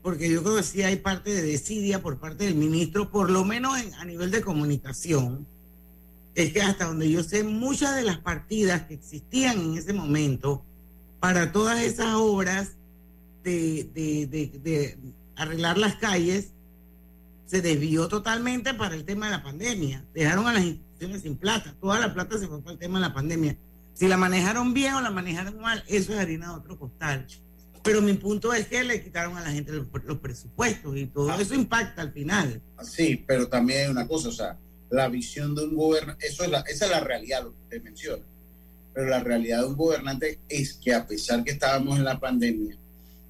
porque 0.02 0.30
yo 0.30 0.43
creo 0.43 0.58
que 0.58 0.63
sí 0.63 0.82
hay 0.84 0.97
parte 0.97 1.34
de 1.34 1.41
desidia 1.41 2.02
por 2.02 2.17
parte 2.19 2.45
del 2.45 2.56
ministro, 2.56 3.10
por 3.12 3.30
lo 3.30 3.43
menos 3.43 3.78
en- 3.80 3.93
a 3.95 4.06
nivel 4.06 4.32
de 4.32 4.41
comunicación, 4.41 5.45
es 6.35 6.51
que 6.53 6.61
hasta 6.61 6.85
donde 6.85 7.09
yo 7.09 7.23
sé, 7.23 7.43
muchas 7.43 7.95
de 7.95 8.03
las 8.03 8.17
partidas 8.17 8.83
que 8.83 8.95
existían 8.95 9.59
en 9.59 9.77
ese 9.77 9.93
momento 9.93 10.63
para 11.19 11.51
todas 11.51 11.81
esas 11.81 12.15
obras 12.15 12.71
de, 13.43 13.89
de- 13.93 14.27
de- 14.27 14.59
de 14.59 14.97
arreglar 15.35 15.77
las 15.77 15.95
calles 15.95 16.51
se 17.45 17.61
desvió 17.61 18.07
totalmente 18.07 18.73
para 18.73 18.95
el 18.95 19.03
tema 19.05 19.25
de 19.27 19.31
la 19.33 19.43
pandemia. 19.43 20.03
Dejaron 20.13 20.47
a 20.47 20.53
las 20.53 20.63
instituciones 20.63 21.21
sin 21.21 21.35
plata. 21.37 21.75
Toda 21.79 21.99
la 21.99 22.13
plata 22.13 22.37
se 22.39 22.47
fue 22.47 22.61
para 22.61 22.73
el 22.73 22.79
tema 22.79 22.99
de 22.99 23.07
la 23.07 23.13
pandemia. 23.13 23.57
Si 23.93 24.07
la 24.07 24.17
manejaron 24.17 24.73
bien 24.73 24.95
o 24.95 25.01
la 25.01 25.11
manejaron 25.11 25.59
mal, 25.59 25.83
eso 25.87 26.13
es 26.13 26.19
harina 26.19 26.47
de 26.47 26.53
otro 26.55 26.79
costal. 26.79 27.27
Pero 27.83 28.01
mi 28.01 28.13
punto 28.13 28.53
es 28.53 28.67
que 28.67 28.83
le 28.83 29.03
quitaron 29.03 29.37
a 29.37 29.41
la 29.41 29.51
gente 29.51 29.71
los, 29.73 29.85
los 30.05 30.17
presupuestos 30.17 30.97
y 30.97 31.05
todo 31.07 31.31
eso 31.39 31.53
impacta 31.53 32.01
al 32.01 32.11
final. 32.13 32.61
Sí, 32.81 33.23
pero 33.27 33.47
también 33.47 33.81
hay 33.85 33.91
una 33.91 34.07
cosa, 34.07 34.29
o 34.29 34.31
sea, 34.31 34.57
la 34.93 35.08
visión 35.10 35.56
de 35.56 35.63
un 35.63 35.75
gobernante, 35.75 36.27
eso 36.27 36.43
es 36.43 36.49
la, 36.51 36.60
esa 36.62 36.86
es 36.86 36.91
la 36.91 36.99
realidad, 36.99 37.43
lo 37.43 37.51
que 37.53 37.62
usted 37.63 37.84
menciona. 37.84 38.23
Pero 38.93 39.08
la 39.08 39.19
realidad 39.21 39.60
de 39.62 39.65
un 39.65 39.75
gobernante 39.75 40.39
es 40.47 40.73
que 40.73 40.93
a 40.93 41.06
pesar 41.08 41.43
que 41.43 41.51
estábamos 41.51 41.97
en 41.97 42.03
la 42.06 42.19
pandemia, 42.19 42.75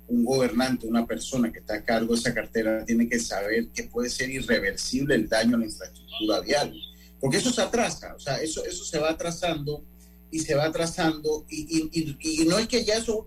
un 0.10 0.26
gobernante, 0.26 0.86
una 0.88 1.06
persona 1.08 1.52
que 1.52 1.60
está 1.60 1.76
a 1.76 1.84
cargo 1.84 2.14
de 2.14 2.20
esa 2.20 2.34
cartera, 2.34 2.84
tiene 2.86 3.08
que 3.08 3.20
saber 3.20 3.68
que 3.70 3.84
puede 3.86 4.10
ser 4.10 4.30
irreversible 4.30 5.16
el 5.16 5.30
daño 5.30 5.56
a 5.56 5.60
la 5.60 5.66
infraestructura 5.66 6.42
vial. 6.42 6.74
Porque 7.22 7.38
eso 7.38 7.52
se 7.54 7.62
atrasa, 7.62 8.14
o 8.14 8.20
sea, 8.20 8.36
eso, 8.42 8.66
eso 8.66 8.84
se 8.84 9.00
va 9.00 9.12
atrasando 9.12 9.82
y 10.30 10.40
se 10.40 10.56
va 10.56 10.66
atrasando 10.66 11.46
y, 11.50 11.62
y- 11.94 12.18
y- 12.20 12.42
y 12.42 12.46
no 12.46 12.60
es 12.60 12.68
que 12.68 12.84
ya 12.84 12.96
eso 12.98 13.26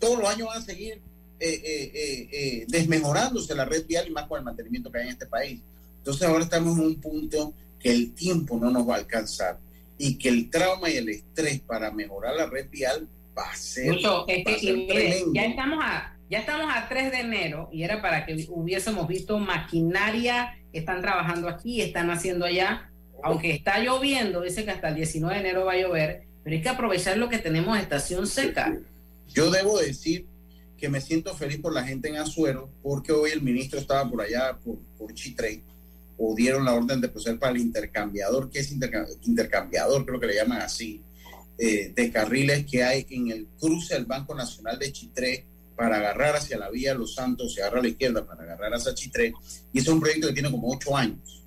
todos 0.00 0.18
los 0.18 0.28
años 0.28 0.48
van 0.48 0.58
a 0.62 0.64
seguir 0.64 0.94
eh, 1.38 1.60
eh, 1.64 1.92
eh, 1.94 2.28
eh, 2.32 2.64
desmejorándose 2.68 3.54
la 3.54 3.64
red 3.66 3.86
vial 3.86 4.08
y 4.08 4.10
más 4.10 4.26
con 4.26 4.38
el 4.38 4.44
mantenimiento 4.44 4.90
que 4.90 4.98
hay 4.98 5.04
en 5.06 5.12
este 5.12 5.26
país. 5.26 5.60
Entonces 5.98 6.22
ahora 6.26 6.42
estamos 6.44 6.76
en 6.78 6.84
un 6.86 7.00
punto 7.00 7.52
que 7.78 7.90
el 7.90 8.14
tiempo 8.14 8.58
no 8.58 8.70
nos 8.70 8.88
va 8.88 8.94
a 8.94 8.98
alcanzar 8.98 9.58
y 9.98 10.18
que 10.18 10.28
el 10.28 10.50
trauma 10.50 10.90
y 10.90 10.96
el 10.96 11.08
estrés 11.08 11.60
para 11.60 11.90
mejorar 11.90 12.34
la 12.34 12.46
red 12.46 12.68
vial 12.70 13.08
va 13.36 13.50
a 13.50 13.56
ser, 13.56 13.94
es 13.94 14.04
va 14.04 14.24
a 14.24 14.58
ser 14.58 14.86
tremendo. 14.86 15.32
ya 15.34 15.44
estamos 15.44 15.78
a 15.82 16.12
ya 16.28 16.40
estamos 16.40 16.66
a 16.74 16.88
3 16.88 17.12
de 17.12 17.20
enero 17.20 17.68
y 17.72 17.84
era 17.84 18.02
para 18.02 18.26
que 18.26 18.46
hubiésemos 18.48 19.06
visto 19.06 19.38
maquinaria 19.38 20.56
están 20.72 21.00
trabajando 21.00 21.48
aquí, 21.48 21.80
están 21.80 22.10
haciendo 22.10 22.44
allá, 22.44 22.90
aunque 23.22 23.52
está 23.52 23.78
lloviendo, 23.78 24.42
dice 24.42 24.64
que 24.64 24.70
hasta 24.70 24.88
el 24.88 24.96
19 24.96 25.34
de 25.34 25.40
enero 25.40 25.64
va 25.64 25.72
a 25.72 25.78
llover, 25.78 26.24
pero 26.42 26.56
hay 26.56 26.62
que 26.62 26.68
aprovechar 26.68 27.16
lo 27.16 27.28
que 27.28 27.38
tenemos 27.38 27.78
estación 27.78 28.26
seca. 28.26 28.76
Yo 29.28 29.50
debo 29.50 29.78
decir 29.78 30.26
que 30.76 30.88
me 30.88 31.00
siento 31.00 31.34
feliz 31.34 31.58
por 31.58 31.72
la 31.72 31.84
gente 31.84 32.08
en 32.08 32.16
Azuero, 32.16 32.68
porque 32.82 33.12
hoy 33.12 33.30
el 33.30 33.40
ministro 33.40 33.78
estaba 33.78 34.08
por 34.08 34.20
allá, 34.20 34.58
por, 34.62 34.78
por 34.98 35.14
o 36.18 36.34
dieron 36.34 36.64
la 36.64 36.74
orden 36.74 37.00
de 37.00 37.08
proceder 37.08 37.38
para 37.38 37.52
el 37.52 37.58
intercambiador, 37.58 38.50
que 38.50 38.60
es 38.60 38.72
interca- 38.72 39.06
intercambiador, 39.22 40.04
creo 40.06 40.20
que 40.20 40.26
le 40.26 40.34
llaman 40.34 40.60
así, 40.62 41.02
eh, 41.58 41.92
de 41.94 42.10
carriles 42.10 42.66
que 42.66 42.82
hay 42.84 43.06
en 43.10 43.30
el 43.30 43.46
cruce 43.58 43.94
del 43.94 44.06
Banco 44.06 44.34
Nacional 44.34 44.78
de 44.78 44.92
Chitré 44.92 45.46
para 45.76 45.96
agarrar 45.98 46.36
hacia 46.36 46.58
la 46.58 46.70
vía 46.70 46.94
Los 46.94 47.14
Santos, 47.14 47.54
se 47.54 47.62
agarra 47.62 47.80
a 47.80 47.82
la 47.82 47.88
izquierda 47.88 48.26
para 48.26 48.44
agarrar 48.44 48.74
hacia 48.74 48.94
Chitré, 48.94 49.32
y 49.72 49.78
es 49.78 49.88
un 49.88 50.00
proyecto 50.00 50.28
que 50.28 50.34
tiene 50.34 50.50
como 50.50 50.72
ocho 50.72 50.96
años. 50.96 51.44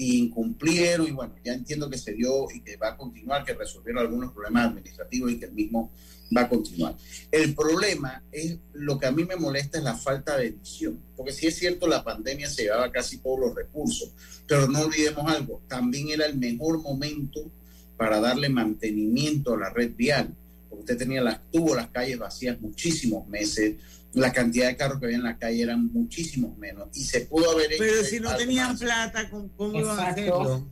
Y 0.00 0.16
incumplieron, 0.16 1.06
y 1.06 1.10
bueno, 1.10 1.34
ya 1.44 1.52
entiendo 1.52 1.90
que 1.90 1.98
se 1.98 2.14
dio 2.14 2.50
y 2.50 2.62
que 2.62 2.78
va 2.78 2.88
a 2.88 2.96
continuar, 2.96 3.44
que 3.44 3.52
resolvieron 3.52 4.00
algunos 4.00 4.32
problemas 4.32 4.68
administrativos 4.68 5.30
y 5.30 5.38
que 5.38 5.44
el 5.44 5.52
mismo 5.52 5.90
va 6.34 6.42
a 6.42 6.48
continuar. 6.48 6.96
El 7.30 7.54
problema 7.54 8.22
es 8.32 8.56
lo 8.72 8.98
que 8.98 9.04
a 9.04 9.12
mí 9.12 9.24
me 9.24 9.36
molesta 9.36 9.76
es 9.76 9.84
la 9.84 9.94
falta 9.94 10.38
de 10.38 10.52
visión, 10.52 10.98
porque 11.14 11.32
si 11.34 11.48
es 11.48 11.56
cierto 11.56 11.86
la 11.86 12.02
pandemia 12.02 12.48
se 12.48 12.62
llevaba 12.62 12.90
casi 12.90 13.18
todos 13.18 13.40
los 13.40 13.54
recursos, 13.54 14.14
pero 14.46 14.66
no 14.66 14.80
olvidemos 14.80 15.30
algo, 15.30 15.60
también 15.68 16.08
era 16.08 16.24
el 16.24 16.38
mejor 16.38 16.80
momento 16.80 17.50
para 17.98 18.20
darle 18.20 18.48
mantenimiento 18.48 19.52
a 19.52 19.58
la 19.58 19.68
red 19.68 19.92
vial, 19.94 20.34
porque 20.70 20.84
usted 20.84 20.96
tenía 20.96 21.20
las 21.20 21.40
tuvo 21.50 21.74
las 21.74 21.88
calles 21.88 22.18
vacías 22.18 22.58
muchísimos 22.58 23.28
meses, 23.28 23.76
la 24.12 24.32
cantidad 24.32 24.66
de 24.68 24.76
carros 24.76 24.98
que 24.98 25.06
había 25.06 25.18
en 25.18 25.22
la 25.24 25.38
calle 25.38 25.62
eran 25.62 25.86
muchísimos 25.92 26.56
menos 26.58 26.88
y 26.94 27.04
se 27.04 27.20
pudo 27.22 27.52
haber 27.52 27.72
hecho 27.72 27.82
Pero 27.84 28.04
si 28.04 28.18
no 28.20 28.36
tenían 28.36 28.70
más. 28.72 28.80
plata, 28.80 29.30
¿cómo, 29.30 29.50
cómo 29.56 29.78
iban 29.78 29.98
a 30.00 30.08
hacerlo? 30.08 30.66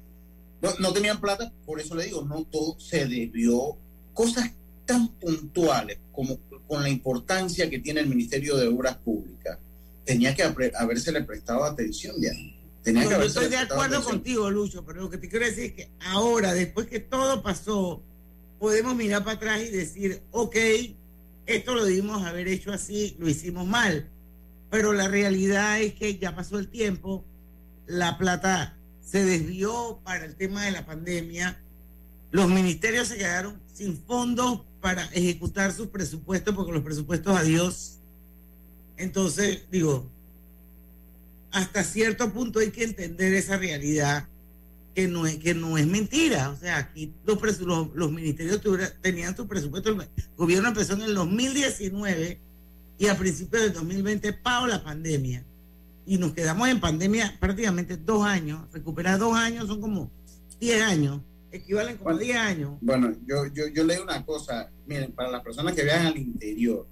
No, 0.61 0.70
no 0.81 0.92
tenían 0.92 1.20
plata, 1.20 1.53
por 1.64 1.81
eso 1.81 1.94
le 1.94 2.07
digo, 2.07 2.24
no 2.24 2.44
todo 2.44 2.79
se 2.81 3.07
debió. 3.07 3.77
Cosas 4.12 4.51
tan 4.85 5.07
puntuales 5.18 5.98
como 6.11 6.38
con 6.66 6.83
la 6.83 6.88
importancia 6.88 7.70
que 7.70 7.79
tiene 7.79 8.01
el 8.01 8.09
Ministerio 8.09 8.57
de 8.57 8.66
Obras 8.66 8.96
Públicas, 8.98 9.59
tenía 10.05 10.35
que 10.35 10.42
habérsele 10.42 11.22
prestado 11.22 11.64
atención 11.64 12.16
ya. 12.20 12.31
Tenía 12.83 13.05
No, 13.05 13.09
que 13.11 13.14
yo 13.16 13.22
estoy 13.22 13.48
de 13.48 13.57
acuerdo 13.59 13.83
atención. 13.98 14.05
contigo, 14.16 14.51
Lucho, 14.51 14.85
pero 14.85 15.03
lo 15.03 15.11
que 15.11 15.18
te 15.18 15.29
quiero 15.29 15.44
decir 15.46 15.64
es 15.66 15.72
que 15.74 15.90
ahora, 16.01 16.55
después 16.55 16.87
que 16.88 16.98
todo 17.01 17.42
pasó, 17.42 18.03
podemos 18.59 18.96
mirar 18.96 19.22
para 19.22 19.37
atrás 19.37 19.61
y 19.62 19.70
decir, 19.70 20.22
ok, 20.33 20.57
esto 21.48 21.74
lo 21.74 21.84
debimos 21.84 22.24
haber 22.24 22.46
hecho 22.46 22.72
así, 22.72 23.16
lo 23.18 23.28
hicimos 23.28 23.66
mal. 23.66 24.08
Pero 24.70 24.92
la 24.92 25.08
realidad 25.08 25.80
es 25.80 25.94
que 25.94 26.18
ya 26.18 26.37
pasó 26.37 26.58
el 26.58 26.68
tiempo, 26.68 27.24
la 27.87 28.18
plata 28.18 28.76
se 29.00 29.24
desvió 29.24 29.98
para 30.04 30.26
el 30.26 30.37
tema 30.37 30.66
de 30.66 30.72
la 30.72 30.84
pandemia, 30.84 31.58
los 32.30 32.48
ministerios 32.48 33.08
se 33.08 33.16
quedaron 33.16 33.58
sin 33.72 33.96
fondos 33.96 34.61
para 34.82 35.04
ejecutar 35.06 35.72
sus 35.72 35.88
presupuestos, 35.88 36.54
porque 36.54 36.72
los 36.72 36.82
presupuestos, 36.82 37.34
adiós. 37.34 37.98
Entonces, 38.98 39.62
digo, 39.70 40.06
hasta 41.50 41.82
cierto 41.82 42.30
punto 42.30 42.58
hay 42.58 42.70
que 42.70 42.84
entender 42.84 43.32
esa 43.32 43.56
realidad 43.56 44.28
que 44.98 45.06
no 45.06 45.28
es, 45.28 45.37
que 45.37 45.54
no 45.54 45.78
es 45.78 45.87
mentira. 45.87 46.50
O 46.50 46.56
sea, 46.56 46.76
aquí 46.78 47.14
los, 47.24 47.40
los, 47.61 47.94
los 47.94 48.11
ministerios 48.11 48.61
tenían 49.00 49.37
su 49.37 49.46
presupuesto. 49.46 49.90
El 49.90 50.08
gobierno 50.37 50.70
empezó 50.70 50.94
en 50.94 51.02
el 51.02 51.14
2019 51.14 52.40
y 52.98 53.06
a 53.06 53.16
principios 53.16 53.62
del 53.62 53.72
2020 53.74 54.32
pago 54.32 54.66
la 54.66 54.82
pandemia. 54.82 55.44
Y 56.04 56.18
nos 56.18 56.32
quedamos 56.32 56.68
en 56.68 56.80
pandemia 56.80 57.37
prácticamente 57.38 57.96
dos 57.96 58.24
años. 58.24 58.62
Recuperar 58.72 59.20
dos 59.20 59.37
años 59.37 59.68
son 59.68 59.80
como 59.80 60.11
10 60.58 60.82
años, 60.82 61.20
equivalen 61.52 61.96
como 61.96 62.11
Bueno, 62.11 62.18
10 62.18 62.37
años. 62.37 62.72
Bueno, 62.80 63.12
yo, 63.24 63.46
yo, 63.54 63.68
yo 63.68 63.84
leo 63.84 64.02
una 64.02 64.26
cosa, 64.26 64.68
miren, 64.84 65.12
para 65.12 65.30
las 65.30 65.44
personas 65.44 65.76
que 65.76 65.84
viajan 65.84 66.06
al 66.06 66.18
interior, 66.18 66.88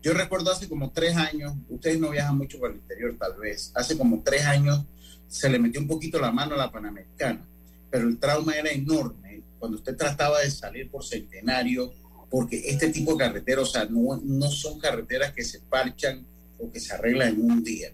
yo 0.00 0.12
recuerdo 0.12 0.52
hace 0.52 0.68
como 0.68 0.92
tres 0.92 1.16
años, 1.16 1.52
ustedes 1.68 1.98
no 1.98 2.10
viajan 2.10 2.38
mucho 2.38 2.60
por 2.60 2.70
el 2.70 2.76
interior 2.76 3.16
tal 3.18 3.36
vez, 3.40 3.72
hace 3.74 3.98
como 3.98 4.22
tres 4.22 4.44
años 4.44 4.84
se 5.30 5.48
le 5.48 5.58
metió 5.58 5.80
un 5.80 5.86
poquito 5.86 6.18
la 6.18 6.32
mano 6.32 6.54
a 6.54 6.58
la 6.58 6.72
Panamericana, 6.72 7.40
pero 7.88 8.08
el 8.08 8.18
trauma 8.18 8.56
era 8.56 8.70
enorme 8.70 9.42
cuando 9.58 9.78
usted 9.78 9.96
trataba 9.96 10.40
de 10.40 10.50
salir 10.50 10.90
por 10.90 11.04
centenario, 11.04 11.92
porque 12.28 12.62
este 12.66 12.90
tipo 12.90 13.12
de 13.12 13.18
carreteras, 13.18 13.68
o 13.68 13.70
sea, 13.70 13.84
no, 13.84 14.20
no 14.22 14.50
son 14.50 14.80
carreteras 14.80 15.32
que 15.32 15.44
se 15.44 15.60
parchan 15.60 16.26
o 16.58 16.70
que 16.70 16.80
se 16.80 16.94
arreglan 16.94 17.28
en 17.28 17.50
un 17.50 17.62
día. 17.62 17.92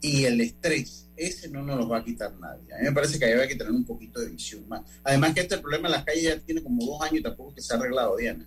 Y 0.00 0.24
el 0.24 0.40
estrés, 0.40 1.08
ese 1.16 1.48
no 1.48 1.62
nos 1.62 1.78
lo 1.78 1.88
va 1.88 1.98
a 1.98 2.04
quitar 2.04 2.32
nadie. 2.38 2.74
A 2.74 2.78
mí 2.78 2.84
me 2.84 2.92
parece 2.92 3.18
que 3.18 3.24
ahí 3.24 3.32
hay 3.32 3.48
que 3.48 3.56
tener 3.56 3.72
un 3.72 3.84
poquito 3.84 4.20
de 4.20 4.30
visión 4.30 4.68
más. 4.68 4.82
Además 5.04 5.34
que 5.34 5.40
este 5.40 5.58
problema 5.58 5.88
en 5.88 5.92
las 5.92 6.04
calles 6.04 6.22
ya 6.22 6.38
tiene 6.40 6.62
como 6.62 6.84
dos 6.84 7.00
años 7.02 7.20
y 7.20 7.22
tampoco 7.22 7.54
que 7.54 7.60
se 7.60 7.72
ha 7.72 7.76
arreglado, 7.76 8.16
Diana. 8.16 8.46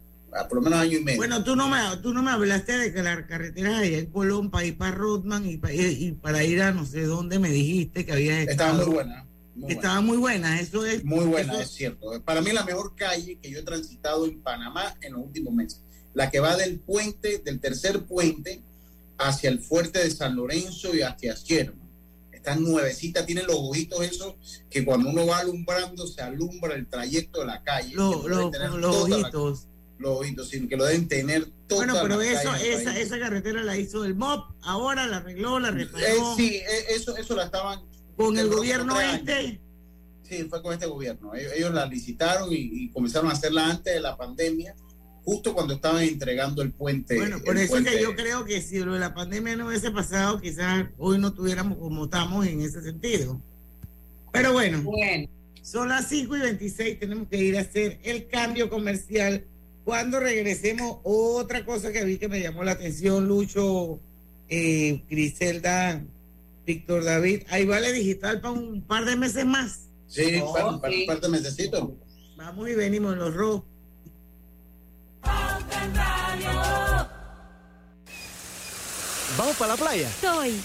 Por 0.49 0.55
lo 0.57 0.61
menos 0.61 0.79
año 0.79 0.97
y 0.97 1.03
medio. 1.03 1.17
Bueno, 1.17 1.43
tú 1.43 1.55
no 1.55 1.69
me, 1.69 1.77
tú 2.03 2.13
no 2.13 2.21
me 2.21 2.31
hablaste 2.31 2.77
de 2.77 2.93
que 2.93 3.01
las 3.01 3.23
carreteras 3.25 3.79
allá 3.81 3.97
en 3.99 4.05
Colón 4.07 4.51
para 4.51 4.65
ir 4.65 4.77
para 4.77 4.91
Rodman 4.91 5.45
y, 5.49 5.57
pa- 5.57 5.71
y- 5.71 6.05
y 6.07 6.11
para 6.11 6.43
ir 6.43 6.61
a 6.61 6.71
no 6.71 6.85
sé 6.85 7.03
dónde 7.03 7.39
me 7.39 7.49
dijiste 7.49 8.05
que 8.05 8.11
había 8.11 8.41
Estaba 8.41 8.73
muy 8.73 8.85
buena. 8.85 9.25
muy 9.55 9.71
Estaba 9.71 10.01
muy 10.01 10.17
buena, 10.17 10.59
eso 10.59 10.85
es. 10.85 11.03
Muy 11.05 11.25
buena, 11.25 11.53
eso- 11.53 11.61
es 11.61 11.69
cierto. 11.71 12.21
Para 12.23 12.41
mí 12.41 12.51
la 12.51 12.65
mejor 12.65 12.95
calle 12.95 13.37
que 13.41 13.49
yo 13.49 13.59
he 13.59 13.63
transitado 13.63 14.25
en 14.25 14.39
Panamá 14.41 14.95
en 15.01 15.13
los 15.13 15.23
últimos 15.23 15.53
meses. 15.53 15.81
La 16.13 16.29
que 16.29 16.39
va 16.39 16.55
del 16.57 16.79
puente, 16.79 17.39
del 17.43 17.59
tercer 17.59 18.03
puente, 18.03 18.61
hacia 19.17 19.49
el 19.49 19.59
fuerte 19.59 19.99
de 19.99 20.11
San 20.11 20.35
Lorenzo 20.35 20.93
y 20.95 21.01
hacia 21.01 21.33
Sherman. 21.35 21.85
Está 22.31 22.55
nuevecita, 22.57 23.25
tiene 23.25 23.43
los 23.43 23.55
ojitos 23.57 24.01
esos 24.03 24.35
que 24.69 24.83
cuando 24.85 25.09
uno 25.09 25.25
va 25.25 25.39
alumbrando 25.39 26.05
se 26.05 26.21
alumbra 26.21 26.75
el 26.75 26.85
trayecto 26.87 27.39
de 27.39 27.45
la 27.47 27.63
calle. 27.63 27.95
Lo- 27.95 28.27
lo 28.27 28.51
los 28.51 29.09
la- 29.09 29.15
ojitos. 29.17 29.67
Los 29.97 30.19
ojitos, 30.19 30.49
sino 30.49 30.67
que 30.67 30.75
lo 30.77 30.85
deben 30.85 31.07
tener 31.07 31.45
toda 31.67 31.85
Bueno, 31.85 31.99
pero 32.01 32.21
eso, 32.21 32.53
esa, 32.55 32.99
esa 32.99 33.19
carretera 33.19 33.63
la 33.63 33.77
hizo 33.77 34.03
el 34.05 34.15
MOP, 34.15 34.51
ahora 34.61 35.07
la 35.07 35.17
arregló, 35.17 35.59
la 35.59 35.69
Eh, 35.69 35.71
reparó. 35.71 36.35
sí, 36.35 36.55
eh, 36.57 36.85
eso, 36.89 37.15
eso 37.17 37.35
la 37.35 37.45
estaban 37.45 37.79
Con 38.17 38.37
el 38.37 38.49
gobierno 38.49 38.99
este. 38.99 39.33
años. 39.33 39.59
Sí, 40.23 40.43
fue 40.49 40.61
con 40.61 40.73
este 40.73 40.85
gobierno. 40.87 41.33
Ellos, 41.35 41.51
ellos 41.55 41.73
la 41.73 41.85
licitaron 41.85 42.51
y, 42.51 42.55
y 42.57 42.89
comenzaron 42.89 43.29
a 43.29 43.33
hacerla 43.33 43.69
antes 43.69 43.93
de 43.93 43.99
la 44.01 44.17
pandemia, 44.17 44.75
justo 45.23 45.53
cuando 45.53 45.75
estaban 45.75 46.03
entregando 46.03 46.61
el 46.61 46.71
puente. 46.71 47.15
Bueno, 47.17 47.39
por 47.43 47.55
eso 47.57 47.77
es 47.77 47.83
que 47.83 47.89
puente- 47.91 48.01
yo 48.01 48.15
creo 48.15 48.43
que 48.45 48.61
si 48.61 48.79
lo 48.79 48.93
de 48.93 48.99
la 48.99 49.13
pandemia 49.13 49.55
no 49.55 49.67
hubiese 49.67 49.91
pasado, 49.91 50.41
quizás 50.41 50.87
hoy 50.97 51.19
no 51.19 51.33
tuviéramos 51.33 51.77
como 51.77 52.05
estamos 52.05 52.45
en 52.47 52.61
ese 52.61 52.81
sentido. 52.81 53.39
Pero 54.33 54.51
bueno, 54.51 54.83
son 55.61 55.89
las 55.89 56.09
5 56.09 56.35
y 56.37 56.39
26, 56.41 56.99
tenemos 56.99 57.27
que 57.29 57.37
ir 57.37 57.57
a 57.57 57.61
hacer 57.61 57.99
el 58.03 58.27
cambio 58.27 58.69
comercial. 58.69 59.45
Cuando 59.85 60.19
regresemos, 60.19 60.97
otra 61.03 61.63
cosa 61.63 61.91
que 61.91 62.03
vi 62.03 62.17
que 62.17 62.27
me 62.27 62.41
llamó 62.41 62.63
la 62.63 62.71
atención, 62.71 63.27
Lucho, 63.27 63.99
eh, 64.49 65.03
Griselda, 65.09 66.03
Víctor 66.65 67.03
David, 67.03 67.43
ahí 67.49 67.65
vale 67.65 67.93
digital 67.93 68.41
para 68.41 68.53
un 68.55 68.81
par 68.81 69.05
de 69.05 69.15
meses 69.15 69.45
más. 69.45 69.81
Sí, 70.07 70.41
Oh, 70.43 70.51
para, 70.53 70.79
para 70.81 70.93
sí. 70.93 71.01
un 71.01 71.07
par 71.07 71.21
de 71.21 71.29
mesecitos. 71.29 71.89
Vamos 72.35 72.67
y 72.69 72.73
venimos 72.73 73.13
en 73.13 73.19
los 73.19 73.33
rojos. 73.35 73.63
¿Vamos 79.37 79.55
para 79.57 79.73
la 79.73 79.77
playa? 79.77 80.09
Soy. 80.21 80.59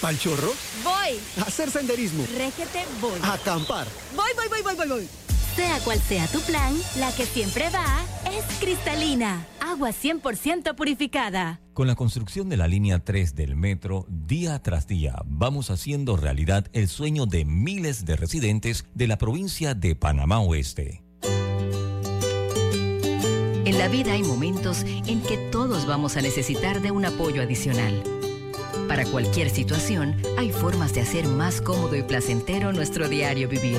¿Pal 0.00 0.18
chorro? 0.18 0.52
Voy. 0.82 1.18
¿A 1.38 1.42
hacer 1.42 1.70
senderismo? 1.70 2.26
Régete, 2.36 2.84
voy. 3.00 3.18
¿A 3.22 3.34
acampar? 3.34 3.86
Voy, 4.16 4.30
voy, 4.36 4.48
voy, 4.48 4.62
voy, 4.62 4.74
voy, 4.74 4.88
voy. 4.88 5.08
Sea 5.56 5.80
cual 5.80 6.00
sea 6.00 6.26
tu 6.28 6.40
plan, 6.40 6.74
la 6.98 7.14
que 7.14 7.26
siempre 7.26 7.68
va 7.68 7.84
es 8.30 8.42
cristalina. 8.58 9.46
Agua 9.60 9.90
100% 9.90 10.74
purificada. 10.74 11.60
Con 11.74 11.86
la 11.86 11.94
construcción 11.94 12.48
de 12.48 12.56
la 12.56 12.68
línea 12.68 13.00
3 13.00 13.34
del 13.34 13.54
metro, 13.54 14.06
día 14.08 14.62
tras 14.62 14.86
día 14.86 15.16
vamos 15.26 15.70
haciendo 15.70 16.16
realidad 16.16 16.66
el 16.72 16.88
sueño 16.88 17.26
de 17.26 17.44
miles 17.44 18.06
de 18.06 18.16
residentes 18.16 18.86
de 18.94 19.06
la 19.06 19.18
provincia 19.18 19.74
de 19.74 19.94
Panamá 19.94 20.40
Oeste. 20.40 21.02
En 23.64 23.78
la 23.78 23.88
vida 23.88 24.12
hay 24.12 24.22
momentos 24.22 24.84
en 24.84 25.20
que 25.22 25.36
todos 25.50 25.86
vamos 25.86 26.16
a 26.16 26.22
necesitar 26.22 26.80
de 26.80 26.90
un 26.90 27.04
apoyo 27.04 27.42
adicional. 27.42 28.02
Para 28.88 29.04
cualquier 29.04 29.50
situación, 29.50 30.16
hay 30.38 30.50
formas 30.50 30.94
de 30.94 31.02
hacer 31.02 31.26
más 31.26 31.60
cómodo 31.60 31.94
y 31.96 32.02
placentero 32.02 32.72
nuestro 32.72 33.08
diario 33.08 33.48
vivir. 33.48 33.78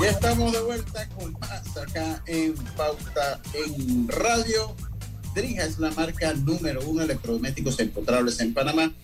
Ya 0.00 0.08
estamos 0.08 0.50
de 0.50 0.62
vuelta 0.62 1.06
con 1.10 1.32
más 1.32 1.76
acá 1.76 2.22
en 2.26 2.54
Pauta 2.74 3.38
en 3.52 4.08
Radio. 4.08 4.74
Drija 5.34 5.66
es 5.66 5.78
la 5.78 5.90
marca 5.90 6.32
número 6.32 6.80
uno 6.88 7.00
de 7.00 7.04
electrodomésticos 7.04 7.78
empotrables 7.80 8.40
en 8.40 8.54
Panamá, 8.54 8.94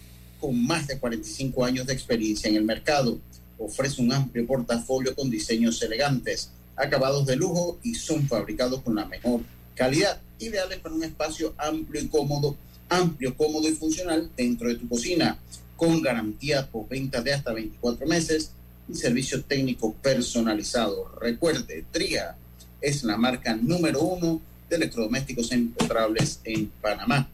con 0.40 0.66
más 0.66 0.86
de 0.86 0.98
45 0.98 1.66
años 1.66 1.86
de 1.86 1.92
experiencia 1.92 2.48
en 2.48 2.56
el 2.56 2.64
mercado. 2.64 3.18
Ofrece 3.58 4.00
un 4.00 4.10
amplio 4.10 4.46
portafolio 4.46 5.14
con 5.14 5.28
diseños 5.28 5.82
elegantes, 5.82 6.50
acabados 6.76 7.26
de 7.26 7.36
lujo 7.36 7.78
y 7.82 7.94
son 7.94 8.26
fabricados 8.26 8.80
con 8.80 8.94
la 8.94 9.04
mejor 9.04 9.42
calidad, 9.74 10.18
ideales 10.38 10.78
para 10.78 10.94
un 10.94 11.04
espacio 11.04 11.52
amplio 11.58 12.00
y 12.00 12.08
cómodo, 12.08 12.56
amplio, 12.88 13.36
cómodo 13.36 13.68
y 13.68 13.72
funcional 13.72 14.30
dentro 14.34 14.68
de 14.68 14.76
tu 14.76 14.88
cocina, 14.88 15.36
con 15.76 16.00
garantía 16.00 16.66
por 16.66 16.88
venta 16.88 17.20
de 17.20 17.34
hasta 17.34 17.52
24 17.52 18.06
meses 18.06 18.52
y 18.88 18.94
servicio 18.94 19.42
técnico 19.42 19.94
personalizado. 19.94 21.12
Recuerde, 21.20 21.84
Tria 21.90 22.36
es 22.80 23.04
la 23.04 23.16
marca 23.16 23.56
número 23.56 24.00
uno 24.00 24.40
de 24.68 24.76
electrodomésticos 24.76 25.52
empotrables 25.52 26.40
en 26.44 26.68
Panamá. 26.80 27.28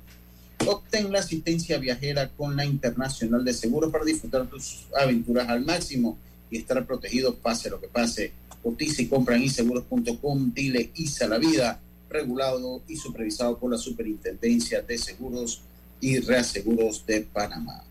Obtén 0.67 1.11
la 1.11 1.19
asistencia 1.19 1.79
viajera 1.79 2.29
con 2.29 2.57
la 2.57 2.65
Internacional 2.65 3.45
de 3.45 3.53
Seguros 3.53 3.91
para 3.91 4.05
disfrutar 4.05 4.47
tus 4.47 4.87
aventuras 4.97 5.49
al 5.49 5.65
máximo 5.65 6.17
y 6.51 6.59
estar 6.59 6.85
protegido 6.87 7.35
pase 7.35 7.71
lo 7.71 7.81
que 7.81 7.89
pase. 7.89 8.33
Cotiza 8.63 9.03
y 9.03 9.07
compra 9.07 9.37
en 9.37 9.43
inseguros.com, 9.43 10.53
dile 10.55 10.91
ISA 10.95 11.27
la 11.27 11.39
vida, 11.39 11.81
regulado 12.09 12.83
y 12.87 12.97
supervisado 12.97 13.59
por 13.59 13.73
la 13.73 13.79
Superintendencia 13.79 14.83
de 14.83 14.99
Seguros 14.99 15.63
y 16.01 16.21
Reaseguros 16.21 17.05
de 17.07 17.23
Panamá. 17.23 17.83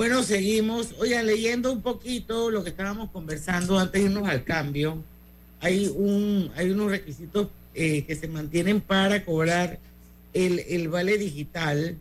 Bueno, 0.00 0.22
seguimos. 0.22 0.94
Oigan, 0.98 1.26
leyendo 1.26 1.70
un 1.70 1.82
poquito 1.82 2.50
lo 2.50 2.64
que 2.64 2.70
estábamos 2.70 3.10
conversando 3.10 3.78
antes 3.78 4.00
de 4.00 4.08
irnos 4.08 4.26
al 4.26 4.44
cambio. 4.44 4.96
Hay, 5.60 5.88
un, 5.94 6.50
hay 6.56 6.70
unos 6.70 6.90
requisitos 6.90 7.48
eh, 7.74 8.06
que 8.06 8.16
se 8.16 8.26
mantienen 8.26 8.80
para 8.80 9.26
cobrar 9.26 9.78
el, 10.32 10.60
el 10.60 10.88
vale 10.88 11.18
digital. 11.18 11.98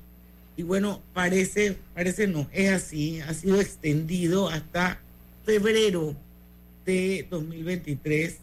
Y 0.56 0.64
bueno, 0.64 1.02
parece, 1.14 1.76
parece 1.94 2.26
no, 2.28 2.48
es 2.54 2.72
así. 2.72 3.20
Ha 3.20 3.34
sido 3.34 3.60
extendido 3.60 4.48
hasta 4.48 5.02
febrero 5.44 6.16
de 6.86 7.28
2023. 7.30 8.38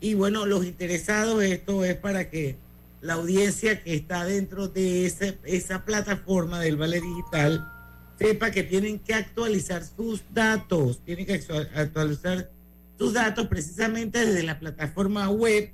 Y 0.00 0.14
bueno, 0.14 0.46
los 0.46 0.64
interesados, 0.64 1.42
esto 1.42 1.84
es 1.84 1.96
para 1.96 2.30
que 2.30 2.54
la 3.00 3.14
audiencia 3.14 3.82
que 3.82 3.96
está 3.96 4.24
dentro 4.24 4.68
de 4.68 5.06
esa, 5.06 5.34
esa 5.42 5.84
plataforma 5.84 6.60
del 6.60 6.76
Vale 6.76 7.00
Digital 7.00 7.72
sepa 8.18 8.50
que 8.50 8.62
tienen 8.62 8.98
que 8.98 9.14
actualizar 9.14 9.84
sus 9.84 10.22
datos, 10.32 11.00
tienen 11.04 11.26
que 11.26 11.34
actualizar 11.74 12.50
sus 12.98 13.12
datos 13.12 13.46
precisamente 13.48 14.24
desde 14.24 14.42
la 14.42 14.58
plataforma 14.58 15.28
web 15.30 15.70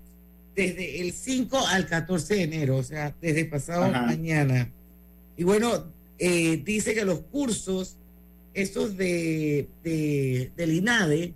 desde 0.54 1.00
el 1.00 1.12
5 1.12 1.66
al 1.68 1.86
14 1.86 2.34
de 2.34 2.42
enero, 2.42 2.76
o 2.76 2.82
sea, 2.82 3.14
desde 3.20 3.44
pasado 3.44 3.90
mañana. 3.90 4.70
Y 5.36 5.44
bueno, 5.44 5.86
eh, 6.18 6.60
dice 6.62 6.94
que 6.94 7.04
los 7.04 7.20
cursos, 7.20 7.96
esos 8.52 8.96
de, 8.96 9.68
de, 9.82 10.50
del 10.56 10.72
INADE, 10.72 11.32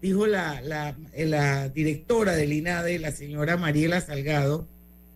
dijo 0.00 0.26
la, 0.26 0.62
la, 0.62 0.96
la 1.14 1.68
directora 1.68 2.32
del 2.36 2.52
INADE, 2.52 2.98
la 2.98 3.12
señora 3.12 3.56
Mariela 3.56 4.00
Salgado, 4.00 4.66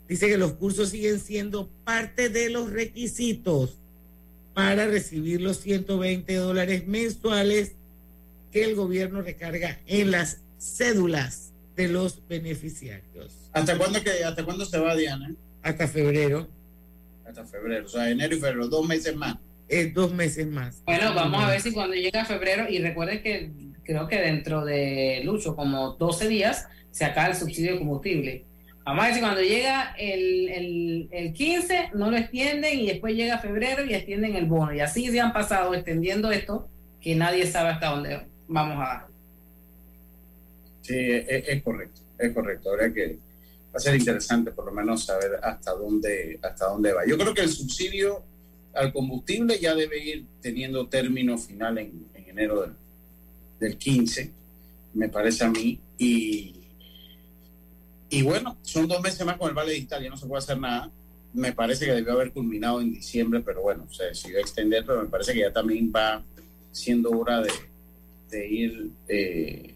dice 0.09 0.29
que 0.29 0.37
los 0.37 0.53
cursos 0.55 0.91
siguen 0.91 1.19
siendo 1.19 1.71
parte 1.85 2.29
de 2.29 2.51
los 2.51 2.71
requisitos 2.71 3.79
para 4.55 4.87
recibir 4.87 5.41
los 5.41 5.59
120 5.59 6.35
dólares 6.35 6.87
mensuales 6.87 7.73
que 8.51 8.65
el 8.65 8.75
gobierno 8.75 9.23
recarga 9.23 9.81
en 9.87 10.11
las 10.11 10.43
cédulas 10.59 11.53
de 11.77 11.89
los 11.89 12.27
beneficiarios. 12.29 13.51
¿Hasta 13.53 13.77
cuándo, 13.79 14.03
que, 14.03 14.25
hasta 14.25 14.45
cuándo 14.45 14.65
se 14.65 14.79
va, 14.79 14.95
Diana? 14.95 15.35
Hasta 15.63 15.89
febrero. 15.89 16.49
Hasta 17.27 17.45
febrero, 17.45 17.87
o 17.87 17.89
sea, 17.89 18.11
enero 18.11 18.37
y 18.37 18.41
febrero, 18.41 18.69
dos 18.69 18.87
meses 18.87 19.17
más. 19.17 19.37
Es 19.69 19.95
dos 19.95 20.13
meses 20.13 20.47
más. 20.47 20.83
Bueno, 20.85 21.15
vamos 21.15 21.43
a 21.43 21.49
ver 21.49 21.61
si 21.61 21.73
cuando 21.73 21.95
llega 21.95 22.25
febrero, 22.25 22.69
y 22.69 22.79
recuerde 22.79 23.23
que 23.23 23.51
creo 23.85 24.07
que 24.07 24.21
dentro 24.21 24.65
de 24.65 25.23
Lucho, 25.25 25.57
como 25.57 25.93
12 25.93 26.29
días, 26.29 26.67
se 26.91 27.07
acaba 27.07 27.29
el 27.29 27.37
subsidio 27.37 27.73
de 27.73 27.79
combustible. 27.79 28.45
Vamos 28.85 29.05
a 29.05 29.21
cuando 29.21 29.43
llega 29.43 29.95
el, 29.97 30.49
el, 30.49 31.09
el 31.13 31.33
15 31.33 31.91
no 31.95 32.11
lo 32.11 32.17
extienden 32.17 32.81
y 32.81 32.89
después 32.89 33.15
llega 33.15 33.39
febrero 33.39 33.85
y 33.85 33.95
extienden 33.95 34.35
el 34.35 34.47
bono. 34.47 34.75
Y 34.75 34.81
así 34.81 35.09
se 35.09 35.21
han 35.21 35.33
pasado 35.33 35.73
extendiendo 35.73 36.33
esto 36.33 36.69
que 37.01 37.15
nadie 37.15 37.47
sabe 37.47 37.71
hasta 37.71 37.91
dónde 37.91 38.27
vamos 38.49 38.77
a 38.77 38.89
dar. 38.89 39.07
Sí, 40.81 40.97
es, 40.99 41.63
correcto, 41.63 42.01
es 42.19 42.33
correcto. 42.33 42.71
Ahora 42.71 42.93
que 42.93 43.19
va 43.73 43.77
a 43.77 43.79
ser 43.79 43.95
interesante 43.95 44.51
por 44.51 44.67
lo 44.67 44.73
menos 44.73 45.05
saber 45.05 45.39
hasta 45.41 45.73
dónde, 45.73 46.41
hasta 46.43 46.67
dónde 46.67 46.93
va. 46.93 47.07
Yo 47.07 47.17
creo 47.17 47.33
que 47.33 47.43
el 47.43 47.51
subsidio 47.51 48.25
al 48.75 48.93
combustible 48.93 49.61
ya 49.61 49.77
debe 49.77 49.99
ir 50.05 50.27
teniendo 50.41 50.89
término 50.89 51.39
final 51.39 51.79
en, 51.79 52.07
enero 52.27 52.63
del, 52.63 52.73
del 53.61 53.77
15, 53.77 54.31
me 54.95 55.09
parece 55.09 55.45
a 55.45 55.51
mí, 55.51 55.79
y 55.99 56.62
y 58.13 58.21
bueno, 58.21 58.59
son 58.61 58.87
dos 58.87 59.01
meses 59.01 59.25
más 59.25 59.39
con 59.39 59.49
el 59.49 59.55
Vale 59.55 59.73
Digital, 59.73 60.03
ya 60.03 60.11
no 60.11 60.19
se 60.19 60.27
puede 60.27 60.41
hacer 60.41 60.59
nada. 60.59 60.91
Me 61.33 61.53
parece 61.53 61.87
que 61.87 61.93
debió 61.93 62.13
haber 62.13 62.31
culminado 62.31 62.83
en 62.83 62.93
diciembre, 62.93 63.41
pero 63.41 63.63
bueno, 63.63 63.91
se 63.91 64.05
decidió 64.05 64.39
extender, 64.39 64.85
pero 64.87 65.01
me 65.01 65.09
parece 65.09 65.33
que 65.33 65.41
ya 65.41 65.51
también 65.51 65.91
va 65.91 66.23
siendo 66.73 67.11
hora 67.11 67.41
de, 67.41 67.51
de 68.31 68.47
ir, 68.47 68.91
eh, 69.09 69.75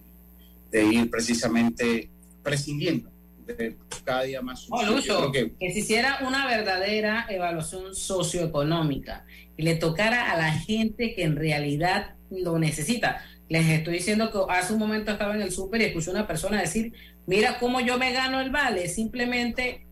de 0.70 0.84
ir 0.84 1.10
precisamente 1.10 2.10
prescindiendo 2.42 3.10
de 3.46 3.74
cada 4.04 4.24
día 4.24 4.42
más. 4.42 4.66
Oh, 4.68 5.32
que, 5.32 5.54
que 5.58 5.72
se 5.72 5.78
hiciera 5.78 6.18
una 6.20 6.46
verdadera 6.46 7.24
evaluación 7.30 7.94
socioeconómica 7.94 9.24
y 9.56 9.62
le 9.62 9.76
tocara 9.76 10.30
a 10.30 10.36
la 10.36 10.52
gente 10.52 11.14
que 11.14 11.22
en 11.22 11.36
realidad 11.36 12.16
lo 12.30 12.58
necesita. 12.58 13.24
Les 13.48 13.68
estoy 13.68 13.94
diciendo 13.94 14.30
que 14.30 14.52
hace 14.52 14.72
un 14.72 14.78
momento 14.78 15.12
estaba 15.12 15.34
en 15.34 15.42
el 15.42 15.52
súper 15.52 15.80
y 15.80 15.84
escuché 15.84 16.10
una 16.10 16.26
persona 16.26 16.60
decir, 16.60 16.92
mira 17.26 17.58
cómo 17.58 17.80
yo 17.80 17.98
me 17.98 18.12
gano 18.12 18.40
el 18.40 18.50
vale, 18.50 18.88
simplemente 18.88 19.86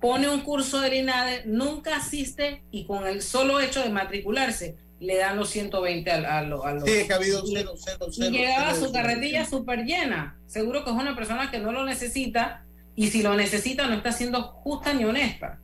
pone 0.00 0.28
un 0.28 0.42
curso 0.42 0.80
del 0.80 0.94
INADE, 0.94 1.42
nunca 1.46 1.96
asiste 1.96 2.62
y 2.70 2.84
con 2.84 3.06
el 3.06 3.22
solo 3.22 3.60
hecho 3.60 3.82
de 3.82 3.90
matricularse 3.90 4.76
le 5.00 5.16
dan 5.16 5.36
los 5.36 5.50
120 5.50 6.10
al, 6.10 6.24
a, 6.24 6.42
los... 6.42 6.62
Sí, 6.84 7.06
que 7.06 7.12
ha 7.12 7.16
habido 7.16 7.42
cero, 7.46 7.74
cero, 7.76 8.06
y 8.10 8.30
llegaba 8.30 8.74
su 8.74 8.92
carretilla 8.92 9.44
súper 9.44 9.84
llena. 9.84 10.38
Seguro 10.46 10.84
que 10.84 10.90
es 10.90 10.96
una 10.96 11.14
persona 11.14 11.50
que 11.50 11.58
no 11.58 11.72
lo 11.72 11.84
necesita 11.84 12.64
y 12.94 13.08
si 13.08 13.22
lo 13.22 13.34
necesita 13.34 13.86
no 13.86 13.94
está 13.94 14.12
siendo 14.12 14.42
justa 14.42 14.94
ni 14.94 15.04
honesta. 15.04 15.60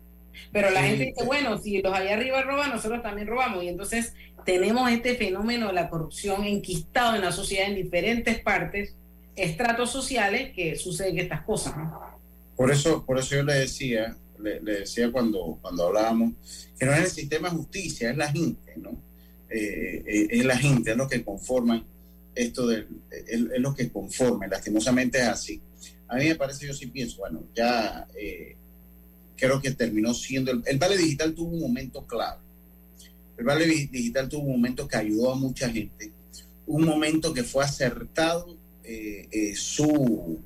Pero 0.51 0.71
la 0.71 0.83
gente 0.83 1.07
dice, 1.07 1.25
bueno, 1.25 1.59
si 1.59 1.81
los 1.81 1.93
allá 1.95 2.15
arriba 2.15 2.43
roban, 2.43 2.71
nosotros 2.71 3.03
también 3.03 3.27
robamos. 3.27 3.65
Y 3.65 3.69
entonces 3.69 4.15
tenemos 4.45 4.91
este 4.91 5.15
fenómeno 5.17 5.69
de 5.69 5.73
la 5.73 5.89
corrupción 5.89 6.45
enquistado 6.45 7.17
en 7.17 7.23
la 7.23 7.33
sociedad 7.33 7.69
en 7.69 7.77
diferentes 7.77 8.41
partes 8.41 8.95
estratos 9.37 9.91
sociales 9.91 10.53
que 10.55 10.77
suceden 10.77 11.19
estas 11.19 11.43
cosas. 11.43 11.75
Por 12.57 12.71
eso, 12.71 13.05
por 13.05 13.19
eso 13.19 13.37
yo 13.37 13.43
le 13.43 13.55
decía, 13.55 14.17
le, 14.39 14.61
decía 14.61 15.11
cuando, 15.11 15.59
cuando 15.61 15.87
hablábamos, 15.87 16.33
que 16.79 16.85
no 16.85 16.93
es 16.93 17.01
el 17.01 17.11
sistema 17.11 17.49
de 17.49 17.57
justicia, 17.57 18.11
es 18.11 18.17
la 18.17 18.31
gente, 18.31 18.75
¿no? 18.77 18.91
Eh, 19.49 20.03
eh, 20.07 20.29
es 20.31 20.45
la 20.45 20.57
gente, 20.57 20.93
es 20.93 20.97
lo 20.97 21.09
que 21.09 21.23
conforman 21.25 21.85
esto 22.35 22.67
del, 22.67 22.89
es, 23.11 23.41
lo 23.61 23.75
que 23.75 23.91
conforma, 23.91 24.47
lastimosamente 24.47 25.19
es 25.19 25.29
así. 25.29 25.61
A 26.09 26.17
mí 26.17 26.27
me 26.27 26.35
parece, 26.35 26.67
yo 26.67 26.75
sí 26.75 26.87
pienso, 26.87 27.19
bueno, 27.19 27.43
ya 27.55 28.07
eh, 28.15 28.57
creo 29.37 29.61
que 29.61 29.73
terminó 29.73 30.15
siendo, 30.15 30.51
el, 30.53 30.63
el, 30.67 30.79
Vale 30.79 30.97
Digital 30.97 31.35
tuvo 31.35 31.51
un 31.51 31.61
momento 31.61 32.07
clave. 32.07 32.41
El 33.43 33.47
Vale 33.47 33.67
Digital 33.67 34.29
tuvo 34.29 34.43
un 34.43 34.53
momento 34.53 34.87
que 34.87 34.97
ayudó 34.97 35.33
a 35.33 35.35
mucha 35.35 35.69
gente, 35.69 36.13
un 36.65 36.85
momento 36.85 37.35
que 37.35 37.43
fue 37.43 37.65
acertado 37.65 38.57
eh, 38.85 39.27
eh, 39.33 39.57
su, 39.57 40.39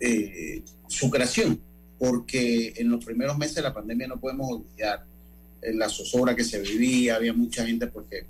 eh, 0.00 0.60
su 0.88 1.08
creación, 1.08 1.60
porque 1.96 2.74
en 2.76 2.90
los 2.90 3.04
primeros 3.04 3.38
meses 3.38 3.54
de 3.54 3.62
la 3.62 3.72
pandemia 3.72 4.08
no 4.08 4.18
podemos 4.18 4.50
olvidar 4.50 5.06
la 5.62 5.88
zozobra 5.88 6.34
que 6.34 6.42
se 6.42 6.58
vivía, 6.58 7.14
había 7.14 7.32
mucha 7.32 7.64
gente 7.64 7.86
porque 7.86 8.26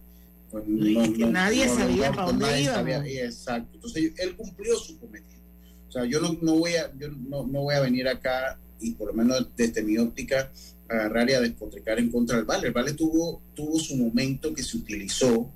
pues, 0.50 0.68
nadie 0.68 1.66
sabía 1.66 2.12
para 2.12 2.32
dónde 2.32 2.60
iba. 2.60 3.08
exacto. 3.08 3.70
Entonces 3.76 4.12
él 4.18 4.36
cumplió 4.36 4.76
su 4.76 4.98
cometido. 4.98 5.40
O 5.88 5.90
sea, 5.92 6.04
yo 6.04 6.20
no, 6.20 6.36
no 6.42 6.56
voy 6.56 6.74
a, 6.74 6.92
yo 6.98 7.08
no, 7.08 7.46
no, 7.46 7.62
voy 7.62 7.76
a 7.76 7.80
venir 7.80 8.08
acá 8.08 8.58
y 8.78 8.90
por 8.90 9.06
lo 9.06 9.14
menos 9.14 9.48
desde 9.56 9.82
mi 9.82 9.96
óptica 9.96 10.52
agarrar 10.94 11.28
y 11.30 11.34
a 11.34 11.40
despotricar 11.40 11.98
en 11.98 12.10
contra 12.10 12.36
del 12.36 12.44
Vale. 12.44 12.68
El 12.68 12.72
Vale 12.72 12.92
tuvo, 12.92 13.42
tuvo 13.54 13.78
su 13.78 13.96
momento 13.96 14.52
que 14.54 14.62
se 14.62 14.76
utilizó 14.76 15.50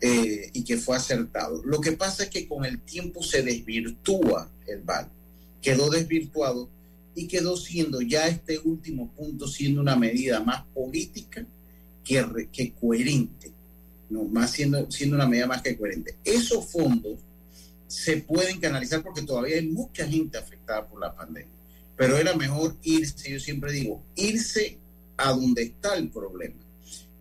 eh, 0.00 0.50
y 0.52 0.62
que 0.62 0.76
fue 0.76 0.96
acertado. 0.96 1.60
Lo 1.64 1.80
que 1.80 1.92
pasa 1.92 2.24
es 2.24 2.30
que 2.30 2.46
con 2.46 2.64
el 2.64 2.80
tiempo 2.80 3.20
se 3.22 3.42
desvirtúa 3.42 4.48
el 4.68 4.82
VAL, 4.82 5.08
quedó 5.60 5.90
desvirtuado 5.90 6.68
y 7.16 7.26
quedó 7.26 7.56
siendo 7.56 8.00
ya 8.00 8.28
este 8.28 8.60
último 8.60 9.10
punto 9.10 9.48
siendo 9.48 9.80
una 9.80 9.96
medida 9.96 10.38
más 10.38 10.64
política 10.72 11.44
que, 12.04 12.48
que 12.52 12.72
coherente, 12.74 13.50
no 14.08 14.22
más 14.22 14.52
siendo, 14.52 14.88
siendo 14.88 15.16
una 15.16 15.26
medida 15.26 15.48
más 15.48 15.62
que 15.62 15.76
coherente. 15.76 16.14
Esos 16.24 16.66
fondos 16.66 17.18
se 17.88 18.18
pueden 18.18 18.60
canalizar 18.60 19.02
porque 19.02 19.22
todavía 19.22 19.56
hay 19.56 19.66
mucha 19.66 20.06
gente 20.06 20.38
afectada 20.38 20.86
por 20.86 21.00
la 21.00 21.12
pandemia, 21.12 21.50
pero 21.98 22.16
era 22.16 22.34
mejor 22.34 22.76
irse, 22.82 23.30
yo 23.30 23.40
siempre 23.40 23.72
digo, 23.72 24.02
irse 24.14 24.78
a 25.16 25.32
donde 25.32 25.64
está 25.64 25.96
el 25.96 26.08
problema 26.10 26.54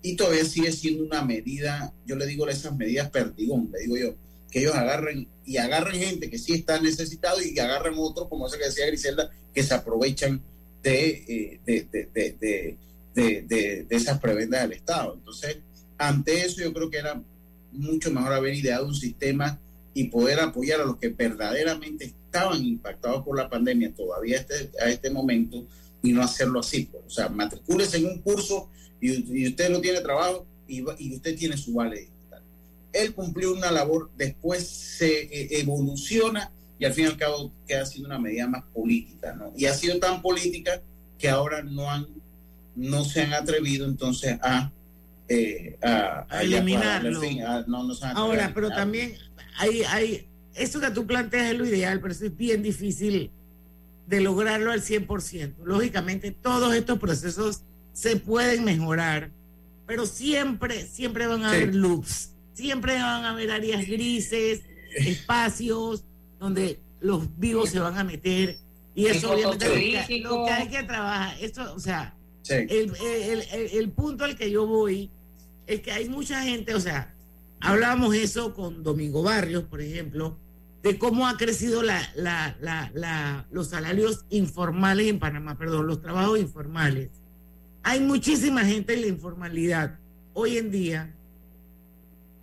y 0.03 0.15
todavía 0.15 0.45
sigue 0.45 0.71
siendo 0.71 1.03
una 1.03 1.23
medida, 1.23 1.91
yo 2.05 2.15
le 2.15 2.27
digo 2.27 2.47
esas 2.47 2.77
medidas 2.77 3.09
perdigón, 3.09 3.69
le 3.73 3.79
digo 3.79 3.97
yo, 3.97 4.15
que 4.51 4.59
ellos 4.59 4.75
agarren 4.75 5.27
y 5.45 5.57
agarren 5.57 5.99
gente 5.99 6.29
que 6.29 6.37
sí 6.37 6.53
está 6.53 6.79
necesitado 6.79 7.41
y 7.41 7.53
que 7.53 7.61
agarren 7.61 7.95
otros, 7.97 8.29
como 8.29 8.47
ese 8.47 8.59
que 8.59 8.65
decía 8.65 8.85
Griselda, 8.85 9.31
que 9.53 9.63
se 9.63 9.73
aprovechan 9.73 10.41
de, 10.83 11.59
de, 11.65 11.87
de, 12.13 12.77
de, 13.41 13.87
esas 13.89 14.19
prebendas 14.19 14.61
del 14.61 14.73
Estado. 14.73 15.15
Entonces, 15.15 15.57
ante 15.97 16.45
eso 16.45 16.61
yo 16.61 16.71
creo 16.71 16.89
que 16.89 16.99
era 16.99 17.21
mucho 17.71 18.11
mejor 18.11 18.31
haber 18.31 18.53
ideado 18.53 18.85
un 18.85 18.95
sistema 18.95 19.59
y 19.97 20.03
poder 20.09 20.39
apoyar 20.39 20.79
a 20.79 20.85
los 20.85 20.97
que 20.97 21.09
verdaderamente 21.09 22.05
estaban 22.05 22.63
impactados 22.63 23.23
por 23.23 23.35
la 23.35 23.49
pandemia 23.49 23.91
todavía 23.95 24.37
este, 24.37 24.69
a 24.79 24.89
este 24.89 25.09
momento 25.09 25.65
y 26.03 26.11
no 26.13 26.21
hacerlo 26.21 26.59
así. 26.59 26.83
Pues. 26.83 27.03
O 27.07 27.09
sea, 27.09 27.29
matricúlese 27.29 27.97
en 27.97 28.05
un 28.05 28.21
curso 28.21 28.69
y, 29.01 29.47
usted 29.47 29.71
no 29.71 29.81
tiene 29.81 30.01
trabajo 30.01 30.45
y, 30.67 30.83
usted 30.83 31.35
tiene 31.35 31.57
su 31.57 31.73
vale 31.73 32.01
digital. 32.01 32.43
Él 32.93 33.15
cumplió 33.15 33.51
una 33.53 33.71
labor, 33.71 34.11
después 34.15 34.67
se 34.67 35.23
eh, 35.23 35.61
evoluciona 35.61 36.51
y 36.77 36.85
al 36.85 36.93
fin 36.93 37.05
y 37.05 37.07
al 37.07 37.17
cabo 37.17 37.51
queda 37.67 37.83
siendo 37.83 38.09
una 38.09 38.19
medida 38.19 38.45
más 38.45 38.65
política, 38.71 39.33
¿no? 39.33 39.51
Y 39.57 39.65
ha 39.65 39.73
sido 39.73 39.97
tan 39.97 40.21
política 40.21 40.79
que 41.17 41.27
ahora 41.27 41.63
no 41.63 41.89
han, 41.89 42.05
no 42.75 43.03
se 43.03 43.21
han 43.21 43.33
atrevido 43.33 43.87
entonces 43.87 44.37
a, 44.43 44.71
eh, 45.27 45.75
a, 45.81 46.27
eliminarlo. 46.43 47.19
ahora, 48.13 48.51
pero 48.53 48.69
también 48.69 49.17
hay, 49.57 49.83
hay, 49.83 50.27
eso 50.55 50.79
que 50.79 50.91
tú 50.91 51.05
planteas 51.05 51.51
es 51.51 51.57
lo 51.57 51.65
ideal, 51.65 51.99
pero 52.01 52.13
es 52.13 52.35
bien 52.37 52.63
difícil 52.63 53.31
de 54.07 54.21
lograrlo 54.21 54.71
al 54.71 54.81
100%. 54.81 55.55
Lógicamente, 55.65 56.31
todos 56.31 56.73
estos 56.73 56.97
procesos 56.99 57.63
se 57.93 58.15
pueden 58.17 58.63
mejorar, 58.63 59.31
pero 59.85 60.05
siempre, 60.05 60.85
siempre 60.87 61.27
van 61.27 61.43
a 61.43 61.49
haber 61.49 61.75
loops, 61.75 62.31
siempre 62.53 62.93
van 62.93 63.25
a 63.25 63.31
haber 63.31 63.51
áreas 63.51 63.85
grises, 63.85 64.61
espacios 64.95 66.03
donde 66.39 66.79
los 66.99 67.37
vivos 67.37 67.69
se 67.69 67.79
van 67.79 67.97
a 67.97 68.03
meter 68.03 68.57
y 68.95 69.05
eso 69.07 69.31
obviamente 69.33 69.67
lo 69.67 69.73
que, 70.07 70.19
lo 70.21 70.45
que 70.45 70.51
hay 70.51 70.67
que 70.69 70.83
trabajar. 70.83 71.35
Eso, 71.41 71.73
o 71.73 71.79
sea, 71.79 72.13
Sí. 72.41 72.53
el, 72.53 72.93
el- 72.95 73.41
el- 73.51 73.69
el 73.77 73.89
punto 73.91 74.23
al 74.23 74.37
que 74.37 74.49
yo 74.49 74.65
voy 74.65 75.11
es 75.67 75.81
que 75.81 75.91
hay 75.91 76.07
mucha 76.07 76.41
gente, 76.43 76.73
o 76.73 76.79
sea, 76.79 77.13
hablábamos 77.59 78.15
eso 78.15 78.53
con 78.53 78.83
Domingo 78.83 79.23
Barrios, 79.23 79.63
por 79.63 79.81
ejemplo, 79.81 80.37
de 80.83 80.97
cómo 80.97 81.27
ha 81.27 81.37
crecido 81.37 81.81
los 83.51 83.67
salarios 83.67 84.25
informales 84.29 85.07
en 85.07 85.19
Panamá, 85.19 85.57
perdón, 85.57 85.87
los 85.87 86.01
trabajos 86.01 86.39
informales. 86.39 87.09
Hay 87.83 87.99
muchísima 87.99 88.63
gente 88.63 88.93
en 88.93 89.01
la 89.01 89.07
informalidad 89.07 89.99
hoy 90.33 90.57
en 90.57 90.71
día 90.71 91.13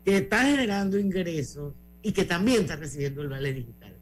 que 0.04 0.18
está 0.18 0.44
generando 0.44 0.98
ingresos 0.98 1.74
y 2.02 2.12
que 2.12 2.24
también 2.24 2.62
está 2.62 2.76
recibiendo 2.76 3.22
el 3.22 3.28
vale 3.28 3.52
digital. 3.52 3.94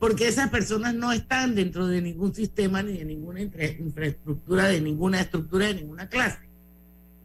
Porque 0.00 0.28
esas 0.28 0.48
personas 0.50 0.94
no 0.94 1.12
están 1.12 1.54
dentro 1.54 1.86
de 1.86 2.00
ningún 2.00 2.34
sistema 2.34 2.82
ni 2.82 2.98
de 2.98 3.04
ninguna 3.04 3.40
infra- 3.40 3.66
infraestructura, 3.78 4.68
de 4.68 4.80
ninguna 4.80 5.20
estructura, 5.20 5.66
de 5.66 5.74
ninguna 5.74 6.08
clase. 6.08 6.48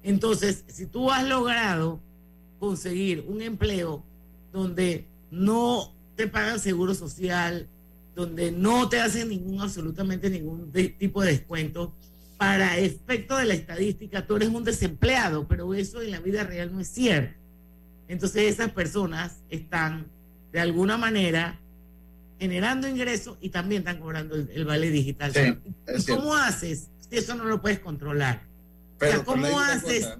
Entonces, 0.03 0.65
si 0.67 0.87
tú 0.87 1.11
has 1.11 1.27
logrado 1.27 2.01
conseguir 2.67 3.25
un 3.27 3.41
empleo 3.41 4.05
donde 4.53 5.05
no 5.31 5.93
te 6.15 6.27
pagan 6.27 6.59
seguro 6.61 6.93
social, 6.95 7.67
donde 8.15 8.53
no 8.53 8.87
te 8.87 9.01
hacen 9.01 9.27
ningún, 9.27 9.59
absolutamente 9.59 10.29
ningún 10.29 10.71
de- 10.71 10.87
tipo 10.87 11.21
de 11.21 11.31
descuento, 11.31 11.93
para 12.37 12.77
efecto 12.77 13.35
de 13.37 13.45
la 13.45 13.53
estadística, 13.53 14.25
tú 14.25 14.37
eres 14.37 14.47
un 14.47 14.63
desempleado, 14.63 15.45
pero 15.45 15.73
eso 15.73 16.01
en 16.01 16.11
la 16.11 16.21
vida 16.21 16.43
real 16.45 16.71
no 16.71 16.79
es 16.79 16.87
cierto. 16.87 17.37
Entonces 18.07 18.43
esas 18.53 18.71
personas 18.71 19.39
están 19.49 20.05
de 20.53 20.61
alguna 20.61 20.95
manera 20.97 21.59
generando 22.39 22.87
ingresos 22.87 23.37
y 23.41 23.49
también 23.49 23.81
están 23.81 23.99
cobrando 23.99 24.35
el, 24.35 24.49
el 24.51 24.63
vale 24.63 24.89
digital. 24.89 25.33
Sí, 25.33 25.39
¿Y 25.87 25.91
es 25.95 26.05
cómo 26.07 26.33
haces 26.33 26.87
si 27.09 27.17
eso 27.17 27.35
no 27.35 27.43
lo 27.43 27.61
puedes 27.61 27.79
controlar? 27.79 28.43
Pero 28.99 29.11
o 29.11 29.15
sea, 29.15 29.25
por 29.25 29.37
ley 29.37 29.51
¿cómo 29.51 29.59
haces? 29.63 30.05
cosa- 30.05 30.19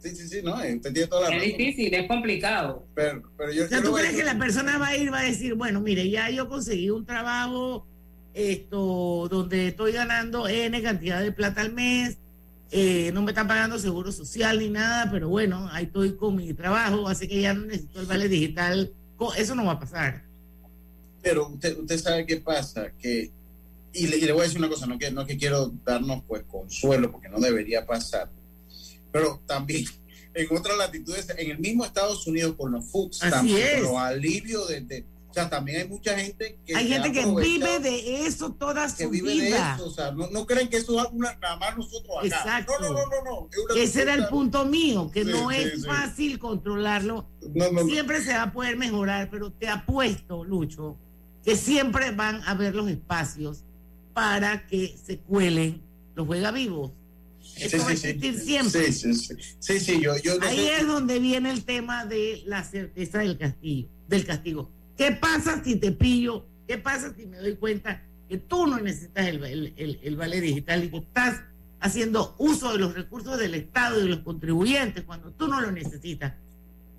Sí, 0.00 0.10
sí, 0.14 0.28
sí, 0.28 0.40
no, 0.42 0.60
tiene 0.60 1.06
toda 1.08 1.28
la 1.28 1.36
Es 1.36 1.42
razón. 1.42 1.58
difícil, 1.58 1.92
es 1.94 2.06
complicado. 2.06 2.86
Pero, 2.94 3.22
pero 3.36 3.52
yo, 3.52 3.64
O 3.64 3.68
sea, 3.68 3.82
¿tú 3.82 3.92
crees 3.92 4.14
que 4.14 4.22
la 4.24 4.38
persona 4.38 4.78
va 4.78 4.88
a 4.88 4.96
ir, 4.96 5.12
va 5.12 5.20
a 5.20 5.24
decir, 5.24 5.54
bueno, 5.54 5.80
mire, 5.80 6.08
ya 6.08 6.30
yo 6.30 6.48
conseguí 6.48 6.90
un 6.90 7.04
trabajo 7.04 7.86
esto 8.34 9.26
donde 9.28 9.68
estoy 9.68 9.92
ganando 9.92 10.46
N 10.46 10.80
cantidad 10.82 11.20
de 11.20 11.32
plata 11.32 11.60
al 11.62 11.72
mes, 11.72 12.18
eh, 12.70 13.10
no 13.12 13.22
me 13.22 13.32
están 13.32 13.48
pagando 13.48 13.78
seguro 13.78 14.12
social 14.12 14.58
ni 14.58 14.68
nada, 14.68 15.10
pero 15.10 15.28
bueno, 15.28 15.68
ahí 15.72 15.86
estoy 15.86 16.14
con 16.14 16.36
mi 16.36 16.52
trabajo, 16.54 17.08
así 17.08 17.26
que 17.26 17.40
ya 17.40 17.54
no 17.54 17.66
necesito 17.66 18.00
el 18.00 18.06
vale 18.06 18.28
digital. 18.28 18.92
Eso 19.36 19.54
no 19.56 19.64
va 19.64 19.72
a 19.72 19.80
pasar. 19.80 20.22
Pero 21.22 21.48
usted, 21.48 21.76
usted 21.76 21.98
sabe 21.98 22.26
qué 22.26 22.36
pasa, 22.36 22.92
que, 23.00 23.32
y 23.92 24.06
le, 24.06 24.18
y 24.18 24.20
le 24.20 24.32
voy 24.32 24.42
a 24.42 24.44
decir 24.44 24.58
una 24.58 24.68
cosa, 24.68 24.86
no 24.86 24.96
que, 24.98 25.10
no 25.10 25.26
que 25.26 25.36
quiero 25.36 25.72
darnos 25.84 26.22
pues 26.28 26.44
consuelo, 26.44 27.10
porque 27.10 27.28
no 27.28 27.40
debería 27.40 27.84
pasar, 27.84 28.30
pero 29.12 29.40
también 29.46 29.84
en 30.34 30.56
otras 30.56 30.76
latitudes, 30.78 31.28
en 31.36 31.50
el 31.50 31.58
mismo 31.58 31.84
Estados 31.84 32.26
Unidos 32.26 32.54
con 32.56 32.72
los 32.72 32.84
food 32.90 33.10
Así 33.20 33.28
stamps, 33.28 33.52
es. 33.52 33.74
con 33.82 33.92
los 33.92 33.96
alivios 34.02 34.68
de, 34.68 34.80
de- 34.82 35.06
o 35.30 35.34
sea, 35.34 35.50
también 35.50 35.82
hay 35.82 35.88
mucha 35.88 36.18
gente 36.18 36.58
que 36.64 36.74
Hay 36.74 36.88
gente 36.88 37.12
que 37.12 37.26
vive 37.26 37.78
de 37.80 38.24
eso 38.26 38.50
toda 38.54 38.86
que 38.86 39.04
su 39.04 39.10
de 39.10 39.20
vida. 39.20 39.74
eso, 39.74 39.86
o 39.86 39.90
sea, 39.90 40.10
no, 40.10 40.26
no 40.30 40.46
creen 40.46 40.68
que 40.70 40.78
eso 40.78 40.98
es 41.00 41.08
una, 41.12 41.34
nada 41.36 41.56
más 41.56 41.76
nosotros 41.76 42.16
acá. 42.18 42.26
Exacto. 42.26 42.72
No, 42.80 42.88
no, 42.88 42.94
no, 42.94 43.24
no, 43.24 43.48
no. 43.68 43.74
Ese 43.76 44.02
era 44.02 44.14
el 44.14 44.26
punto 44.28 44.64
mío, 44.64 45.10
que 45.12 45.24
Sí, 45.24 45.30
no 45.30 45.50
es 45.50 45.82
sí. 45.82 45.86
fácil 45.86 46.38
controlarlo. 46.38 47.28
No, 47.54 47.70
no, 47.70 47.82
no. 47.82 47.88
Siempre 47.88 48.22
se 48.22 48.32
va 48.32 48.44
a 48.44 48.52
poder 48.52 48.76
mejorar, 48.78 49.28
pero 49.30 49.52
te 49.52 49.68
apuesto, 49.68 50.44
Lucho, 50.44 50.96
que 51.44 51.56
siempre 51.56 52.10
van 52.12 52.36
a 52.44 52.52
haber 52.52 52.74
los 52.74 52.88
espacios 52.88 53.64
para 54.14 54.66
que 54.66 54.96
se 55.04 55.18
cuelen 55.18 55.82
los 56.14 56.26
juega 56.26 56.50
vivos. 56.52 56.92
Va 57.56 57.88
a 57.88 57.92
existir 57.92 58.38
siempre. 58.38 58.92
Sí, 58.92 58.92
sí, 58.92 59.14
sí. 59.14 59.34
Sí, 59.58 59.80
sí, 59.80 60.00
yo, 60.00 60.16
yo 60.18 60.34
Ahí 60.42 60.66
es 60.66 60.86
donde 60.86 61.18
viene 61.18 61.50
el 61.50 61.64
tema 61.64 62.04
de 62.06 62.42
la 62.46 62.62
certeza 62.64 63.18
del 63.18 63.36
castigo, 63.38 63.88
del 64.08 64.24
castigo. 64.26 64.70
¿Qué 64.96 65.12
pasa 65.12 65.62
si 65.64 65.76
te 65.76 65.92
pillo? 65.92 66.46
¿Qué 66.66 66.78
pasa 66.78 67.14
si 67.16 67.26
me 67.26 67.38
doy 67.38 67.56
cuenta 67.56 68.04
que 68.28 68.38
tú 68.38 68.66
no 68.66 68.78
necesitas 68.78 69.26
el, 69.26 69.42
el- 69.44 69.72
el- 69.76 69.98
el 70.02 70.16
vale 70.16 70.40
digital 70.40 70.84
y 70.84 70.90
que 70.90 70.98
estás 70.98 71.40
haciendo 71.80 72.34
uso 72.38 72.72
de 72.72 72.78
los 72.78 72.94
recursos 72.94 73.38
del 73.38 73.54
Estado 73.54 73.98
y 73.98 74.02
de 74.02 74.08
los 74.08 74.20
contribuyentes 74.20 75.04
cuando 75.04 75.30
tú 75.32 75.48
no 75.48 75.60
lo 75.60 75.70
necesitas? 75.72 76.34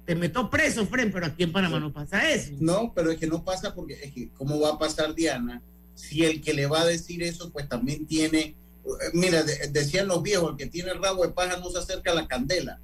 Te 0.05 0.15
meto 0.15 0.49
preso, 0.49 0.87
Fren, 0.87 1.11
pero 1.11 1.27
aquí 1.27 1.43
en 1.43 1.51
Panamá 1.51 1.79
no 1.79 1.93
pasa 1.93 2.31
eso. 2.31 2.51
No, 2.59 2.91
pero 2.95 3.11
es 3.11 3.17
que 3.19 3.27
no 3.27 3.43
pasa 3.45 3.75
porque 3.75 3.93
es 4.01 4.11
que 4.11 4.29
cómo 4.29 4.59
va 4.59 4.69
a 4.71 4.79
pasar 4.79 5.13
Diana 5.13 5.61
si 5.93 6.23
el 6.25 6.41
que 6.41 6.53
le 6.53 6.65
va 6.65 6.81
a 6.81 6.85
decir 6.85 7.21
eso 7.21 7.51
pues 7.51 7.67
también 7.69 8.07
tiene, 8.07 8.55
mira, 9.13 9.43
de- 9.43 9.67
decían 9.69 10.07
los 10.07 10.21
viejos, 10.23 10.51
el 10.51 10.57
que 10.57 10.65
tiene 10.67 10.93
rabo 10.93 11.23
de 11.25 11.29
paja 11.33 11.57
no 11.57 11.69
se 11.69 11.79
acerca 11.79 12.11
a 12.11 12.15
la 12.15 12.27
candela. 12.27 12.79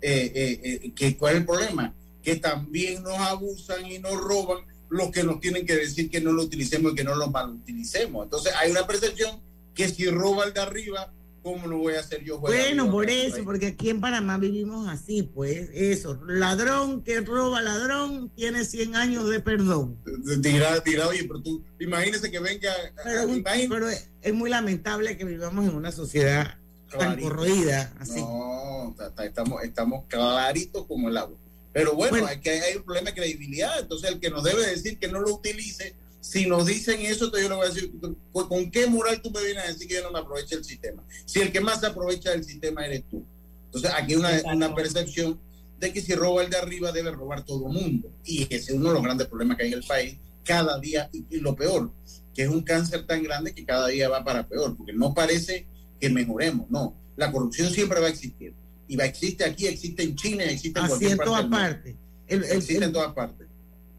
Eh, 0.00 0.32
eh, 0.34 0.60
eh, 0.84 0.92
que, 0.94 1.16
¿Cuál 1.16 1.34
es 1.34 1.40
el 1.40 1.46
problema? 1.46 1.94
Que 2.22 2.36
también 2.36 3.02
nos 3.02 3.18
abusan 3.18 3.86
y 3.90 3.98
nos 3.98 4.14
roban 4.16 4.58
los 4.88 5.10
que 5.10 5.22
nos 5.24 5.40
tienen 5.40 5.64
que 5.66 5.76
decir 5.76 6.10
que 6.10 6.20
no 6.20 6.32
lo 6.32 6.42
utilicemos 6.42 6.92
y 6.92 6.94
que 6.96 7.04
no 7.04 7.14
lo 7.14 7.28
malutilicemos. 7.28 8.24
Entonces 8.24 8.52
hay 8.56 8.70
una 8.70 8.86
percepción 8.86 9.40
que 9.74 9.88
si 9.88 10.06
roba 10.10 10.44
el 10.44 10.52
de 10.52 10.60
arriba, 10.60 11.12
¿cómo 11.42 11.66
lo 11.66 11.78
voy 11.78 11.94
a 11.94 12.00
hacer 12.00 12.22
yo? 12.24 12.38
Bueno, 12.38 12.90
por 12.90 13.10
eso, 13.10 13.42
porque 13.44 13.66
aquí 13.68 13.90
en 13.90 14.00
Panamá 14.00 14.38
vivimos 14.38 14.88
así, 14.88 15.22
pues, 15.22 15.68
eso. 15.72 16.18
Ladrón 16.26 17.02
que 17.02 17.20
roba 17.20 17.60
ladrón 17.60 18.30
tiene 18.34 18.64
100 18.64 18.96
años 18.96 19.28
de 19.28 19.40
perdón. 19.40 19.98
Dirá, 20.38 20.80
dirá, 20.80 21.08
oye, 21.08 21.24
pero 21.24 21.42
tú, 21.42 21.62
imagínese 21.80 22.30
que 22.30 22.38
venga, 22.38 22.72
Pero, 23.04 23.28
pero 23.68 23.88
es, 23.88 24.34
muy 24.34 24.50
lamentable 24.50 25.16
que 25.16 25.24
vivamos 25.24 25.66
en 25.66 25.74
una 25.74 25.92
sociedad 25.92 26.58
tan 26.98 27.20
corroída, 27.20 27.92
así. 27.98 28.20
No, 28.20 28.94
ta- 28.96 29.10
ta- 29.14 29.24
estamos, 29.24 29.62
estamos 29.62 30.04
claritos 30.08 30.86
como 30.86 31.08
el 31.08 31.16
agua. 31.16 31.36
Pero 31.72 31.94
bueno, 31.94 32.10
Bueno. 32.10 32.26
hay, 32.26 32.38
que, 32.40 32.50
hay 32.50 32.76
un 32.76 32.82
problema 32.82 33.10
de 33.10 33.16
credibilidad. 33.16 33.80
Entonces, 33.80 34.10
el 34.10 34.20
que 34.20 34.28
nos 34.28 34.44
debe 34.44 34.66
decir 34.66 34.98
que 34.98 35.08
no 35.08 35.20
lo 35.20 35.34
utilice, 35.34 35.94
si 36.22 36.46
nos 36.46 36.66
dicen 36.66 37.00
eso, 37.00 37.24
entonces 37.26 37.42
yo 37.42 37.48
le 37.50 37.56
voy 37.56 37.66
a 37.66 37.68
decir, 37.68 37.92
¿con, 38.32 38.70
qué 38.70 38.86
moral 38.86 39.20
tú 39.20 39.30
me 39.32 39.42
vienes 39.44 39.64
a 39.64 39.66
decir 39.66 39.88
que 39.88 39.94
yo 39.94 40.02
no 40.04 40.12
me 40.12 40.20
aproveche 40.20 40.54
el 40.54 40.64
sistema? 40.64 41.02
Si 41.26 41.40
el 41.40 41.50
que 41.50 41.60
más 41.60 41.80
se 41.80 41.86
aprovecha 41.88 42.30
del 42.30 42.44
sistema 42.44 42.86
eres 42.86 43.02
tú. 43.10 43.26
Entonces, 43.66 43.90
aquí 43.94 44.12
hay 44.14 44.18
una, 44.20 44.30
una 44.54 44.74
percepción 44.74 45.40
de 45.80 45.92
que 45.92 46.00
si 46.00 46.14
roba 46.14 46.44
el 46.44 46.50
de 46.50 46.58
arriba, 46.58 46.92
debe 46.92 47.10
robar 47.10 47.44
todo 47.44 47.66
el 47.66 47.72
mundo. 47.72 48.08
Y 48.24 48.42
ese 48.44 48.56
es 48.56 48.70
uno 48.70 48.90
de 48.90 48.94
los 48.94 49.02
grandes 49.02 49.26
problemas 49.26 49.56
que 49.56 49.64
hay 49.64 49.72
en 49.72 49.78
el 49.80 49.84
país, 49.84 50.16
cada 50.44 50.78
día, 50.78 51.10
y, 51.12 51.24
y 51.28 51.40
lo 51.40 51.56
peor, 51.56 51.90
que 52.34 52.42
es 52.44 52.48
un 52.48 52.62
cáncer 52.62 53.04
tan 53.04 53.22
grande 53.24 53.52
que 53.52 53.64
cada 53.66 53.88
día 53.88 54.08
va 54.08 54.22
para 54.22 54.46
peor, 54.46 54.76
porque 54.76 54.92
no 54.92 55.12
parece 55.12 55.66
que 56.00 56.08
mejoremos, 56.08 56.70
no. 56.70 56.96
La 57.16 57.32
corrupción 57.32 57.68
siempre 57.70 58.00
va 58.00 58.06
a 58.06 58.10
existir. 58.10 58.54
Y 58.86 58.94
va, 58.96 59.06
existe 59.06 59.44
aquí, 59.44 59.66
existe 59.66 60.04
en 60.04 60.14
China, 60.14 60.44
existe 60.44 60.78
en 60.78 60.84
Así 60.84 60.90
cualquier 60.90 61.10
en 61.12 61.16
parte. 61.18 61.28
todas 61.30 61.42
del 61.42 61.50
mundo. 61.50 61.66
partes. 61.66 61.96
El, 62.28 62.38
el- 62.44 62.50
existe 62.52 62.76
el- 62.76 62.82
en 62.84 62.92
todas 62.92 63.12
partes. 63.12 63.46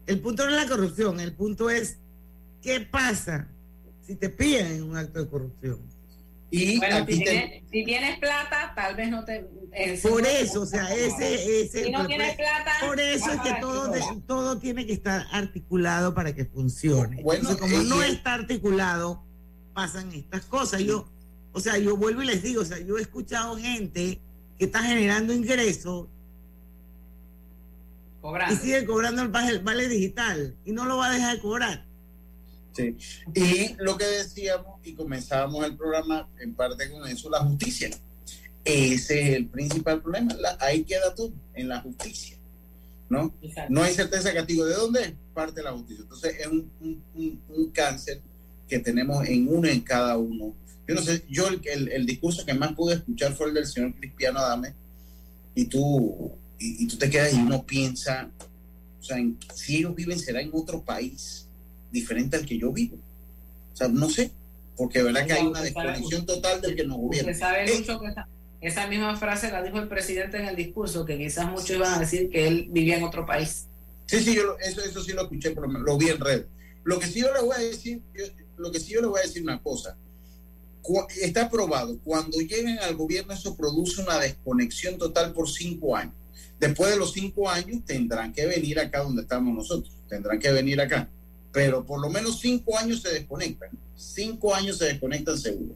el 0.06 0.20
punto 0.20 0.44
no 0.46 0.50
es 0.56 0.62
la 0.62 0.68
corrupción, 0.68 1.20
el 1.20 1.32
punto 1.34 1.68
es 1.70 1.98
qué 2.64 2.80
pasa 2.80 3.46
si 4.06 4.16
te 4.16 4.28
pillan 4.30 4.66
en 4.72 4.82
un 4.82 4.96
acto 4.96 5.22
de 5.22 5.28
corrupción. 5.28 5.78
Y 6.50 6.78
Bueno, 6.78 6.98
si 7.06 7.18
te- 7.18 7.24
tienes, 7.30 7.62
si 7.70 7.84
tienes 7.84 8.18
plata, 8.18 8.72
tal 8.76 8.94
vez 8.94 9.10
no 9.10 9.24
te... 9.24 9.46
eh, 9.72 9.98
Por 10.02 10.22
no- 10.22 10.28
eso, 10.28 10.62
o 10.62 10.66
sea, 10.66 10.94
ese, 10.94 11.62
ese 11.62 11.84
Si 11.84 11.90
no 11.90 11.98
por- 11.98 12.06
tienes 12.06 12.36
plata, 12.36 12.70
por 12.86 13.00
eso 13.00 13.32
es 13.32 13.40
que 13.40 13.54
todo, 13.60 13.88
de- 13.88 14.00
todo 14.26 14.58
tiene 14.58 14.86
que 14.86 14.92
estar 14.92 15.26
articulado 15.32 16.14
para 16.14 16.32
que 16.34 16.44
funcione. 16.44 17.22
Bueno, 17.22 17.50
Entonces, 17.50 17.60
como 17.60 17.82
eh, 17.82 17.86
no 17.88 18.02
está 18.04 18.34
articulado, 18.34 19.22
pasan 19.74 20.12
estas 20.12 20.44
cosas. 20.46 20.80
Yo, 20.82 21.08
o 21.52 21.60
sea, 21.60 21.76
yo 21.78 21.96
vuelvo 21.96 22.22
y 22.22 22.26
les 22.26 22.42
digo, 22.42 22.62
o 22.62 22.64
sea, 22.64 22.78
yo 22.78 22.98
he 22.98 23.02
escuchado 23.02 23.56
gente 23.56 24.20
que 24.58 24.64
está 24.66 24.82
generando 24.82 25.32
ingresos 25.32 26.06
Cobrando. 28.20 28.54
y 28.54 28.58
sigue 28.58 28.86
cobrando 28.86 29.22
el 29.22 29.28
vale 29.28 29.88
digital 29.88 30.56
y 30.64 30.72
no 30.72 30.84
lo 30.84 30.96
va 30.98 31.06
a 31.08 31.12
dejar 31.12 31.34
de 31.36 31.42
cobrar. 31.42 31.84
Sí. 32.74 32.96
Y 33.34 33.74
lo 33.82 33.96
que 33.96 34.04
decíamos 34.04 34.80
y 34.84 34.94
comenzábamos 34.94 35.64
el 35.64 35.76
programa 35.76 36.28
en 36.40 36.54
parte 36.54 36.90
con 36.90 37.08
eso, 37.08 37.30
la 37.30 37.40
justicia. 37.40 37.90
Ese 38.64 39.20
es 39.30 39.36
el 39.36 39.46
principal 39.46 40.02
problema. 40.02 40.34
La- 40.34 40.56
ahí 40.60 40.84
queda 40.84 41.14
todo, 41.14 41.32
en 41.54 41.68
la 41.68 41.80
justicia. 41.80 42.36
¿No? 43.08 43.32
Exacto. 43.42 43.72
No 43.72 43.82
hay 43.82 43.94
certeza 43.94 44.30
de 44.30 44.34
castigo. 44.34 44.64
¿De 44.64 44.74
dónde? 44.74 45.14
Parte 45.34 45.62
la 45.62 45.72
justicia. 45.72 46.02
Entonces 46.02 46.36
es 46.40 46.46
un, 46.46 46.70
un- 46.80 47.02
un- 47.14 47.40
un 47.48 47.70
cáncer 47.70 48.20
que 48.68 48.78
tenemos 48.78 49.26
en 49.28 49.46
uno 49.48 49.68
en 49.68 49.80
cada 49.82 50.16
uno. 50.16 50.54
Yo 50.88 50.94
no 50.94 51.02
sé, 51.02 51.22
yo 51.28 51.46
el, 51.48 51.60
el- 51.66 51.88
el 51.92 52.06
discurso 52.06 52.44
que 52.44 52.54
más 52.54 52.72
pude 52.72 52.94
escuchar 52.96 53.34
fue 53.34 53.48
el 53.48 53.54
del 53.54 53.66
señor 53.66 53.94
Cristiano 53.94 54.38
Adame 54.40 54.74
y 55.54 55.66
tú, 55.66 56.32
y, 56.58 56.84
y 56.84 56.88
tú 56.88 56.96
te 56.96 57.08
quedas 57.10 57.32
y 57.34 57.36
uno 57.36 57.62
piensa, 57.64 58.30
o 59.00 59.04
sea, 59.04 59.18
en- 59.18 59.38
si 59.54 59.76
ellos 59.76 59.94
viven 59.94 60.18
será 60.18 60.40
en 60.40 60.50
otro 60.52 60.82
país 60.82 61.43
diferente 61.94 62.36
al 62.36 62.44
que 62.44 62.58
yo 62.58 62.72
vivo. 62.72 62.98
O 63.72 63.76
sea, 63.76 63.88
no 63.88 64.10
sé, 64.10 64.30
porque 64.76 65.02
verdad 65.02 65.26
que 65.26 65.32
hay 65.32 65.46
una 65.46 65.62
desconexión 65.62 66.26
total 66.26 66.60
del 66.60 66.76
que 66.76 66.84
nos 66.84 66.98
gobierna. 66.98 67.32
Sabe, 67.32 67.64
Eh, 67.64 67.78
Lucho, 67.78 67.98
que 68.00 68.08
esa, 68.08 68.28
esa 68.60 68.86
misma 68.88 69.16
frase 69.16 69.50
la 69.50 69.62
dijo 69.62 69.78
el 69.78 69.88
presidente 69.88 70.36
en 70.36 70.46
el 70.46 70.56
discurso, 70.56 71.06
que 71.06 71.16
quizás 71.16 71.50
muchos 71.50 71.70
iban 71.70 71.94
a 71.94 72.00
decir 72.00 72.28
que 72.28 72.46
él 72.46 72.68
vivía 72.70 72.98
en 72.98 73.04
otro 73.04 73.24
país. 73.24 73.66
Sí, 74.06 74.20
sí, 74.20 74.34
yo 74.34 74.58
eso, 74.58 74.82
eso 74.84 75.02
sí 75.02 75.12
lo 75.12 75.22
escuché, 75.22 75.52
pero 75.52 75.66
lo 75.66 75.96
vi 75.96 76.08
en 76.10 76.20
red. 76.20 76.44
Lo 76.82 76.98
que 76.98 77.06
sí 77.06 77.20
yo 77.20 77.32
le 77.32 77.40
voy 77.40 77.56
a 77.56 77.60
decir, 77.60 78.02
lo 78.58 78.70
que 78.70 78.80
sí 78.80 78.92
yo 78.92 79.00
le 79.00 79.06
voy 79.06 79.20
a 79.20 79.26
decir 79.26 79.42
una 79.42 79.62
cosa. 79.62 79.96
Está 81.22 81.48
probado, 81.48 81.98
cuando 82.04 82.38
lleguen 82.38 82.78
al 82.80 82.94
gobierno 82.94 83.32
eso 83.32 83.56
produce 83.56 84.02
una 84.02 84.18
desconexión 84.18 84.98
total 84.98 85.32
por 85.32 85.48
cinco 85.48 85.96
años. 85.96 86.12
Después 86.60 86.90
de 86.90 86.98
los 86.98 87.12
cinco 87.12 87.48
años 87.48 87.84
tendrán 87.86 88.32
que 88.32 88.44
venir 88.46 88.78
acá 88.78 89.00
donde 89.00 89.22
estamos 89.22 89.54
nosotros, 89.54 89.94
tendrán 90.08 90.38
que 90.38 90.52
venir 90.52 90.80
acá. 90.80 91.08
Pero 91.54 91.86
por 91.86 92.00
lo 92.00 92.10
menos 92.10 92.40
cinco 92.40 92.76
años 92.76 93.00
se 93.00 93.10
desconectan. 93.10 93.70
Cinco 93.96 94.54
años 94.54 94.76
se 94.76 94.84
desconectan 94.84 95.38
seguro. 95.38 95.74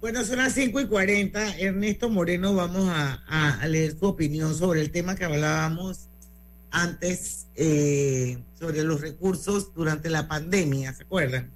Bueno, 0.00 0.24
son 0.24 0.38
las 0.38 0.52
5 0.52 0.80
y 0.80 0.86
40. 0.86 1.58
Ernesto 1.58 2.10
Moreno, 2.10 2.54
vamos 2.54 2.88
a, 2.88 3.14
a 3.60 3.66
leer 3.68 3.96
su 3.98 4.06
opinión 4.06 4.54
sobre 4.54 4.82
el 4.82 4.90
tema 4.90 5.14
que 5.14 5.24
hablábamos 5.24 6.08
antes 6.74 7.46
eh, 7.54 8.36
sobre 8.58 8.82
los 8.82 9.00
recursos 9.00 9.72
durante 9.74 10.10
la 10.10 10.26
pandemia, 10.26 10.92
¿se 10.92 11.04
acuerdan? 11.04 11.50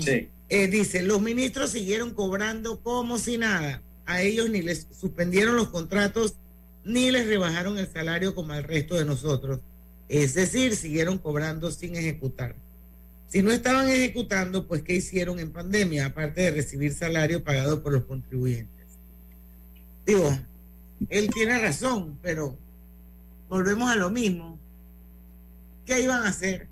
Sí. 0.00 0.30
Eh, 0.48 0.66
dice, 0.68 1.02
los 1.02 1.20
ministros 1.20 1.70
siguieron 1.70 2.14
cobrando 2.14 2.80
como 2.80 3.18
si 3.18 3.36
nada. 3.36 3.82
A 4.06 4.22
ellos 4.22 4.48
ni 4.48 4.62
les 4.62 4.86
suspendieron 4.98 5.56
los 5.56 5.68
contratos 5.68 6.36
ni 6.84 7.10
les 7.10 7.26
rebajaron 7.26 7.78
el 7.78 7.92
salario 7.92 8.34
como 8.34 8.54
al 8.54 8.64
resto 8.64 8.94
de 8.94 9.04
nosotros. 9.04 9.60
Es 10.08 10.34
decir, 10.34 10.76
siguieron 10.76 11.18
cobrando 11.18 11.70
sin 11.70 11.96
ejecutar. 11.96 12.54
Si 13.28 13.42
no 13.42 13.50
estaban 13.50 13.88
ejecutando, 13.88 14.66
pues 14.66 14.82
¿qué 14.82 14.94
hicieron 14.94 15.38
en 15.40 15.50
pandemia? 15.50 16.06
Aparte 16.06 16.42
de 16.42 16.50
recibir 16.52 16.94
salario 16.94 17.42
pagado 17.42 17.82
por 17.82 17.92
los 17.92 18.04
contribuyentes. 18.04 18.86
Digo, 20.06 20.30
él 21.08 21.28
tiene 21.32 21.58
razón, 21.58 22.18
pero 22.22 22.56
volvemos 23.48 23.90
a 23.90 23.96
lo 23.96 24.10
mismo. 24.10 24.58
¿Qué 25.84 26.00
iban 26.00 26.22
a 26.22 26.28
hacer? 26.28 26.68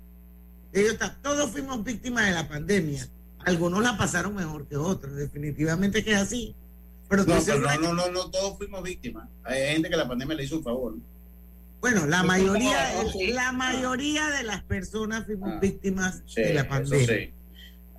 Ellos 0.71 0.97
todos 1.21 1.51
fuimos 1.51 1.83
víctimas 1.83 2.25
de 2.25 2.31
la 2.31 2.47
pandemia. 2.47 3.07
Algunos 3.39 3.83
la 3.83 3.97
pasaron 3.97 4.35
mejor 4.35 4.67
que 4.67 4.77
otros, 4.77 5.15
definitivamente 5.15 6.03
que 6.03 6.11
es 6.11 6.17
así. 6.17 6.55
Pero 7.07 7.23
no, 7.23 7.77
no, 7.77 7.93
no, 7.93 8.11
no, 8.11 8.31
todos 8.31 8.57
fuimos 8.57 8.81
víctimas. 8.81 9.29
Hay 9.43 9.73
gente 9.73 9.89
que 9.89 9.95
la 9.95 10.07
pandemia 10.07 10.35
le 10.35 10.43
hizo 10.45 10.57
un 10.57 10.63
favor. 10.63 10.95
Bueno, 11.85 12.07
la 12.07 12.23
mayoría, 12.23 12.95
la 13.31 13.51
mayoría 13.51 14.31
de 14.31 14.41
las 14.41 14.63
personas 14.63 15.27
fuimos 15.27 15.51
ah, 15.53 15.59
víctimas 15.61 16.23
de 16.33 16.51
la 16.55 16.67
pandemia. 16.67 17.29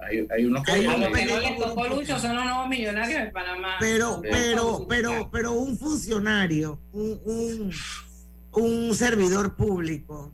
Hay, 0.01 0.27
hay 0.29 0.45
unos 0.45 0.65
que 0.65 0.73
hay 0.73 1.57
tocó 1.57 1.87
Lucho 1.87 2.19
son 2.19 2.35
los 2.35 2.45
nuevos 2.47 2.69
millonarios 2.69 3.23
de 3.23 3.31
Panamá. 3.31 3.77
Pero, 3.79 4.21
pero, 4.23 4.87
pero, 4.89 5.31
pero 5.31 5.53
un 5.53 5.79
funcionario, 5.79 6.81
un, 6.93 7.21
un 7.25 7.73
un 8.55 8.93
servidor 8.93 9.55
público, 9.55 10.33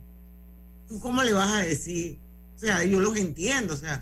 ¿tú 0.87 0.99
cómo 0.99 1.21
le 1.21 1.33
vas 1.33 1.51
a 1.51 1.61
decir? 1.61 2.17
O 2.55 2.59
sea, 2.59 2.83
yo 2.83 2.99
los 2.99 3.15
entiendo, 3.17 3.75
o 3.75 3.77
sea, 3.77 4.01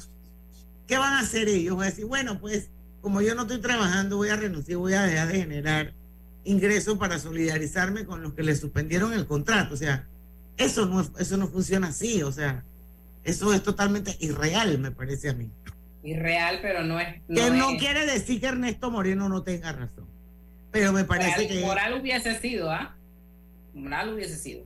¿qué 0.88 0.98
van 0.98 1.12
a 1.12 1.20
hacer 1.20 1.50
ellos? 1.50 1.76
Voy 1.76 1.88
a 1.88 1.90
decir, 1.90 2.06
bueno, 2.06 2.40
pues 2.40 2.70
como 3.02 3.22
yo 3.22 3.36
no 3.36 3.42
estoy 3.42 3.60
trabajando, 3.60 4.16
voy 4.16 4.30
a 4.30 4.38
renunciar, 4.38 4.78
voy 4.78 4.94
a 4.94 5.02
dejar 5.02 5.28
de 5.28 5.40
generar 5.40 5.94
ingresos 6.44 6.98
para 6.98 7.20
solidarizarme 7.20 8.06
con 8.06 8.22
los 8.22 8.34
que 8.34 8.44
le 8.44 8.56
suspendieron 8.56 9.14
el 9.14 9.26
contrato. 9.26 9.74
O 9.74 9.78
sea, 9.78 10.08
eso 10.58 10.86
no, 10.86 11.02
eso 11.18 11.38
no 11.38 11.48
funciona 11.48 11.88
así, 11.88 12.24
o 12.24 12.32
sea, 12.32 12.64
eso 13.24 13.54
es 13.54 13.64
totalmente 13.64 14.16
irreal, 14.20 14.78
me 14.80 14.92
parece 14.92 15.30
a 15.30 15.34
mí. 15.34 15.50
Irreal, 16.04 16.60
pero 16.62 16.84
no 16.84 17.00
es... 17.00 17.22
que 17.28 17.52
no 17.52 17.78
quiere 17.78 18.06
decir 18.06 18.40
que 18.40 18.48
Ernesto 18.48 18.90
Moreno 18.90 19.30
no 19.30 19.44
tenga 19.44 19.72
razón, 19.72 20.08
pero 20.72 20.92
me 20.92 21.04
parece 21.04 21.48
que... 21.48 21.62
Moral 21.62 22.00
hubiese 22.00 22.40
sido, 22.40 22.72
¿ah? 22.72 22.96
mal 23.74 24.14
hubiese 24.14 24.38
sido. 24.38 24.66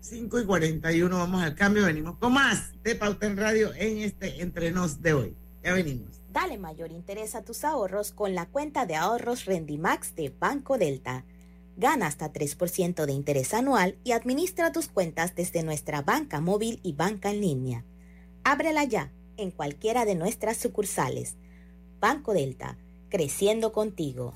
5 0.00 0.40
y 0.40 0.44
41, 0.46 1.16
vamos 1.16 1.42
al 1.42 1.54
cambio, 1.54 1.84
venimos 1.84 2.16
con 2.16 2.32
más 2.32 2.72
de 2.82 2.94
Pauta 2.94 3.26
en 3.26 3.36
Radio 3.36 3.72
en 3.74 3.98
este 3.98 4.40
entrenos 4.40 5.02
de 5.02 5.12
hoy. 5.12 5.34
Ya 5.62 5.74
venimos. 5.74 6.19
Dale 6.32 6.58
mayor 6.58 6.92
interés 6.92 7.34
a 7.34 7.42
tus 7.42 7.64
ahorros 7.64 8.12
con 8.12 8.36
la 8.36 8.46
cuenta 8.46 8.86
de 8.86 8.94
ahorros 8.94 9.46
Rendimax 9.46 10.14
de 10.14 10.30
Banco 10.30 10.78
Delta. 10.78 11.24
Gana 11.76 12.06
hasta 12.06 12.32
3% 12.32 13.04
de 13.04 13.12
interés 13.12 13.52
anual 13.52 13.98
y 14.04 14.12
administra 14.12 14.70
tus 14.70 14.86
cuentas 14.86 15.34
desde 15.34 15.64
nuestra 15.64 16.02
banca 16.02 16.40
móvil 16.40 16.78
y 16.84 16.92
banca 16.92 17.30
en 17.30 17.40
línea. 17.40 17.84
Ábrela 18.44 18.84
ya 18.84 19.10
en 19.36 19.50
cualquiera 19.50 20.04
de 20.04 20.14
nuestras 20.14 20.56
sucursales. 20.56 21.36
Banco 21.98 22.32
Delta, 22.32 22.76
creciendo 23.08 23.72
contigo. 23.72 24.34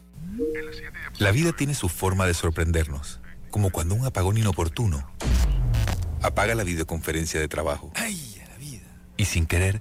La 1.19 1.31
vida 1.31 1.53
tiene 1.53 1.75
su 1.75 1.89
forma 1.89 2.27
de 2.27 2.35
sorprendernos 2.35 3.21
como 3.51 3.71
cuando 3.71 3.95
un 3.95 4.05
apagón 4.05 4.37
inoportuno 4.37 5.09
apaga 6.23 6.57
la 6.57 6.65
videoconferencia 6.65 7.39
de 7.39 7.47
trabajo. 7.47 7.93
¡Ay, 7.95 8.43
la 8.49 8.57
vida! 8.57 8.83
Y 9.17 9.27
sin 9.27 9.47
querer, 9.47 9.81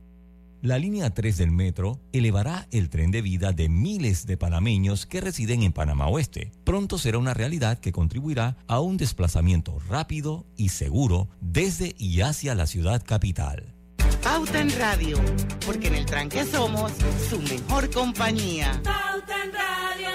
La 0.61 0.77
línea 0.77 1.09
3 1.09 1.37
del 1.37 1.49
metro 1.49 1.99
elevará 2.13 2.67
el 2.69 2.91
tren 2.91 3.09
de 3.09 3.23
vida 3.23 3.51
de 3.51 3.67
miles 3.67 4.27
de 4.27 4.37
panameños 4.37 5.07
que 5.07 5.19
residen 5.19 5.63
en 5.63 5.71
Panamá 5.73 6.05
Oeste. 6.05 6.51
Pronto 6.63 6.99
será 6.99 7.17
una 7.17 7.33
realidad 7.33 7.79
que 7.79 7.91
contribuirá 7.91 8.57
a 8.67 8.79
un 8.79 8.95
desplazamiento 8.95 9.79
rápido 9.89 10.45
y 10.57 10.69
seguro 10.69 11.29
desde 11.41 11.95
y 11.97 12.21
hacia 12.21 12.53
la 12.53 12.67
ciudad 12.67 13.01
capital. 13.03 13.73
Pauta 14.21 14.61
en 14.61 14.69
Radio, 14.77 15.17
porque 15.65 15.87
en 15.87 15.95
el 15.95 16.05
tranque 16.05 16.45
somos 16.45 16.91
su 17.27 17.41
mejor 17.41 17.89
compañía. 17.89 18.79
Pauta 18.83 19.43
en 19.43 19.51
Radio. 19.53 20.11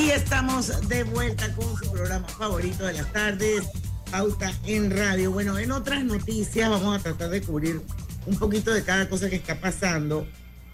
Y 0.00 0.10
estamos 0.10 0.88
de 0.88 1.02
vuelta 1.02 1.52
con 1.56 1.76
su 1.76 1.90
programa 1.90 2.28
favorito 2.28 2.86
de 2.86 2.92
las 2.92 3.12
tardes 3.12 3.68
Pauta 4.10 4.52
en 4.66 4.90
Radio. 4.90 5.30
Bueno, 5.32 5.58
en 5.58 5.70
otras 5.70 6.02
noticias 6.02 6.70
vamos 6.70 6.98
a 6.98 7.02
tratar 7.02 7.28
de 7.28 7.42
cubrir 7.42 7.80
un 8.26 8.38
poquito 8.38 8.72
de 8.72 8.82
cada 8.82 9.08
cosa 9.08 9.28
que 9.28 9.36
está 9.36 9.60
pasando. 9.60 10.26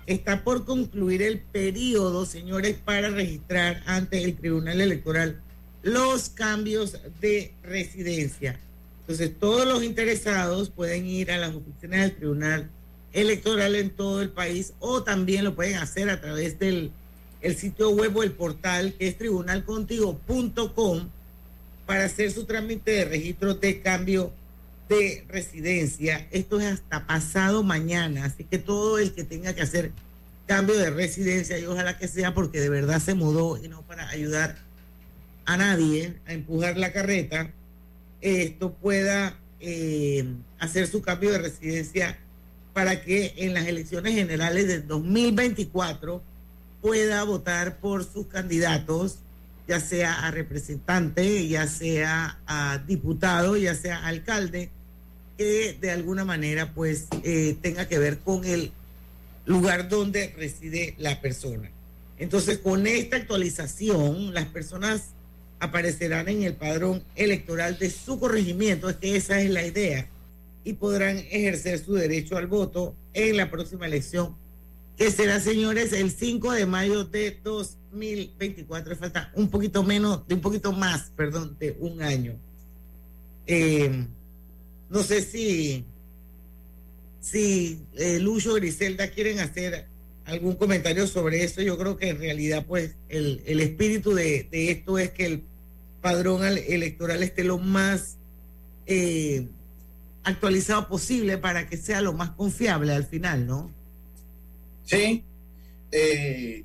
Está 0.07 0.45
por 0.45 0.65
concluir 0.65 1.23
el 1.23 1.41
periodo, 1.41 2.27
señores, 2.27 2.77
para 2.85 3.09
registrar 3.09 3.83
ante 3.87 4.23
el 4.23 4.37
Tribunal 4.37 4.81
Electoral 4.81 5.41
los 5.83 6.29
cambios 6.29 6.99
de 7.21 7.53
residencia. 7.63 8.61
Entonces, 9.01 9.33
todos 9.39 9.67
los 9.67 9.83
interesados 9.83 10.71
pueden 10.71 11.07
ir 11.07 11.33
a 11.33 11.39
las 11.39 11.55
oficinas 11.55 12.01
del 12.03 12.17
Tribunal 12.17 12.71
Electoral 13.13 13.75
en 13.75 13.91
todo 13.91 14.23
el 14.23 14.31
país 14.31 14.75
o 14.79 15.03
también 15.03 15.45
lo 15.45 15.55
pueden 15.55 15.77
hacer 15.77 16.09
a 16.09 16.21
través 16.21 16.59
del 16.59 16.93
el 17.41 17.57
sitio 17.57 17.91
web 17.91 18.17
o 18.17 18.23
el 18.23 18.33
portal 18.33 18.95
que 18.95 19.09
es 19.09 19.19
tribunalcontigo.com 19.19 21.09
para 21.87 22.05
hacer 22.05 22.31
su 22.31 22.45
trámite 22.45 22.91
de 22.91 23.05
registro 23.05 23.55
de 23.55 23.81
cambio 23.81 24.33
de 24.89 25.25
residencia. 25.29 26.27
Esto 26.31 26.61
es 26.61 26.67
hasta 26.67 27.07
pasado 27.07 27.63
mañana, 27.63 28.25
así 28.25 28.45
que 28.45 28.59
todo 28.59 28.99
el 28.99 29.15
que 29.15 29.25
tenga 29.25 29.55
que 29.55 29.63
hacer 29.63 29.93
cambio 30.47 30.77
de 30.77 30.91
residencia, 30.91 31.59
y 31.59 31.65
ojalá 31.65 31.97
que 31.97 32.09
sea 32.09 32.35
porque 32.35 32.61
de 32.61 32.69
verdad 32.69 33.01
se 33.01 33.15
mudó 33.15 33.63
y 33.63 33.69
no 33.69 33.83
para 33.83 34.09
ayudar 34.11 34.57
a 35.47 35.57
nadie 35.57 36.21
a 36.27 36.33
empujar 36.33 36.77
la 36.77 36.93
carreta, 36.93 37.51
esto 38.21 38.73
pueda 38.73 39.39
eh, 39.61 40.25
hacer 40.59 40.87
su 40.87 41.03
cambio 41.03 41.33
de 41.33 41.39
residencia 41.39 42.19
para 42.73 43.03
que 43.03 43.35
en 43.37 43.55
las 43.55 43.67
elecciones 43.67 44.15
generales 44.15 44.67
del 44.67 44.87
2024 44.87 46.23
pueda 46.83 47.23
votar 47.25 47.79
por 47.79 48.05
sus 48.05 48.27
candidatos 48.27 49.19
ya 49.67 49.81
sea 49.81 50.27
a 50.27 50.31
representante, 50.31 51.49
ya 51.49 51.67
sea 51.67 52.39
a 52.47 52.79
diputado, 52.79 53.57
ya 53.57 53.75
sea 53.75 54.07
alcalde, 54.07 54.71
que 55.39 55.77
de 55.81 55.91
alguna 55.91 56.25
manera 56.25 56.73
pues 56.75 57.07
eh, 57.23 57.57
tenga 57.61 57.89
que 57.89 57.99
ver 57.99 58.19
con 58.19 58.45
el 58.45 58.73
lugar 59.47 59.89
donde 59.89 60.35
reside 60.37 60.95
la 60.99 61.21
persona. 61.21 61.71
Entonces, 62.19 62.59
con 62.59 62.87
esta 62.87 63.17
actualización, 63.17 64.33
las 64.33 64.47
personas 64.47 65.09
aparecerán 65.59 66.29
en 66.29 66.43
el 66.43 66.55
padrón 66.55 67.03
electoral 67.17 67.79
de 67.79 67.91
su 67.91 68.21
corregimiento, 68.21 68.89
es 68.89 68.97
que 68.97 69.17
esa 69.17 69.41
es 69.41 69.51
la 69.51 69.67
idea, 69.67 70.07
y 70.63 70.75
podrán 70.75 71.19
ejercer 71.19 71.79
su 71.79 71.95
derecho 71.95 72.37
al 72.37 72.47
voto 72.47 72.95
en 73.13 73.37
la 73.37 73.51
próxima 73.51 73.87
elección 73.87 74.37
que 74.97 75.11
será, 75.11 75.41
señores, 75.41 75.93
el 75.93 76.11
5 76.11 76.53
de 76.53 76.67
mayo 76.67 77.05
de 77.05 77.39
2024. 77.43 78.97
Falta 78.97 79.33
un 79.35 79.49
poquito 79.49 79.83
menos, 79.83 80.27
de 80.29 80.35
un 80.35 80.41
poquito 80.41 80.73
más, 80.73 81.11
perdón, 81.17 81.57
de 81.59 81.77
un 81.81 82.03
año. 82.03 82.37
Eh, 83.47 84.07
no 84.89 85.03
sé 85.03 85.23
si 85.23 85.85
si 87.25 87.81
eh, 87.95 88.19
Lucho 88.19 88.53
Griselda 88.55 89.09
quieren 89.09 89.41
hacer 89.41 89.87
algún 90.27 90.57
comentario 90.57 91.07
sobre 91.07 91.43
eso, 91.43 91.63
yo 91.63 91.79
creo 91.79 91.97
que 91.97 92.11
en 92.11 92.19
realidad 92.19 92.67
pues 92.67 92.97
el, 93.09 93.43
el 93.47 93.61
espíritu 93.61 94.13
de, 94.15 94.47
de, 94.51 94.71
esto 94.71 94.99
es 94.99 95.11
que 95.11 95.25
el 95.25 95.45
padrón 96.03 96.45
electoral 96.45 97.23
esté 97.23 97.45
lo 97.45 97.59
más 97.59 98.19
eh, 98.87 99.49
actualizado 100.23 100.87
posible 100.87 101.39
para 101.39 101.67
que 101.67 101.79
sea 101.79 102.03
lo 102.03 102.13
más 102.13 102.31
confiable 102.31 102.93
al 102.93 103.07
final, 103.07 103.47
¿no? 103.47 103.71
Sí, 104.85 105.25
eh, 105.91 106.65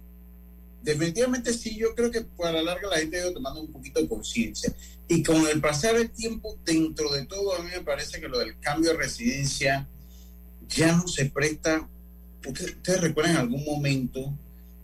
definitivamente 0.82 1.54
sí, 1.54 1.78
yo 1.78 1.96
creo 1.96 2.12
que 2.12 2.22
para 2.22 2.54
la 2.54 2.64
larga 2.64 2.90
la 2.90 2.98
gente 2.98 3.18
ha 3.18 3.22
ido 3.22 3.34
tomando 3.34 3.62
un 3.62 3.72
poquito 3.72 4.02
de 4.02 4.08
conciencia. 4.08 4.74
Y 5.08 5.24
con 5.24 5.48
el 5.48 5.60
pasar 5.62 5.96
del 5.98 6.12
tiempo, 6.12 6.58
dentro 6.66 7.12
de 7.12 7.26
todo, 7.26 7.56
a 7.56 7.64
mí 7.64 7.70
me 7.72 7.82
parece 7.82 8.20
que 8.20 8.28
lo 8.28 8.40
del 8.40 8.60
cambio 8.60 8.92
de 8.92 8.98
residencia 8.98 9.88
ya 10.68 10.96
no 10.96 11.08
se 11.08 11.26
presta. 11.26 11.88
Ustedes, 12.46 12.76
ustedes 12.76 13.02
recuerdan 13.02 13.34
en 13.36 13.42
algún 13.42 13.66
momento 13.66 14.34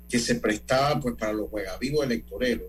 que 0.09 0.19
se 0.19 0.35
prestaba 0.35 0.99
pues 0.99 1.15
para 1.15 1.33
los 1.33 1.49
juegavivos 1.49 2.05
electoreros. 2.05 2.67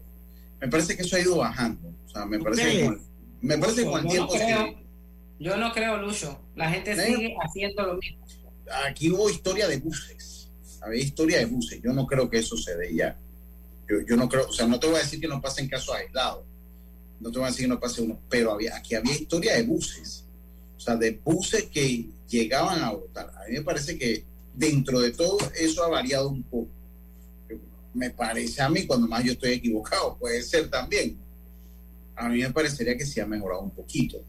Me 0.60 0.68
parece 0.68 0.96
que 0.96 1.02
eso 1.02 1.16
ha 1.16 1.20
ido 1.20 1.36
bajando. 1.36 1.88
O 2.06 2.10
sea, 2.10 2.26
me 2.26 2.38
parece 2.38 2.62
que 2.72 2.84
con, 2.84 3.00
me 3.40 3.58
parece 3.58 3.84
que 3.84 3.90
con 3.90 4.06
el 4.06 4.16
Yo 4.16 4.26
tiempo. 4.28 4.72
no 4.72 4.86
yo 5.38 5.56
no 5.56 5.72
creo, 5.72 5.98
Lucho. 5.98 6.40
La 6.54 6.70
gente 6.70 6.92
¿Eh? 6.92 7.06
sigue 7.06 7.36
haciendo 7.42 7.82
lo 7.86 7.94
mismo. 7.98 8.24
aquí 8.86 9.10
hubo 9.10 9.28
historia 9.28 9.68
de 9.68 9.78
buses. 9.78 10.36
Había 10.87 11.03
historia 11.03 11.39
de 11.39 11.47
buses. 11.47 11.80
Yo 11.82 11.93
no 11.93 12.07
creo 12.07 12.30
que 12.30 12.39
eso 12.39 12.57
se 12.57 12.76
dé 12.76 12.95
ya. 12.95 13.18
Yo, 13.89 14.01
yo 14.07 14.16
no 14.16 14.28
creo, 14.28 14.49
o 14.49 14.53
sea, 14.53 14.66
no 14.66 14.78
te 14.78 14.87
voy 14.87 14.97
a 14.97 15.01
decir 15.01 15.20
que 15.20 15.26
no 15.26 15.41
pasen 15.41 15.68
casos 15.68 15.95
aislados. 15.97 16.45
No 17.18 17.30
te 17.32 17.39
voy 17.39 17.47
a 17.47 17.51
decir 17.51 17.64
que 17.64 17.68
no 17.68 17.80
pase 17.80 18.03
uno, 18.03 18.20
pero 18.28 18.53
había, 18.53 18.76
aquí 18.76 18.95
había 18.95 19.14
historia 19.14 19.55
de 19.57 19.64
buses. 19.64 20.24
O 20.76 20.80
sea, 20.80 20.95
de 20.97 21.20
buses 21.24 21.64
que 21.64 22.09
llegaban 22.28 22.82
a 22.84 22.93
votar. 22.93 23.32
A 23.37 23.49
mí 23.49 23.55
me 23.55 23.62
parece 23.62 23.99
que 23.99 24.24
dentro 24.55 25.01
de 25.01 25.11
todo 25.11 25.39
eso 25.59 25.82
ha 25.82 25.89
variado 25.89 26.28
un 26.28 26.43
poco. 26.45 26.70
Me 27.95 28.11
parece 28.11 28.62
a 28.62 28.68
mí, 28.68 28.87
cuando 28.87 29.09
más 29.09 29.24
yo 29.24 29.32
estoy 29.32 29.53
equivocado, 29.53 30.16
puede 30.18 30.43
ser 30.43 30.70
también. 30.70 31.16
A 32.14 32.28
mí 32.28 32.41
me 32.43 32.51
parecería 32.51 32.97
que 32.97 33.07
sí 33.07 33.18
ha 33.18 33.26
mejorado 33.26 33.62
un 33.62 33.70
poquito. 33.70 34.22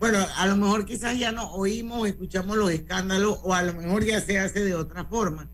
Bueno, 0.00 0.18
a 0.34 0.46
lo 0.46 0.56
mejor 0.56 0.84
quizás 0.84 1.16
ya 1.16 1.30
no 1.30 1.52
oímos 1.52 2.08
escuchamos 2.08 2.56
los 2.56 2.72
escándalos 2.72 3.38
o 3.44 3.54
a 3.54 3.62
lo 3.62 3.74
mejor 3.74 4.04
ya 4.04 4.20
se 4.20 4.36
hace 4.38 4.64
de 4.64 4.74
otra 4.74 5.04
forma. 5.04 5.48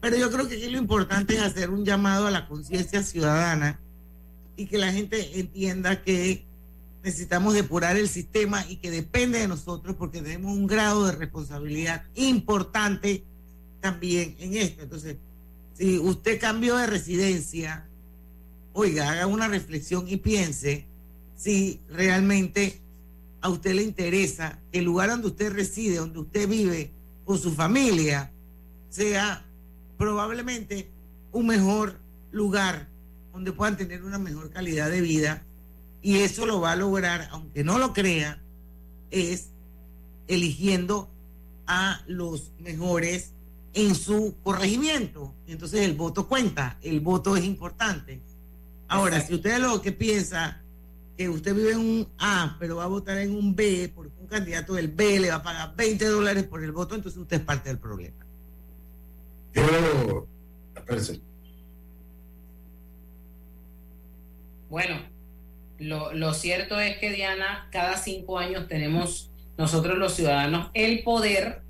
Pero 0.00 0.16
yo 0.16 0.30
creo 0.30 0.48
que 0.48 0.56
aquí 0.56 0.68
lo 0.68 0.78
importante 0.78 1.34
es 1.34 1.42
hacer 1.42 1.70
un 1.70 1.84
llamado 1.84 2.26
a 2.26 2.30
la 2.30 2.46
conciencia 2.46 3.02
ciudadana 3.02 3.80
y 4.56 4.66
que 4.66 4.78
la 4.78 4.92
gente 4.92 5.40
entienda 5.40 6.02
que 6.02 6.46
necesitamos 7.02 7.54
depurar 7.54 7.96
el 7.96 8.08
sistema 8.08 8.64
y 8.68 8.76
que 8.76 8.90
depende 8.90 9.38
de 9.38 9.48
nosotros 9.48 9.96
porque 9.96 10.20
tenemos 10.20 10.56
un 10.56 10.66
grado 10.66 11.06
de 11.06 11.12
responsabilidad 11.12 12.04
importante 12.14 13.24
también 13.80 14.36
en 14.38 14.56
esto. 14.56 14.82
Entonces, 14.82 15.16
si 15.74 15.98
usted 15.98 16.40
cambió 16.40 16.76
de 16.76 16.86
residencia, 16.86 17.88
oiga, 18.72 19.10
haga 19.10 19.26
una 19.26 19.48
reflexión 19.48 20.08
y 20.08 20.16
piense 20.16 20.86
si 21.36 21.80
realmente 21.88 22.80
a 23.40 23.48
usted 23.48 23.74
le 23.74 23.82
interesa 23.82 24.58
que 24.72 24.80
el 24.80 24.84
lugar 24.84 25.10
donde 25.10 25.28
usted 25.28 25.52
reside, 25.52 25.96
donde 25.96 26.18
usted 26.18 26.48
vive 26.48 26.90
con 27.24 27.38
su 27.38 27.52
familia, 27.52 28.32
sea 28.88 29.47
probablemente 29.98 30.90
un 31.32 31.48
mejor 31.48 32.00
lugar 32.30 32.88
donde 33.32 33.52
puedan 33.52 33.76
tener 33.76 34.02
una 34.02 34.18
mejor 34.18 34.50
calidad 34.50 34.90
de 34.90 35.00
vida. 35.00 35.44
Y 36.00 36.18
eso 36.18 36.46
lo 36.46 36.60
va 36.60 36.72
a 36.72 36.76
lograr, 36.76 37.28
aunque 37.32 37.64
no 37.64 37.78
lo 37.78 37.92
crea, 37.92 38.40
es 39.10 39.50
eligiendo 40.28 41.10
a 41.66 42.00
los 42.06 42.52
mejores 42.58 43.32
en 43.74 43.94
su 43.94 44.36
corregimiento. 44.42 45.34
Entonces 45.46 45.80
el 45.82 45.94
voto 45.94 46.28
cuenta, 46.28 46.78
el 46.82 47.00
voto 47.00 47.36
es 47.36 47.44
importante. 47.44 48.22
Ahora, 48.88 49.20
si 49.20 49.34
usted 49.34 49.58
lo 49.58 49.82
que 49.82 49.92
piensa 49.92 50.62
que 51.16 51.28
usted 51.28 51.54
vive 51.54 51.72
en 51.72 51.78
un 51.78 52.08
A, 52.18 52.56
pero 52.60 52.76
va 52.76 52.84
a 52.84 52.88
votar 52.88 53.18
en 53.18 53.34
un 53.34 53.54
B, 53.54 53.92
porque 53.94 54.12
un 54.20 54.28
candidato 54.28 54.74
del 54.74 54.88
B 54.88 55.18
le 55.18 55.30
va 55.30 55.36
a 55.36 55.42
pagar 55.42 55.74
20 55.76 56.06
dólares 56.06 56.44
por 56.44 56.62
el 56.62 56.70
voto, 56.70 56.94
entonces 56.94 57.20
usted 57.20 57.38
es 57.38 57.42
parte 57.42 57.68
del 57.68 57.78
problema. 57.78 58.27
Yo. 59.54 59.62
Bueno, 64.68 65.00
lo, 65.78 66.12
lo 66.12 66.34
cierto 66.34 66.78
es 66.80 66.98
que, 66.98 67.10
Diana, 67.10 67.68
cada 67.70 67.96
cinco 67.96 68.38
años 68.38 68.68
tenemos 68.68 69.30
nosotros 69.56 69.98
los 69.98 70.14
ciudadanos 70.14 70.70
el 70.74 71.02
poder 71.02 71.62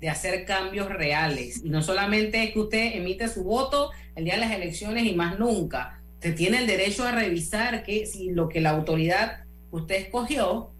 de 0.00 0.10
hacer 0.10 0.44
cambios 0.44 0.88
reales. 0.88 1.62
Y 1.64 1.70
no 1.70 1.82
solamente 1.82 2.42
es 2.44 2.52
que 2.52 2.60
usted 2.60 2.96
emite 2.96 3.28
su 3.28 3.44
voto 3.44 3.90
el 4.16 4.24
día 4.24 4.34
de 4.34 4.40
las 4.40 4.52
elecciones 4.52 5.04
y 5.04 5.14
más 5.14 5.38
nunca. 5.38 6.00
Usted 6.14 6.34
tiene 6.34 6.58
el 6.58 6.66
derecho 6.66 7.06
a 7.06 7.12
revisar 7.12 7.82
que 7.84 8.06
si 8.06 8.30
lo 8.30 8.48
que 8.48 8.60
la 8.60 8.70
autoridad 8.70 9.44
usted 9.70 9.96
escogió 9.96 10.70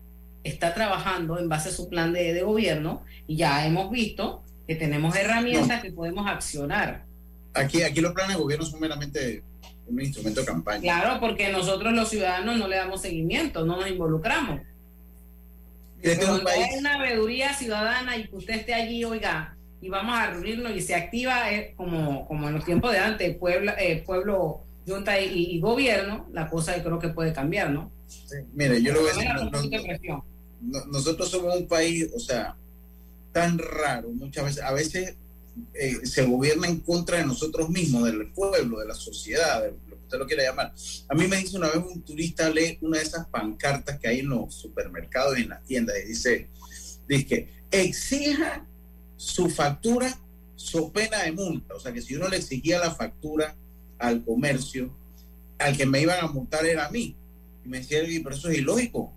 está 0.42 0.74
trabajando 0.74 1.38
en 1.38 1.48
base 1.48 1.70
a 1.70 1.72
su 1.72 1.88
plan 1.88 2.12
de, 2.12 2.34
de 2.34 2.42
gobierno 2.42 3.02
y 3.26 3.36
ya 3.36 3.66
hemos 3.66 3.90
visto 3.90 4.42
que 4.66 4.74
tenemos 4.76 5.14
herramientas 5.16 5.82
que 5.82 5.92
podemos 5.92 6.26
accionar. 6.26 7.04
Aquí, 7.54 7.82
aquí 7.82 8.00
los 8.00 8.12
planes 8.12 8.36
de 8.36 8.42
gobierno 8.42 8.64
son 8.66 8.80
meramente 8.80 9.42
un 9.86 10.00
instrumento 10.00 10.40
de 10.40 10.46
campaña. 10.46 10.80
Claro, 10.80 11.20
porque 11.20 11.52
nosotros 11.52 11.92
los 11.92 12.08
ciudadanos 12.08 12.56
no 12.58 12.66
le 12.66 12.76
damos 12.76 13.02
seguimiento, 13.02 13.64
no 13.64 13.76
nos 13.76 13.88
involucramos. 13.88 14.60
Este 16.02 16.22
es 16.22 16.28
Cuando 16.28 16.44
país- 16.44 16.66
hay 16.72 16.78
una 16.78 16.98
veeduría 17.00 17.54
ciudadana 17.54 18.16
y 18.16 18.28
que 18.28 18.36
usted 18.36 18.54
esté 18.54 18.74
allí, 18.74 19.04
oiga, 19.04 19.56
y 19.80 19.88
vamos 19.88 20.14
a 20.18 20.30
reunirnos 20.30 20.72
y 20.72 20.80
se 20.80 20.94
activa 20.94 21.50
eh, 21.52 21.74
como, 21.76 22.26
como 22.26 22.48
en 22.48 22.54
los 22.54 22.64
tiempos 22.64 22.92
de 22.92 22.98
antes, 22.98 23.36
pueblo, 23.36 23.72
eh, 23.78 24.02
pueblo 24.04 24.60
junta 24.86 25.18
y, 25.20 25.56
y 25.56 25.60
gobierno, 25.60 26.26
la 26.32 26.48
cosa 26.50 26.76
yo 26.76 26.84
creo 26.84 26.98
que 26.98 27.08
puede 27.08 27.32
cambiar, 27.32 27.70
¿no? 27.70 27.90
Mire, 28.54 28.82
yo 28.82 28.92
le 28.92 29.00
voy 29.00 29.08
a 29.10 29.12
decir, 29.14 29.28
no- 29.34 29.44
no- 29.50 30.24
no- 30.60 30.86
nosotros 30.86 31.30
somos 31.30 31.56
un 31.56 31.66
país, 31.66 32.08
o 32.14 32.18
sea, 32.18 32.54
tan 33.34 33.58
raro, 33.58 34.10
muchas 34.10 34.44
veces, 34.44 34.62
a 34.62 34.72
veces 34.72 35.16
eh, 35.74 36.06
se 36.06 36.24
gobierna 36.24 36.68
en 36.68 36.78
contra 36.78 37.18
de 37.18 37.26
nosotros 37.26 37.68
mismos, 37.68 38.04
del 38.04 38.30
pueblo, 38.30 38.78
de 38.78 38.86
la 38.86 38.94
sociedad, 38.94 39.60
de 39.60 39.72
lo 39.72 39.96
que 39.96 40.04
usted 40.04 40.18
lo 40.18 40.26
quiera 40.26 40.44
llamar. 40.44 40.72
A 41.08 41.14
mí 41.14 41.26
me 41.26 41.38
dice 41.38 41.56
una 41.56 41.68
vez 41.68 41.82
un 41.84 42.00
turista, 42.02 42.48
lee 42.48 42.78
una 42.80 42.98
de 42.98 43.04
esas 43.04 43.26
pancartas 43.26 43.98
que 43.98 44.06
hay 44.06 44.20
en 44.20 44.28
los 44.28 44.54
supermercados 44.54 45.36
y 45.36 45.42
en 45.42 45.48
las 45.48 45.64
tiendas 45.64 45.96
y 46.04 46.08
dice, 46.08 46.48
dice 47.08 47.48
exija 47.72 48.64
su 49.16 49.50
factura 49.50 50.16
su 50.54 50.92
pena 50.92 51.24
de 51.24 51.32
multa. 51.32 51.74
O 51.74 51.80
sea 51.80 51.92
que 51.92 52.00
si 52.00 52.14
uno 52.14 52.28
le 52.28 52.36
exigía 52.36 52.78
la 52.78 52.94
factura 52.94 53.56
al 53.98 54.24
comercio, 54.24 54.94
al 55.58 55.76
que 55.76 55.86
me 55.86 56.00
iban 56.00 56.24
a 56.24 56.28
multar 56.28 56.64
era 56.64 56.86
a 56.86 56.90
mí. 56.90 57.16
Y 57.64 57.68
me 57.68 57.78
decía, 57.78 58.00
"Oye, 58.00 58.20
pero 58.22 58.36
eso 58.36 58.48
es 58.48 58.58
ilógico. 58.58 59.12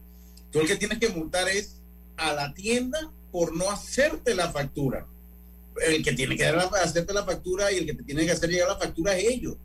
Tú 0.51 0.59
el 0.59 0.68
que 0.68 0.76
tienes 0.76 0.97
que 0.97 1.09
multar 1.09 1.47
es 1.49 1.76
a 2.15 2.34
la 2.34 2.53
tienda 2.55 3.11
por 3.32 3.55
no 3.55 3.69
hacerte 3.69 4.34
la 4.36 4.51
factura. 4.51 5.05
El 5.86 6.03
que 6.03 6.13
tiene 6.13 6.36
que 6.36 6.43
dar 6.43 6.55
la- 6.55 6.82
hacerte 6.82 7.13
la 7.13 7.23
factura 7.23 7.71
y 7.71 7.78
el 7.78 7.86
que 7.86 7.93
te 7.93 8.03
tiene 8.03 8.25
que 8.25 8.32
hacer 8.32 8.49
llegar 8.49 8.67
la 8.69 8.78
factura 8.78 9.15
es 9.17 9.25
ellos. 9.25 9.55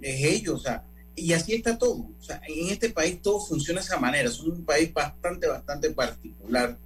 Es 0.00 0.24
ellos, 0.24 0.60
o 0.60 0.62
sea, 0.62 0.84
y 1.16 1.32
así 1.32 1.54
está 1.54 1.76
todo. 1.78 2.06
O 2.18 2.22
sea, 2.22 2.40
en 2.46 2.68
este 2.70 2.90
país 2.90 3.20
todo 3.22 3.40
funciona 3.40 3.80
de 3.80 3.86
esa 3.86 3.98
manera. 3.98 4.30
Somos 4.30 4.58
un 4.58 4.64
país 4.64 4.92
bastante, 4.92 5.46
bastante 5.46 5.90
particular 5.90 6.76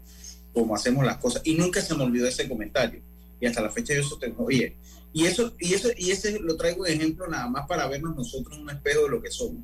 como 0.53 0.75
hacemos 0.75 1.05
las 1.05 1.19
cosas. 1.19 1.43
Y 1.45 1.55
nunca 1.55 1.81
se 1.81 1.95
me 1.95 2.05
olvidó 2.05 2.27
ese 2.29 2.49
comentario. 2.49 3.01
Y 3.41 3.47
hasta 3.47 3.61
la 3.61 3.71
fecha 3.71 3.93
yo 3.95 4.01
eso 4.01 4.19
tengo, 4.19 4.45
oye, 4.45 4.77
y 5.13 5.27
eso, 5.27 5.55
y 5.61 5.75
eso, 5.75 5.89
y 5.97 6.11
ese 6.11 6.39
lo 6.41 6.57
traigo 6.57 6.85
de 6.85 6.95
ejemplo 6.95 7.27
nada 7.29 7.49
más 7.49 7.67
para 7.67 7.87
vernos 7.87 8.17
nosotros 8.17 8.57
un 8.59 8.71
espejo 8.71 9.03
de 9.03 9.09
lo 9.11 9.23
que 9.23 9.31
somos. 9.31 9.63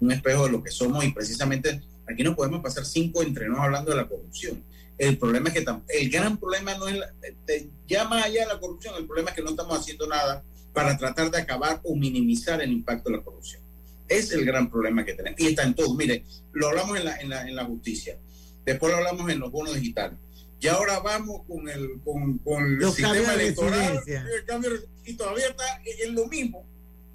Un 0.00 0.10
espejo 0.10 0.46
de 0.46 0.52
lo 0.52 0.62
que 0.62 0.70
somos, 0.70 1.04
y 1.04 1.12
precisamente 1.12 1.82
aquí 2.08 2.22
no 2.24 2.34
podemos 2.34 2.60
pasar 2.62 2.84
cinco 2.84 3.22
entrenos 3.22 3.58
hablando 3.60 3.90
de 3.90 3.96
la 3.98 4.08
corrupción. 4.08 4.62
El 5.02 5.18
problema 5.18 5.48
es 5.48 5.54
que 5.54 5.64
el 5.98 6.10
gran 6.10 6.36
problema 6.38 6.76
no 6.76 6.86
es 6.86 6.96
la- 6.96 7.12
eh, 7.48 7.68
ya 7.88 8.04
más 8.06 8.24
allá 8.24 8.42
de 8.42 8.46
la 8.54 8.60
corrupción, 8.60 8.94
el 8.96 9.04
problema 9.06 9.30
es 9.30 9.36
que 9.36 9.42
no 9.42 9.50
estamos 9.50 9.76
haciendo 9.76 10.06
nada 10.06 10.44
para 10.72 10.96
tratar 10.96 11.28
de 11.28 11.38
acabar 11.38 11.80
o 11.82 11.96
minimizar 11.96 12.62
el 12.62 12.70
impacto 12.70 13.10
de 13.10 13.16
la 13.16 13.22
corrupción. 13.24 13.60
Es 14.08 14.30
el 14.30 14.44
gran 14.44 14.70
problema 14.70 15.04
que 15.04 15.14
tenemos. 15.14 15.40
Y 15.40 15.48
está 15.48 15.64
en 15.64 15.74
todo. 15.74 15.92
Mire, 15.96 16.24
lo 16.52 16.68
hablamos 16.68 16.96
en 16.98 17.04
la, 17.04 17.16
en 17.16 17.28
la, 17.30 17.48
en 17.48 17.56
la 17.56 17.64
justicia. 17.64 18.16
Después 18.64 18.92
lo 18.92 18.98
hablamos 18.98 19.28
en 19.28 19.40
los 19.40 19.50
bonos 19.50 19.74
digitales. 19.74 20.16
Y 20.60 20.68
ahora 20.68 21.00
vamos 21.00 21.40
con 21.48 21.68
el, 21.68 22.00
con, 22.04 22.38
con 22.38 22.62
el 22.64 22.78
sistema 22.92 23.34
electoral. 23.42 23.96
el 24.36 24.44
cambio 24.44 24.70
de- 24.70 24.86
y 25.04 25.14
todavía 25.14 25.46
está 25.48 25.64
en 26.04 26.14
lo 26.14 26.26
mismo. 26.28 26.64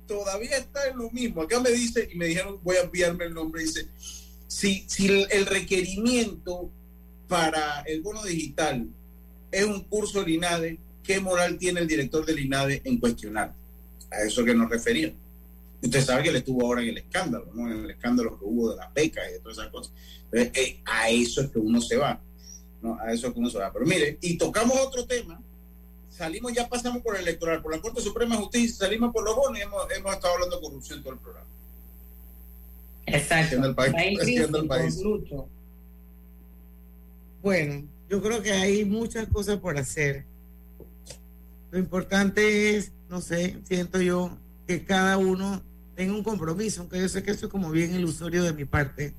Todavía 0.08 0.58
está 0.58 0.88
en 0.90 0.98
lo 0.98 1.10
mismo. 1.12 1.42
Acá 1.42 1.62
me 1.62 1.70
dice, 1.72 2.10
y 2.12 2.18
me 2.18 2.26
dijeron, 2.26 2.60
voy 2.64 2.76
a 2.76 2.82
enviarme 2.82 3.24
el 3.26 3.34
nombre, 3.34 3.62
dice, 3.64 3.88
si, 4.48 4.84
si 4.88 5.08
el 5.08 5.46
requerimiento 5.46 6.70
para 7.28 7.82
el 7.82 8.02
bono 8.02 8.24
digital 8.24 8.88
es 9.52 9.66
un 9.66 9.82
curso 9.82 10.20
del 10.22 10.30
INADE, 10.30 10.78
¿qué 11.04 11.20
moral 11.20 11.58
tiene 11.58 11.82
el 11.82 11.88
director 11.88 12.26
del 12.26 12.40
INADE 12.40 12.82
en 12.84 13.00
cuestionar? 13.00 13.54
A 14.12 14.22
eso 14.22 14.44
que 14.44 14.54
nos 14.54 14.70
referían. 14.70 15.14
Usted 15.82 16.04
sabe 16.04 16.24
que 16.24 16.30
él 16.30 16.38
estuvo 16.38 16.66
ahora 16.66 16.82
en 16.82 16.90
el 16.90 16.98
escándalo, 16.98 17.50
¿no? 17.54 17.72
En 17.72 17.86
el 17.86 17.92
escándalo 17.92 18.38
que 18.38 18.46
hubo 18.46 18.72
de 18.72 18.78
las 18.78 18.94
becas 18.94 19.26
y 19.30 19.34
de 19.34 19.40
todas 19.40 19.58
esas 19.58 19.72
cosas. 19.72 19.94
Entonces, 20.32 20.52
eh, 20.56 20.82
a 20.86 21.10
eso 21.10 21.42
es 21.42 21.50
que 21.50 21.60
uno 21.60 21.80
se 21.82 21.98
va. 21.98 22.20
¿no? 22.82 22.98
A 23.00 23.12
eso 23.12 23.28
es 23.28 23.34
que 23.34 23.40
uno 23.40 23.50
se 23.50 23.60
va. 23.60 23.72
Pero 23.72 23.86
mire, 23.86 24.18
y 24.22 24.38
tocamos 24.38 24.78
otro 24.80 25.06
tema, 25.06 25.40
salimos, 26.10 26.54
ya 26.54 26.68
pasamos 26.68 27.02
por 27.02 27.16
el 27.16 27.22
electoral, 27.22 27.62
por 27.62 27.76
la 27.76 27.82
Corte 27.82 28.02
Suprema 28.02 28.36
de 28.36 28.42
Justicia, 28.42 28.88
salimos 28.88 29.14
por 29.14 29.24
los 29.24 29.36
bonos 29.36 29.60
y 29.60 29.62
hemos, 29.62 29.84
hemos 29.92 30.14
estado 30.14 30.34
hablando 30.34 30.56
de 30.56 30.62
corrupción 30.62 31.04
todo 31.04 31.14
el 31.14 31.20
programa. 31.20 31.48
Exacto. 33.06 33.64
El 33.64 33.76
país, 33.76 33.94
País 33.94 34.20
haciendo 34.20 34.60
el 34.60 34.68
país. 34.68 35.02
Bueno, 37.42 37.88
yo 38.10 38.22
creo 38.22 38.42
que 38.42 38.52
hay 38.52 38.86
muchas 38.86 39.28
cosas 39.28 39.58
por 39.58 39.78
hacer. 39.78 40.26
Lo 41.72 41.80
importante 41.80 42.76
es, 42.76 42.92
no 43.10 43.22
sé, 43.22 43.58
siento 43.64 44.02
yo, 44.02 44.38
que 44.68 44.84
cada 44.84 45.18
uno 45.18 45.62
tenga 45.96 46.14
un 46.14 46.24
compromiso, 46.24 46.82
aunque 46.82 47.00
yo 47.00 47.10
sé 47.10 47.24
que 47.24 47.32
eso 47.32 47.48
es 47.48 47.52
como 47.52 47.72
bien 47.72 47.94
ilusorio 47.96 48.44
de 48.44 48.54
mi 48.54 48.66
parte. 48.66 49.14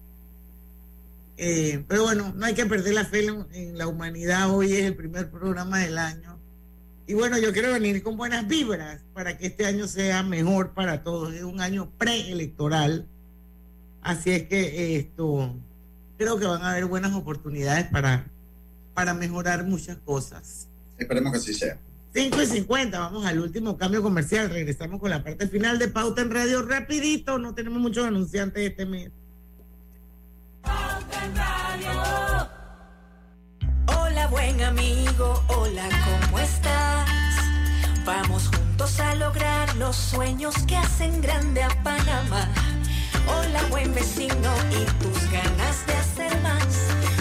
Eh, 1.36 1.84
pero 1.86 2.02
bueno, 2.02 2.32
no 2.34 2.46
hay 2.46 2.54
que 2.54 2.66
perder 2.66 2.94
la 2.94 3.04
fe 3.04 3.26
en, 3.52 3.78
la 3.78 3.86
humanidad. 3.86 4.50
Hoy 4.50 4.72
es 4.72 4.84
el 4.84 4.96
primer 4.96 5.30
programa 5.30 5.78
del 5.78 5.96
año. 5.96 6.38
Y 7.06 7.14
bueno, 7.14 7.38
yo 7.38 7.52
quiero 7.52 7.72
venir 7.72 8.02
con 8.02 8.16
buenas 8.16 8.46
vibras 8.46 9.00
para 9.14 9.38
que 9.38 9.46
este 9.46 9.64
año 9.64 9.86
sea 9.86 10.22
mejor 10.22 10.74
para 10.74 11.02
todos. 11.02 11.32
Es 11.32 11.44
un 11.44 11.60
año 11.60 11.90
preelectoral. 11.96 13.06
Así 14.02 14.30
es 14.30 14.42
que 14.44 14.96
esto, 14.96 15.54
creo 16.18 16.38
que 16.38 16.46
van 16.46 16.62
a 16.62 16.72
haber 16.72 16.84
buenas 16.86 17.14
oportunidades 17.14 17.86
para, 17.86 18.26
para 18.92 19.14
mejorar 19.14 19.64
muchas 19.64 19.96
cosas. 19.98 20.68
Esperemos 20.98 21.32
que 21.32 21.38
así 21.38 21.54
sea. 21.54 21.78
5 22.12 22.42
y 22.42 22.46
50, 22.46 22.98
vamos 22.98 23.24
al 23.24 23.38
último 23.38 23.78
cambio 23.78 24.02
comercial. 24.02 24.50
Regresamos 24.50 25.00
con 25.00 25.10
la 25.10 25.22
parte 25.22 25.46
final 25.46 25.78
de 25.78 25.88
Pauta 25.88 26.22
en 26.22 26.30
Radio 26.30 26.62
rapidito. 26.62 27.38
No 27.38 27.54
tenemos 27.54 27.78
muchos 27.80 28.04
anunciantes 28.04 28.68
este 28.70 28.84
mes. 28.84 29.10
Hola 33.86 34.26
buen 34.28 34.60
amigo, 34.62 35.44
hola, 35.48 35.88
¿cómo 36.04 36.38
estás? 36.40 37.08
Vamos 38.04 38.48
juntos 38.48 38.98
a 39.00 39.14
lograr 39.14 39.76
los 39.76 39.94
sueños 39.94 40.54
que 40.66 40.76
hacen 40.76 41.20
grande 41.20 41.62
a 41.62 41.68
Panamá. 41.82 42.48
Hola 43.26 43.62
buen 43.70 43.94
vecino 43.94 44.50
y 44.72 45.02
tus 45.02 45.30
ganas. 45.30 45.57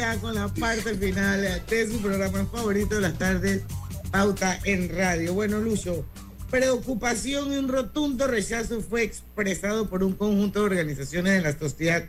Ya 0.00 0.16
con 0.16 0.34
la 0.34 0.48
parte 0.48 0.94
final 0.94 1.62
de 1.68 1.86
su 1.86 2.00
programa 2.00 2.46
favorito 2.46 2.94
de 2.94 3.02
las 3.02 3.18
tardes, 3.18 3.64
Pauta 4.10 4.58
en 4.64 4.88
Radio. 4.88 5.34
Bueno, 5.34 5.60
Lucho, 5.60 6.06
preocupación 6.50 7.52
y 7.52 7.56
un 7.56 7.68
rotundo 7.68 8.26
rechazo 8.26 8.80
fue 8.80 9.02
expresado 9.02 9.90
por 9.90 10.02
un 10.02 10.14
conjunto 10.14 10.60
de 10.60 10.64
organizaciones 10.64 11.34
de 11.34 11.40
la 11.42 11.58
sociedad 11.58 12.08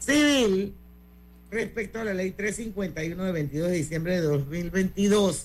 civil 0.00 0.74
respecto 1.52 2.00
a 2.00 2.04
la 2.04 2.12
ley 2.12 2.32
351 2.32 3.24
de 3.24 3.30
22 3.30 3.70
de 3.70 3.76
diciembre 3.76 4.20
de 4.20 4.22
2022. 4.22 5.44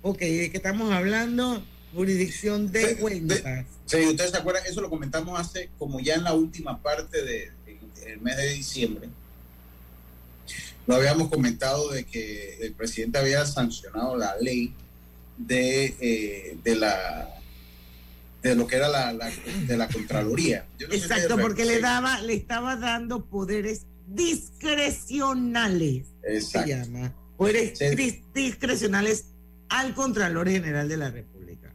Ok, 0.00 0.18
¿de 0.20 0.50
qué 0.50 0.56
estamos 0.56 0.90
hablando? 0.90 1.62
Jurisdicción 1.94 2.72
de 2.72 2.96
cuentas. 2.96 3.66
Sí, 3.84 3.98
ustedes 4.06 4.30
se 4.30 4.38
acuerdan, 4.38 4.64
eso 4.66 4.80
lo 4.80 4.88
comentamos 4.88 5.38
hace 5.38 5.68
como 5.78 6.00
ya 6.00 6.14
en 6.14 6.24
la 6.24 6.32
última 6.32 6.80
parte 6.80 7.18
del 7.22 7.52
de, 7.66 8.12
el 8.12 8.20
mes 8.22 8.38
de 8.38 8.48
diciembre. 8.48 9.10
Lo 10.86 10.96
habíamos 10.96 11.30
comentado 11.30 11.90
de 11.90 12.04
que 12.04 12.58
el 12.60 12.74
presidente 12.74 13.18
había 13.18 13.46
sancionado 13.46 14.16
la 14.16 14.36
ley 14.40 14.74
de, 15.38 15.94
eh, 16.00 16.58
de 16.62 16.76
la 16.76 17.30
de 18.42 18.54
lo 18.54 18.66
que 18.66 18.76
era 18.76 18.88
la, 18.88 19.12
la 19.14 19.32
de 19.66 19.76
la 19.76 19.88
Contraloría. 19.88 20.66
No 20.78 20.94
Exacto, 20.94 21.38
porque 21.38 21.64
le 21.64 21.80
daba, 21.80 22.20
le 22.20 22.34
estaba 22.34 22.76
dando 22.76 23.24
poderes 23.24 23.86
discrecionales. 24.06 26.04
Exacto. 26.22 26.68
Se 26.68 26.76
llama. 26.76 27.14
Poderes 27.38 27.78
sí. 27.78 28.22
discrecionales 28.34 29.28
al 29.70 29.94
Contralor 29.94 30.50
General 30.50 30.86
de 30.86 30.98
la 30.98 31.10
República. 31.10 31.72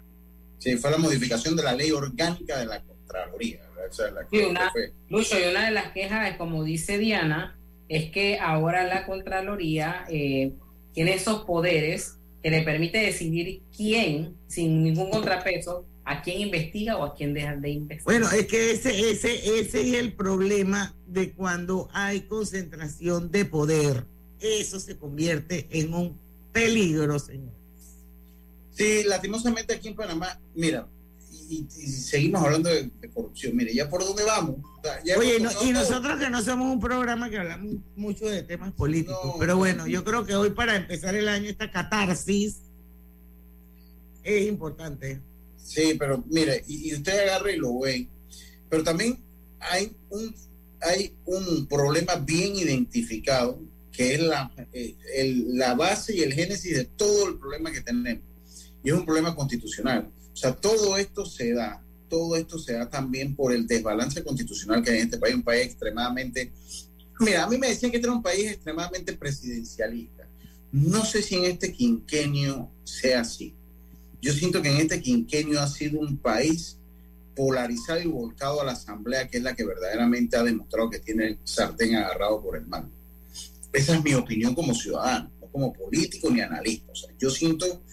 Sí, 0.60 0.78
fue 0.78 0.92
la 0.92 0.98
modificación 0.98 1.56
de 1.56 1.64
la 1.64 1.74
ley 1.74 1.90
orgánica 1.92 2.60
de 2.60 2.68
la 2.68 2.84
Contraloría. 2.84 3.62
O 3.90 3.94
sea, 3.94 4.12
la 4.12 4.28
sí, 4.30 4.38
una, 4.38 4.72
Lucho, 5.10 5.40
y 5.40 5.50
una 5.50 5.66
de 5.66 5.72
las 5.72 5.92
quejas 5.92 6.30
es, 6.30 6.38
como 6.38 6.64
dice 6.64 7.00
Diana, 7.00 7.59
es 7.90 8.12
que 8.12 8.40
ahora 8.40 8.88
la 8.88 9.06
Contraloría 9.06 10.06
eh, 10.10 10.54
tiene 10.94 11.16
esos 11.16 11.42
poderes 11.42 12.18
que 12.42 12.52
le 12.52 12.62
permite 12.62 13.00
decidir 13.00 13.64
quién, 13.76 14.38
sin 14.48 14.84
ningún 14.84 15.10
contrapeso, 15.10 15.86
a 16.06 16.22
quién 16.22 16.40
investiga 16.40 16.98
o 16.98 17.04
a 17.04 17.16
quién 17.16 17.34
deja 17.34 17.56
de 17.56 17.70
investigar. 17.70 18.20
Bueno, 18.20 18.32
es 18.32 18.48
que 18.48 18.72
ese, 18.72 19.12
ese, 19.12 19.60
ese 19.60 19.82
es 19.82 19.94
el 19.96 20.14
problema 20.14 20.96
de 21.08 21.32
cuando 21.34 21.90
hay 21.92 22.22
concentración 22.22 23.32
de 23.32 23.46
poder. 23.46 24.06
Eso 24.40 24.80
se 24.80 24.98
convierte 24.98 25.68
en 25.72 25.94
un 25.94 26.18
peligro, 26.54 27.20
señor. 27.20 27.54
Sí, 28.72 29.04
lastimosamente 29.06 29.74
aquí 29.74 29.90
en 29.90 29.96
Panamá, 29.96 30.40
mira, 30.56 30.88
y, 31.50 31.68
y, 31.78 31.88
seguimos 31.88 32.44
hablando 32.44 32.70
de, 32.70 32.90
de, 33.02 33.10
corrupción. 33.10 33.56
Mire, 33.56 33.74
ya 33.74 33.90
por 33.90 34.04
dónde 34.04 34.24
vamos. 34.24 34.58
O 34.60 34.82
sea, 34.84 35.04
ya 35.04 35.18
Oye, 35.18 35.40
no, 35.40 35.50
y 35.64 35.72
nosotros 35.72 36.20
que 36.20 36.30
no 36.30 36.42
somos 36.42 36.72
un 36.72 36.80
programa 36.80 37.30
que 37.30 37.40
hablamos 37.40 37.76
mucho 37.96 38.28
de 38.28 38.44
temas 38.44 38.72
políticos, 38.74 39.20
no, 39.26 39.36
pero 39.40 39.58
bueno, 39.58 39.88
yo 39.88 40.04
creo 40.04 40.26
que 40.26 40.36
hoy 40.36 40.52
para 40.52 40.76
empezar 40.76 41.16
el 41.16 41.28
año 41.28 41.50
esta 41.50 41.72
catarsis 41.72 42.62
es 44.24 44.48
importante. 44.48 45.20
Sí, 45.58 45.96
pero 45.98 46.24
mire, 46.30 46.64
y, 46.68 46.90
y 46.90 46.94
usted 46.94 47.20
agarra 47.20 47.52
y 47.52 47.58
lo 47.58 47.80
ve, 47.80 48.08
pero 48.70 48.84
también 48.84 49.20
hay 49.60 49.92
un 50.10 50.34
hay 50.82 51.14
un 51.26 51.68
problema 51.68 52.16
bien 52.16 52.56
identificado 52.56 53.60
que 53.92 54.14
es 54.14 54.22
la, 54.22 54.52
eh, 54.72 54.96
el, 55.16 55.58
la 55.58 55.76
base 55.76 56.16
y 56.16 56.22
el 56.22 56.34
génesis 56.34 56.78
de 56.78 56.86
todo 56.86 57.28
el 57.28 57.38
problema 57.38 57.72
que 57.72 57.82
tenemos. 57.82 58.24
Y 58.82 58.90
es 58.90 58.96
un 58.96 59.06
problema 59.06 59.36
constitucional. 59.36 60.10
O 60.40 60.42
sea, 60.42 60.56
todo 60.56 60.96
esto 60.96 61.26
se 61.26 61.52
da, 61.52 61.84
todo 62.08 62.38
esto 62.38 62.58
se 62.58 62.72
da 62.72 62.90
también 62.90 63.36
por 63.36 63.52
el 63.52 63.68
desbalance 63.68 64.24
constitucional 64.24 64.82
que 64.82 64.92
hay 64.92 65.00
en 65.00 65.04
este 65.04 65.18
país, 65.18 65.36
un 65.36 65.44
país 65.44 65.66
extremadamente... 65.66 66.54
Mira, 67.20 67.44
a 67.44 67.50
mí 67.50 67.58
me 67.58 67.68
decían 67.68 67.92
que 67.92 67.98
este 67.98 68.08
era 68.08 68.16
un 68.16 68.24
país 68.24 68.50
extremadamente 68.50 69.12
presidencialista. 69.12 70.30
No 70.72 71.04
sé 71.04 71.22
si 71.24 71.36
en 71.36 71.44
este 71.44 71.74
quinquenio 71.74 72.72
sea 72.86 73.20
así. 73.20 73.54
Yo 74.22 74.32
siento 74.32 74.62
que 74.62 74.70
en 74.70 74.78
este 74.78 75.02
quinquenio 75.02 75.60
ha 75.60 75.68
sido 75.68 76.00
un 76.00 76.16
país 76.16 76.78
polarizado 77.36 78.00
y 78.00 78.08
volcado 78.08 78.62
a 78.62 78.64
la 78.64 78.72
Asamblea, 78.72 79.28
que 79.28 79.40
es 79.40 79.44
la 79.44 79.54
que 79.54 79.66
verdaderamente 79.66 80.38
ha 80.38 80.44
demostrado 80.44 80.90
que 80.90 81.00
tiene 81.00 81.28
el 81.28 81.40
sartén 81.44 81.96
agarrado 81.96 82.42
por 82.42 82.56
el 82.56 82.66
mando. 82.66 82.96
esa 83.74 83.94
es 83.94 84.02
mi 84.02 84.14
opinión 84.14 84.56
como 84.56 84.74
ciudadano, 84.74 85.30
no 85.42 85.48
como 85.48 85.74
político 85.74 86.30
ni 86.30 86.40
analista. 86.40 86.94
O 86.94 86.96
sea, 86.96 87.10
yo 87.20 87.30
siento 87.30 87.84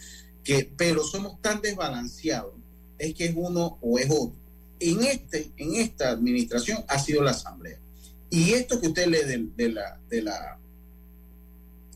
que, 0.46 0.70
pero 0.76 1.02
somos 1.02 1.42
tan 1.42 1.60
desbalanceados, 1.60 2.54
es 2.98 3.14
que 3.14 3.24
es 3.24 3.32
uno 3.34 3.78
o 3.82 3.98
es 3.98 4.06
otro. 4.08 4.38
En, 4.78 5.02
este, 5.02 5.50
en 5.56 5.74
esta 5.74 6.10
administración 6.10 6.84
ha 6.86 7.00
sido 7.00 7.20
la 7.24 7.32
Asamblea. 7.32 7.80
Y 8.30 8.52
esto 8.52 8.80
que 8.80 8.86
usted 8.86 9.08
lee 9.08 9.50
de, 9.56 9.68
la, 9.70 9.98
de, 10.08 10.22
la, 10.22 10.56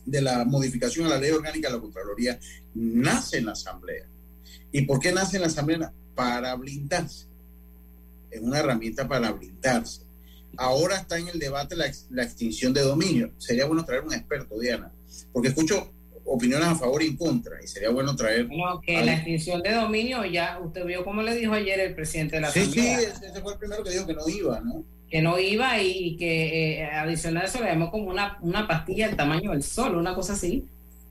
de 0.05 0.21
la 0.21 0.43
modificación 0.43 1.05
a 1.05 1.11
la 1.11 1.17
ley 1.17 1.31
orgánica 1.31 1.69
de 1.69 1.75
la 1.75 1.81
Contraloría 1.81 2.39
nace 2.73 3.37
en 3.37 3.45
la 3.45 3.53
Asamblea. 3.53 4.05
¿Y 4.73 4.81
por 4.81 4.99
qué 4.99 5.13
nace 5.13 5.37
en 5.37 5.43
la 5.43 5.47
Asamblea? 5.47 5.93
Para 6.13 6.53
blindarse. 6.55 7.27
Es 8.29 8.41
una 8.41 8.59
herramienta 8.59 9.07
para 9.07 9.31
blindarse. 9.31 10.01
Ahora 10.57 10.97
está 10.97 11.17
en 11.17 11.29
el 11.29 11.39
debate 11.39 11.77
la, 11.77 11.89
la 12.09 12.23
extinción 12.23 12.73
de 12.73 12.81
dominio. 12.81 13.31
Sería 13.37 13.65
bueno 13.65 13.85
traer 13.85 14.03
un 14.03 14.13
experto, 14.13 14.59
Diana, 14.59 14.91
porque 15.31 15.49
escucho 15.49 15.93
opiniones 16.25 16.67
a 16.67 16.75
favor 16.75 17.01
y 17.03 17.07
en 17.07 17.17
contra, 17.17 17.61
y 17.63 17.67
sería 17.67 17.89
bueno 17.89 18.15
traer... 18.15 18.47
No, 18.49 18.79
que 18.81 19.03
la 19.03 19.13
extinción 19.15 19.61
de 19.61 19.73
dominio, 19.73 20.23
ya 20.25 20.59
usted 20.63 20.85
vio 20.85 21.03
como 21.03 21.21
le 21.21 21.35
dijo 21.35 21.53
ayer 21.53 21.79
el 21.79 21.93
presidente 21.95 22.35
de 22.37 22.41
la 22.41 22.51
Sí, 22.51 22.59
Asamblea. 22.59 22.99
sí, 22.99 23.05
ese 23.25 23.41
fue 23.41 23.53
el 23.53 23.59
primero 23.59 23.83
que 23.83 23.89
dijo 23.91 24.05
que 24.07 24.13
no 24.13 24.27
iba, 24.29 24.59
¿no? 24.61 24.83
que 25.09 25.21
no 25.21 25.37
iba 25.37 25.81
y 25.81 26.15
que 26.15 26.79
eh, 26.79 26.85
adicional 26.85 27.43
a 27.43 27.45
eso 27.47 27.59
le 27.59 27.65
llamó 27.65 27.91
como 27.91 28.09
una, 28.09 28.37
una 28.41 28.65
pastilla 28.65 29.07
del 29.07 29.17
tamaño 29.17 29.51
del 29.51 29.61
sol, 29.61 29.95
una 29.97 30.15
cosa 30.15 30.33
así. 30.33 30.65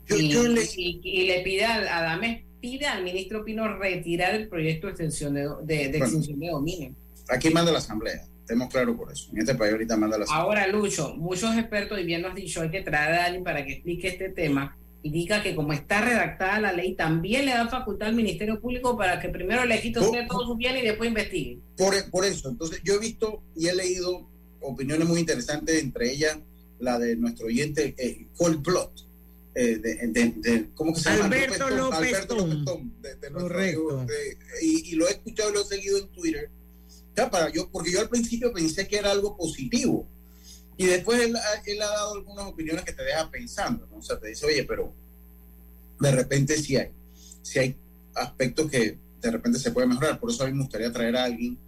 y, 0.09 0.15
y- 0.35 1.01
y 1.03 1.27
le 1.27 1.41
pide 1.43 1.67
al 1.67 1.87
Adames, 1.87 2.43
pide 2.61 2.87
al 2.87 3.05
ministro 3.05 3.45
Pino 3.45 3.77
retirar 3.79 4.35
el 4.35 4.49
proyecto 4.49 4.87
de 4.87 4.93
extensión 4.93 5.35
de, 5.35 5.43
de- 5.65 5.89
de 5.89 5.89
Bueno. 5.99 6.05
extinción 6.05 6.41
de 6.41 6.49
dominio. 6.49 6.95
Aquí 7.29 7.51
manda 7.51 7.71
la 7.73 7.79
Asamblea, 7.79 8.25
estemos 8.41 8.69
claros 8.71 8.97
por 8.97 9.13
eso. 9.13 9.29
En 9.33 9.39
este 9.41 9.55
país 9.55 9.73
ahorita 9.73 9.97
manda 9.99 10.17
la. 10.19 10.25
Ahora, 10.31 10.67
Lucho, 10.67 11.15
muchos 11.17 11.55
expertos, 11.57 12.01
y 12.01 12.05
bien 12.05 12.23
nos 12.23 12.35
dicho, 12.35 12.63
hay 12.63 12.71
que 12.71 12.81
traer 12.81 13.15
a 13.17 13.25
alguien 13.27 13.45
para 13.45 13.65
que 13.67 13.73
explique 13.75 14.09
este 14.09 14.31
tema 14.31 14.77
y 15.03 15.11
diga 15.11 15.43
que 15.43 15.55
como 15.55 15.73
está 15.73 16.03
redactada 16.03 16.61
la 16.61 16.73
ley, 16.73 16.95
también 16.95 17.47
le 17.47 17.53
da 17.53 17.69
facultad 17.69 18.09
al 18.09 18.15
Ministerio 18.15 18.61
Público 18.61 18.97
para 18.99 19.19
que 19.19 19.29
primero 19.31 19.65
le 19.65 19.81
quite 19.81 19.99
usted 20.01 20.27
todo 20.29 20.47
su 20.47 20.57
bien 20.57 20.77
y 20.77 20.83
después 20.83 21.09
investigue. 21.09 21.59
Por, 21.77 22.11
por 22.11 22.25
eso, 22.25 22.49
entonces 22.51 22.81
yo 22.85 22.95
he 22.95 22.99
visto 22.99 23.43
y 23.57 23.69
he 23.69 23.75
leído 23.75 24.29
opiniones 24.61 25.09
muy 25.09 25.21
interesantes, 25.21 25.81
entre 25.83 26.13
ellas 26.13 26.39
la 26.81 26.99
de 26.99 27.17
nuestro 27.17 27.47
oyente 27.47 27.95
eh, 27.97 28.27
Cole 28.37 28.59
Plot. 28.59 29.07
eh, 29.55 29.79
de, 29.79 29.95
de- 30.09 30.35
de- 30.37 30.67
¿Cómo 30.75 30.93
que 30.95 31.01
se 31.01 31.11
llama? 31.11 31.25
Alberto 31.25 31.69
López 31.71 31.99
Alberto 31.99 32.37
Tom. 32.37 32.49
López 32.51 32.65
Tom, 32.65 32.91
de- 33.01 33.31
Correcto. 33.33 34.05
de- 34.07 34.39
y, 34.63 34.91
y 34.91 34.95
lo 34.97 35.09
he 35.09 35.13
escuchado 35.13 35.51
y 35.51 35.55
lo 35.55 35.61
he 35.63 35.65
seguido 35.65 35.99
en 35.99 36.09
Twitter. 36.09 36.51
Ya, 37.17 37.29
para 37.31 37.51
yo, 37.51 37.69
porque 37.71 37.91
yo 37.91 38.01
al 38.01 38.09
principio 38.09 38.53
pensé 38.53 38.87
que 38.87 38.97
era 38.99 39.11
algo 39.11 39.37
positivo. 39.37 40.07
Y 40.81 40.87
después 40.87 41.21
él, 41.21 41.37
ha- 41.37 41.87
dado 41.91 42.15
algunas 42.15 42.47
opiniones 42.47 42.87
que 42.87 42.95
te 42.95 43.05
dejan 43.05 43.31
pensando, 43.31 43.87
¿no? 43.91 43.99
O 43.99 44.03
sea, 44.03 44.19
te 44.19 44.29
dice, 44.29 44.47
oye, 44.47 44.65
pero 44.65 44.91
de 46.01 46.11
repente 46.11 46.57
sí 46.57 46.75
hay, 46.75 46.89
sí 47.43 47.59
hay 47.59 47.77
aspectos 48.15 48.71
que 48.71 48.97
de 49.21 49.31
repente 49.31 49.59
se 49.59 49.73
puede 49.73 49.87
mejorar. 49.87 50.19
Por 50.19 50.31
eso 50.31 50.43
a 50.43 50.47
mí 50.47 50.55
me 50.55 50.63
gustaría 50.63 50.91
traer 50.91 51.17
a 51.19 51.25
alguien. 51.25 51.59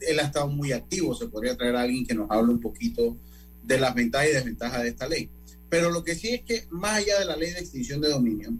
Él 0.00 0.18
ha 0.20 0.22
estado 0.22 0.48
muy 0.48 0.72
activo, 0.72 1.14
se 1.14 1.28
podría 1.28 1.54
traer 1.54 1.76
a 1.76 1.82
alguien 1.82 2.06
que 2.06 2.14
nos 2.14 2.30
hable 2.30 2.54
un 2.54 2.60
poquito 2.62 3.18
de 3.62 3.78
las 3.78 3.94
ventajas 3.94 4.30
y 4.30 4.32
desventajas 4.32 4.82
de 4.84 4.88
esta 4.88 5.06
ley. 5.06 5.28
Pero 5.68 5.90
lo 5.90 6.02
que 6.02 6.14
sí 6.14 6.28
es 6.30 6.40
que 6.40 6.66
más 6.70 6.96
allá 6.96 7.18
de 7.18 7.26
la 7.26 7.36
ley 7.36 7.50
de 7.52 7.60
extinción 7.60 8.00
de 8.00 8.08
dominio, 8.08 8.54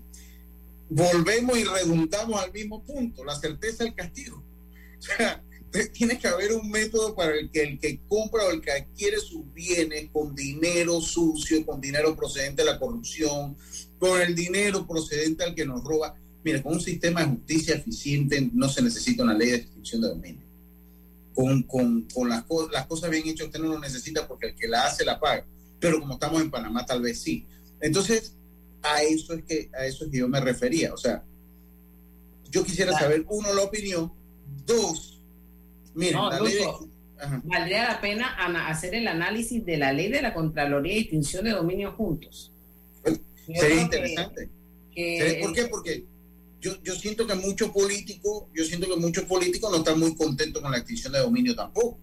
volvemos 0.90 1.56
y 1.56 1.64
redundamos 1.64 2.38
al 2.38 2.52
mismo 2.52 2.82
punto, 2.82 3.24
la 3.24 3.34
certeza 3.34 3.84
del 3.84 3.94
castigo. 3.94 4.44
O 4.98 5.02
sea, 5.02 5.42
te- 5.76 5.88
tiene 5.90 6.18
que 6.18 6.28
haber 6.28 6.52
un 6.52 6.70
método 6.70 7.14
para 7.14 7.34
el 7.34 7.50
que 7.50 7.62
el 7.62 7.78
que 7.78 8.00
compra 8.08 8.44
o 8.46 8.50
el 8.50 8.60
que 8.60 8.72
adquiere 8.72 9.18
sus 9.18 9.52
bienes 9.52 10.08
con 10.12 10.34
dinero 10.34 11.00
sucio, 11.00 11.64
con 11.64 11.80
dinero 11.80 12.14
procedente 12.16 12.62
de 12.64 12.70
la 12.72 12.78
corrupción, 12.78 13.56
con 13.98 14.20
el 14.20 14.34
dinero 14.34 14.86
procedente 14.86 15.44
al 15.44 15.54
que 15.54 15.64
nos 15.66 15.82
roba. 15.84 16.14
Mira, 16.44 16.62
con 16.62 16.74
un 16.74 16.80
sistema 16.80 17.20
de 17.22 17.28
justicia 17.30 17.74
eficiente 17.74 18.50
no 18.52 18.68
se 18.68 18.80
necesita 18.82 19.22
una 19.24 19.34
ley 19.34 19.50
de 19.50 19.56
extinción 19.56 20.00
de 20.02 20.08
dominio. 20.08 20.46
Con, 21.34 21.62
con, 21.64 22.02
con 22.14 22.28
las, 22.28 22.44
co- 22.44 22.68
las 22.70 22.86
cosas 22.86 23.10
bien 23.10 23.26
hechas 23.26 23.48
usted 23.48 23.60
no 23.60 23.68
lo 23.68 23.78
necesita 23.80 24.26
porque 24.26 24.48
el 24.48 24.54
que 24.56 24.68
la 24.68 24.86
hace 24.86 25.04
la 25.04 25.18
paga. 25.20 25.44
Pero 25.80 26.00
como 26.00 26.14
estamos 26.14 26.40
en 26.40 26.50
Panamá, 26.50 26.86
tal 26.86 27.02
vez 27.02 27.20
sí. 27.20 27.46
Entonces, 27.80 28.34
a 28.82 29.02
eso 29.02 29.34
es 29.34 29.44
que, 29.44 29.68
a 29.78 29.84
eso 29.86 30.04
es 30.04 30.10
que 30.10 30.18
yo 30.18 30.28
me 30.28 30.40
refería. 30.40 30.94
O 30.94 30.96
sea, 30.96 31.24
yo 32.50 32.64
quisiera 32.64 32.96
saber, 32.98 33.26
uno, 33.28 33.52
la 33.52 33.62
opinión, 33.64 34.12
dos, 34.64 35.15
miren, 35.96 36.14
No, 36.14 36.30
la 36.30 36.40
ley 36.40 36.52
de- 36.54 36.58
Lucho, 36.64 36.88
valdría 37.44 37.88
la 37.88 38.00
pena 38.00 38.36
hacer 38.68 38.94
el 38.94 39.08
análisis 39.08 39.64
de 39.64 39.76
la 39.78 39.92
ley 39.92 40.08
de 40.10 40.22
la 40.22 40.32
Contraloría 40.34 40.94
y 40.94 40.98
extinción 41.00 41.44
de 41.44 41.50
dominio 41.50 41.92
juntos. 41.92 42.52
Yo 43.48 43.60
sería 43.60 43.82
interesante. 43.82 44.48
que- 44.94 45.38
¿Por 45.42 45.52
qué? 45.52 45.64
Porque 45.66 46.04
yo, 46.60 46.72
yo 46.82 46.94
siento 46.94 47.26
que 47.26 47.34
muchos 47.34 47.70
políticos, 47.70 48.44
yo 48.54 48.64
siento 48.64 48.88
que 48.88 48.96
muchos 48.96 49.24
políticos 49.24 49.70
no 49.70 49.78
están 49.78 49.98
muy 50.00 50.14
contentos 50.16 50.60
con 50.62 50.70
la 50.72 50.78
extinción 50.78 51.12
de 51.12 51.20
dominio 51.20 51.54
tampoco. 51.54 51.98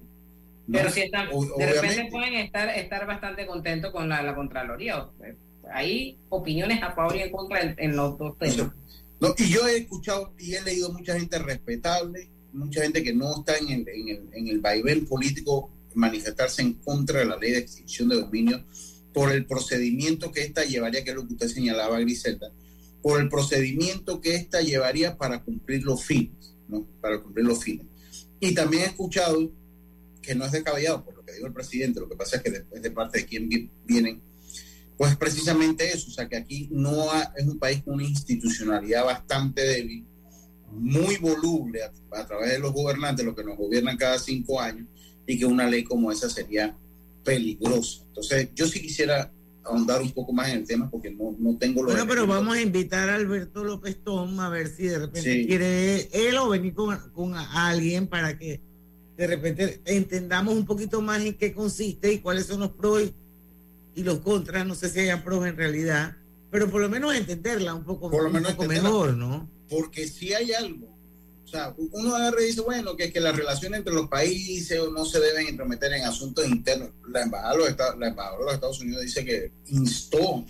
¿no? 0.68 0.78
Pero 0.80 0.89
si 0.91 1.02
están, 1.02 1.28
O- 1.34 1.58
de 1.58 1.66
repente 1.74 2.08
pueden 2.10 2.36
estar, 2.36 2.70
estar 2.70 3.06
bastante 3.06 3.46
contentos 3.46 3.91
con 3.91 4.08
la, 4.08 4.22
la 4.22 4.34
Contraloría. 4.36 5.08
Hay 5.74 6.18
opiniones 6.30 6.82
a 6.82 6.91
favor 6.94 7.16
y 7.16 7.22
en 7.22 7.32
contra 7.32 7.62
en, 7.62 7.76
en 7.78 7.96
los 7.96 8.18
dos 8.18 8.38
temas. 8.38 8.72
No, 9.20 9.34
y 9.38 9.50
yo 9.50 9.68
he 9.68 9.78
escuchado 9.78 10.34
y 10.39 10.56
he 10.56 10.62
leído 10.62 10.91
mucha 10.91 11.18
gente 11.20 11.38
respetable, 11.39 12.30
mucha 12.54 12.82
gente 12.82 13.04
que 13.04 13.14
no 13.14 13.39
está 13.39 13.58
en 13.58 13.70
el, 13.70 13.88
en 13.89 14.10
el, 14.10 14.30
en 14.34 14.47
el 14.47 14.60
vaivén 14.60 15.06
político 15.06 15.72
manifestarse 15.95 16.62
en 16.62 16.74
contra 16.76 17.20
de 17.20 17.26
la 17.26 17.38
ley 17.38 17.51
de 17.51 17.60
extinción 17.60 18.10
de 18.10 18.16
dominio 18.16 18.64
por 19.14 19.32
el 19.32 19.45
procedimiento 19.45 20.32
que 20.32 20.41
esta 20.41 20.64
llevaría, 20.64 21.04
que 21.04 21.12
es 21.12 21.16
lo 21.16 21.28
que 21.28 21.34
usted 21.34 21.47
señalaba, 21.49 21.99
Griselda, 21.99 22.51
por 23.01 23.20
el 23.22 23.30
procedimiento 23.30 24.20
que 24.22 24.36
esta 24.36 24.62
llevaría 24.62 25.18
para 25.18 25.43
cumplir 25.43 25.84
los 25.84 26.04
fines, 26.04 26.56
¿no? 26.68 26.88
Para 27.01 27.22
cumplir 27.22 27.45
los 27.45 27.64
fines. 27.64 27.86
Y 28.39 28.54
también 28.56 28.84
he 28.84 28.86
escuchado 28.88 29.51
que 30.22 30.34
no 30.36 30.45
es 30.45 30.51
descabellado 30.51 31.04
por 31.04 31.16
lo 31.18 31.26
que 31.26 31.34
dijo 31.34 31.45
el 31.47 31.54
presidente, 31.54 31.99
lo 31.99 32.10
que 32.10 32.16
pasa 32.16 32.38
es 32.38 32.43
que 32.43 32.49
después 32.51 32.82
de 32.82 32.91
parte 32.91 33.20
de 33.20 33.26
quien 33.26 33.47
vi- 33.49 33.70
vienen, 33.86 34.22
pues 34.97 35.16
precisamente 35.18 35.91
eso, 35.91 36.08
o 36.10 36.14
sea 36.14 36.28
que 36.30 36.38
aquí 36.38 36.70
no 36.72 37.12
ha- 37.12 37.34
es 37.36 37.45
un 37.45 37.60
país 37.60 37.84
con 37.84 37.95
una 37.95 38.04
institucionalidad 38.06 39.06
bastante 39.06 39.62
débil, 39.62 40.06
muy 40.76 41.18
voluble 41.18 41.82
a, 41.84 41.92
a 42.20 42.26
través 42.28 42.52
de 42.52 42.60
los 42.60 42.74
gobernantes, 42.74 43.26
los 43.26 43.36
que 43.36 43.44
nos 43.44 43.58
gobiernan 43.58 43.98
cada 43.98 44.18
cinco 44.20 44.60
años, 44.60 44.88
y 45.26 45.38
que 45.40 45.46
una 45.46 45.68
ley 45.70 45.84
como 45.84 46.12
esa 46.12 46.30
sería 46.30 46.76
peligrosa. 47.24 48.02
Entonces, 48.08 48.50
yo 48.54 48.68
sí 48.68 48.82
quisiera 48.82 49.32
ahondar 49.64 50.02
un 50.02 50.12
poco 50.12 50.34
más 50.34 50.50
en 50.50 50.58
el 50.58 50.68
tema 50.68 50.90
porque 50.90 51.10
no, 51.10 51.34
no 51.40 51.56
tengo 51.58 51.84
los 51.84 51.94
Bueno, 51.94 52.06
pero 52.08 52.28
vamos 52.28 52.58
a 52.58 52.62
invitar 52.62 53.10
a 53.10 53.16
Alberto 53.16 53.64
López 53.64 53.98
Tom 54.04 54.38
a 54.42 54.50
ver 54.50 54.68
si 54.68 54.84
de 54.88 55.00
repente 55.00 55.34
Sí. 55.42 55.48
quiere 55.48 56.10
él 56.12 56.36
o 56.38 56.50
venir 56.50 56.74
con, 56.74 56.98
con 57.12 57.34
alguien 57.36 58.08
para 58.08 58.38
que 58.38 58.60
de 59.16 59.28
repente 59.28 59.80
entendamos 59.86 60.54
un 60.56 60.66
poquito 60.66 61.02
más 61.02 61.22
en 61.24 61.36
qué 61.36 61.54
consiste 61.54 62.12
y 62.12 62.20
cuáles 62.20 62.48
son 62.48 62.60
los 62.60 62.72
pros 62.72 63.04
y, 63.04 63.14
y 64.02 64.04
los 64.04 64.20
contras. 64.20 64.66
No 64.68 64.76
sé 64.76 64.90
si 64.90 65.00
hayan 65.00 65.24
pros 65.24 65.46
en 65.48 65.56
realidad, 65.56 66.18
pero 66.52 66.70
por 66.70 66.82
lo 66.82 66.90
menos 66.90 67.16
entenderla 67.16 67.74
un 67.74 67.86
poco, 67.86 68.12
por 68.12 68.24
lo 68.24 68.28
un 68.28 68.34
menos 68.34 68.52
poco 68.52 68.64
entenderla, 68.64 68.90
mejor, 68.90 69.14
¿no? 69.16 69.50
Porque 69.74 70.08
si 70.08 70.34
hay 70.34 70.54
algo, 70.54 70.96
o 71.44 71.48
sea, 71.48 71.74
uno 71.78 72.16
agarra 72.16 72.42
y 72.42 72.46
dice, 72.46 72.62
bueno, 72.62 72.96
que, 72.96 73.12
que 73.12 73.20
las 73.20 73.36
relaciones 73.36 73.80
entre 73.80 73.94
los 73.94 74.08
países 74.08 74.80
no 74.92 75.04
se 75.06 75.20
deben 75.20 75.48
entrometer 75.48 75.92
en 75.94 76.04
asuntos 76.04 76.48
internos. 76.48 76.92
La 77.10 77.24
embajada, 77.24 77.54
de 77.54 77.58
los 77.58 77.70
Estados, 77.70 78.00
la 78.00 78.08
embajadora 78.08 78.40
de 78.40 78.46
los 78.46 78.54
Estados 78.54 78.82
Unidos 78.82 79.02
dice 79.02 79.26
que 79.26 79.52
instó 79.68 80.46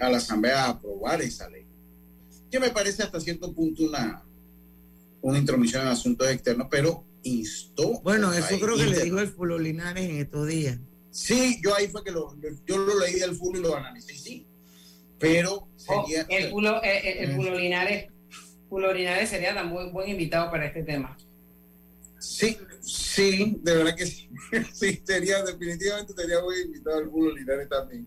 a 0.00 0.10
la 0.10 0.18
Asamblea 0.18 0.64
a 0.64 0.68
aprobar 0.70 1.20
esa 1.22 1.48
ley. 1.48 1.66
Que 2.50 2.60
me 2.60 2.70
parece 2.70 3.02
hasta 3.02 3.20
cierto 3.20 3.52
punto 3.52 3.82
una, 3.82 4.22
una 5.22 5.38
intromisión 5.38 5.82
en 5.82 5.88
asuntos 5.88 6.28
externos, 6.28 6.68
pero 6.70 7.04
instó. 7.22 8.00
Bueno, 8.02 8.32
eso 8.32 8.48
país 8.48 8.60
creo 8.60 8.76
que 8.76 8.86
le 8.86 9.04
dijo 9.04 9.18
el 9.18 9.28
Fulo 9.28 9.58
Linares 9.58 10.08
en 10.08 10.18
estos 10.18 10.46
días. 10.46 10.78
Sí, 11.10 11.60
yo 11.62 11.74
ahí 11.74 11.88
fue 11.88 12.02
que 12.04 12.10
lo, 12.10 12.34
yo 12.66 12.78
lo 12.78 12.98
leí 13.00 13.14
del 13.14 13.34
fútbol 13.34 13.58
y 13.58 13.62
lo 13.62 13.76
analicé, 13.76 14.14
sí. 14.16 14.46
Pero 15.18 15.68
sería. 15.76 16.26
El 16.28 16.50
Pulo, 16.50 16.82
eh, 16.82 16.98
eh, 16.98 17.16
el 17.20 17.30
Eh. 17.30 17.34
Pulo 17.36 17.56
Linares, 17.56 18.11
Pulo 18.72 18.90
Linares 18.90 19.28
sería 19.28 19.52
tan 19.52 19.68
buen, 19.68 19.92
buen 19.92 20.08
invitado 20.08 20.50
para 20.50 20.64
este 20.64 20.82
tema. 20.82 21.14
Sí, 22.18 22.56
sí, 22.80 23.58
de 23.60 23.76
verdad 23.76 23.94
que 23.94 24.06
sí. 24.06 24.30
sí, 24.72 25.02
sería, 25.04 25.42
definitivamente 25.42 26.14
sería 26.14 26.40
muy 26.40 26.54
invitado 26.58 26.96
al 27.00 27.10
Julio 27.10 27.36
Linares 27.36 27.68
también. 27.68 28.06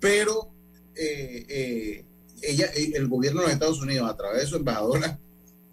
Pero 0.00 0.52
eh, 0.96 1.46
eh, 1.48 2.04
ella, 2.42 2.66
eh, 2.74 2.90
el 2.96 3.06
gobierno 3.06 3.42
de 3.42 3.46
los 3.46 3.52
Estados 3.54 3.80
Unidos, 3.80 4.10
a 4.10 4.16
través 4.16 4.40
de 4.40 4.46
su 4.48 4.56
embajadora, 4.56 5.20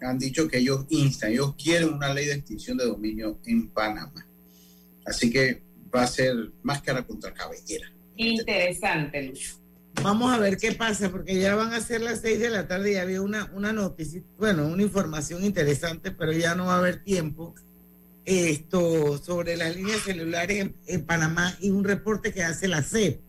han 0.00 0.18
dicho 0.20 0.46
que 0.46 0.58
ellos 0.58 0.86
instan, 0.90 1.32
ellos 1.32 1.56
quieren 1.60 1.92
una 1.92 2.14
ley 2.14 2.26
de 2.26 2.34
extinción 2.34 2.78
de 2.78 2.84
dominio 2.84 3.36
en 3.46 3.68
Panamá. 3.70 4.24
Así 5.04 5.28
que 5.28 5.60
va 5.92 6.04
a 6.04 6.06
ser 6.06 6.36
máscara 6.62 7.04
contra 7.04 7.34
cabellera. 7.34 7.92
Interesante, 8.14 9.24
Lucho. 9.24 9.59
Vamos 10.02 10.32
a 10.32 10.38
ver 10.38 10.56
qué 10.56 10.72
pasa, 10.72 11.10
porque 11.10 11.38
ya 11.38 11.54
van 11.54 11.72
a 11.72 11.80
ser 11.80 12.00
las 12.00 12.20
seis 12.20 12.38
de 12.38 12.48
la 12.48 12.66
tarde 12.66 12.92
y 12.92 12.96
había 12.96 13.20
una, 13.20 13.50
una 13.54 13.72
noticia, 13.72 14.22
bueno, 14.38 14.66
una 14.66 14.82
información 14.82 15.44
interesante, 15.44 16.10
pero 16.10 16.32
ya 16.32 16.54
no 16.54 16.66
va 16.66 16.76
a 16.76 16.78
haber 16.78 17.02
tiempo. 17.02 17.54
Esto 18.24 19.18
sobre 19.18 19.56
las 19.56 19.76
líneas 19.76 20.02
celulares 20.02 20.58
en, 20.58 20.76
en 20.86 21.04
Panamá 21.04 21.56
y 21.60 21.70
un 21.70 21.84
reporte 21.84 22.32
que 22.32 22.42
hace 22.42 22.68
la 22.68 22.82
CEP. 22.82 23.20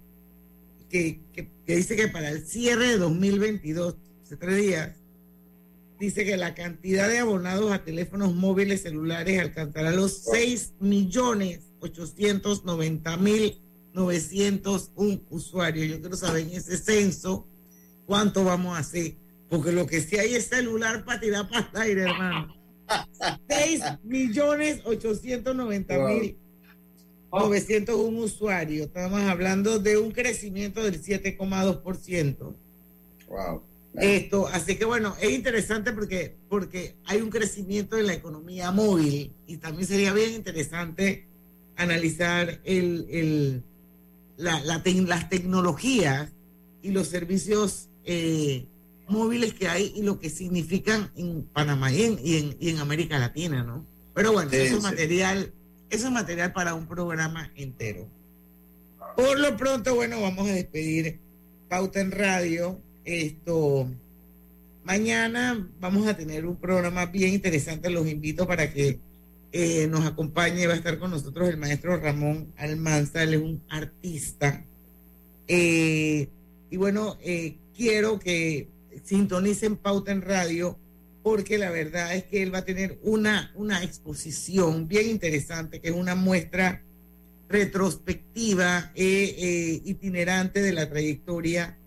que, 0.90 1.22
que, 1.34 1.50
dice 1.66 1.96
que 1.96 2.08
para 2.08 2.30
el 2.30 2.46
cierre 2.46 2.88
de 2.88 2.98
2022, 2.98 3.96
hace 4.24 4.38
tres 4.38 4.58
días, 4.58 4.92
dice 6.00 6.26
que 6.26 6.38
la 6.38 6.54
cantidad 6.54 7.08
de 7.10 7.20
abonados 7.20 7.72
a 7.72 7.84
teléfonos 7.84 8.34
móviles 8.34 8.84
celulares 8.84 9.40
alcanzará 9.40 9.92
los 9.92 10.24
6 10.32 10.74
millones 10.80 11.62
890 11.82 13.18
mil 13.18 13.61
901 13.94 15.22
usuarios. 15.30 15.88
Yo 15.88 16.00
quiero 16.00 16.16
saber 16.16 16.44
en 16.44 16.52
ese 16.52 16.78
censo 16.78 17.48
cuánto 18.06 18.44
vamos 18.44 18.76
a 18.76 18.80
hacer, 18.80 19.16
porque 19.50 19.72
lo 19.72 19.86
que 19.86 20.02
sí 20.02 20.18
hay 20.18 20.36
es 20.36 20.48
celular 20.48 21.04
para 21.06 21.20
tirar 21.20 21.50
para 21.50 21.70
el 21.74 21.82
aire, 21.82 22.02
hermano. 22.04 22.56
6 23.48 23.82
millones 24.04 24.82
890 24.84 25.98
mil 26.08 26.38
901 27.32 28.20
usuarios. 28.20 28.88
Estamos 28.88 29.22
hablando 29.22 29.80
de 29.80 29.98
un 29.98 30.12
crecimiento 30.12 30.84
del 30.84 31.02
7,2%. 31.02 32.56
Wow. 33.30 33.64
Esto, 33.94 34.48
así 34.48 34.78
que 34.78 34.86
bueno, 34.86 35.16
es 35.22 35.32
interesante 35.32 35.92
porque, 35.92 36.36
porque 36.50 36.96
hay 37.06 37.22
un 37.22 37.30
crecimiento 37.30 37.98
en 37.98 38.08
la 38.08 38.14
economía 38.14 38.72
móvil 38.72 39.34
y 39.48 39.58
también 39.58 39.88
sería 39.88 40.14
bien 40.14 40.34
interesante 40.34 41.28
analizar 41.76 42.62
el, 42.64 43.06
el, 43.10 43.64
la, 44.42 44.62
las 44.84 45.30
tecnologías 45.30 46.30
y 46.82 46.92
los 46.92 47.08
servicios 47.08 47.90
eh, 48.04 48.66
móviles 49.08 49.54
que 49.54 49.68
hay 49.68 49.94
y 49.96 50.02
lo 50.02 50.20
que 50.20 50.30
significan 50.30 51.12
en 51.16 51.44
Panamá 51.44 51.92
y 51.92 52.04
en, 52.04 52.58
y 52.60 52.70
en, 52.70 52.80
América 52.80 53.20
Latina, 53.20 53.64
¿no? 53.64 53.86
Pero 54.14 54.34
bueno, 54.34 54.52
eso 54.52 54.78
es 54.78 54.84
material, 54.84 55.54
eso 55.90 56.08
es 56.08 56.12
material 56.12 56.54
para 56.54 56.74
un 56.74 56.88
programa 56.88 57.52
entero. 57.56 58.08
Por 59.16 59.40
lo 59.40 59.56
pronto, 59.58 59.96
bueno, 59.96 60.22
vamos 60.22 60.50
a 60.50 60.54
despedir 60.54 61.20
Pauta 61.70 62.02
en 62.02 62.12
Radio. 62.12 62.82
Esto 63.06 63.88
mañana 64.84 65.68
vamos 65.80 66.08
a 66.08 66.16
tener 66.16 66.46
un 66.46 66.56
programa 66.56 67.06
bien 67.06 67.34
interesante. 67.34 67.90
Los 67.90 68.08
invito 68.08 68.48
para 68.48 68.74
que 68.74 69.00
eh, 69.52 69.88
nos 69.88 70.06
acompañe. 70.06 70.68
Va 70.68 70.74
a 70.74 70.78
estar 70.78 70.98
con 70.98 71.12
nosotros 71.12 71.50
el 71.50 71.58
maestro 71.58 71.98
Ramón 71.98 72.54
Almanza. 72.58 73.24
Él 73.24 73.34
es 73.34 73.42
un 73.42 73.64
artista. 73.70 74.66
Eh, 75.48 76.30
y 76.70 76.78
bueno, 76.78 77.18
eh, 77.22 77.58
quiero 77.76 78.20
que 78.20 78.70
sintonicen 79.04 79.78
Pauta 79.78 80.12
en 80.12 80.22
Radio 80.22 80.78
porque 81.24 81.58
la 81.58 81.70
verdad 81.70 82.16
es 82.16 82.24
que 82.24 82.42
él 82.42 82.54
va 82.54 82.60
a 82.60 82.66
tener 82.66 82.98
una, 83.04 83.52
una 83.56 83.84
exposición 83.84 84.88
bien 84.88 85.10
interesante, 85.10 85.80
que 85.80 85.90
es 85.90 85.96
una 85.96 86.16
muestra 86.16 86.84
retrospectiva 87.48 88.92
e 88.96 89.82
itinerante 89.86 90.62
de 90.62 90.74
la 90.74 90.90
trayectoria, 90.90 91.78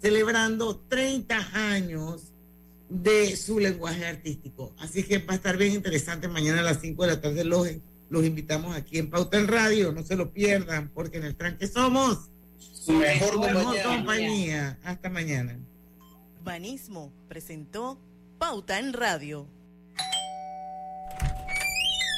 celebrando 0.00 0.78
30 0.88 1.72
años 1.74 2.33
de 2.88 3.36
su 3.36 3.58
lenguaje 3.58 4.06
artístico. 4.06 4.74
Así 4.78 5.02
que 5.02 5.18
va 5.18 5.32
a 5.32 5.36
estar 5.36 5.56
bien 5.56 5.72
interesante 5.72 6.28
mañana 6.28 6.60
a 6.60 6.64
las 6.64 6.80
5 6.80 7.02
de 7.02 7.08
la 7.08 7.20
tarde. 7.20 7.44
Los, 7.44 7.68
los 8.10 8.24
invitamos 8.24 8.76
aquí 8.76 8.98
en 8.98 9.10
Pauta 9.10 9.38
en 9.38 9.48
Radio. 9.48 9.92
No 9.92 10.02
se 10.02 10.16
lo 10.16 10.32
pierdan, 10.32 10.90
porque 10.94 11.18
en 11.18 11.24
el 11.24 11.36
tranque 11.36 11.66
somos 11.66 12.30
su 12.58 12.92
mejor, 12.92 13.40
compañía. 13.82 14.78
Hasta 14.84 15.08
mañana. 15.08 15.58
Banismo 16.42 17.12
presentó 17.28 17.98
Pauta 18.38 18.78
en 18.78 18.92
Radio. 18.92 19.46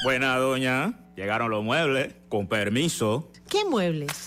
Buena, 0.04 0.36
doña. 0.36 0.98
Llegaron 1.16 1.50
los 1.50 1.64
muebles. 1.64 2.14
Con 2.28 2.48
permiso. 2.48 3.30
¿Qué 3.48 3.64
muebles? 3.64 4.26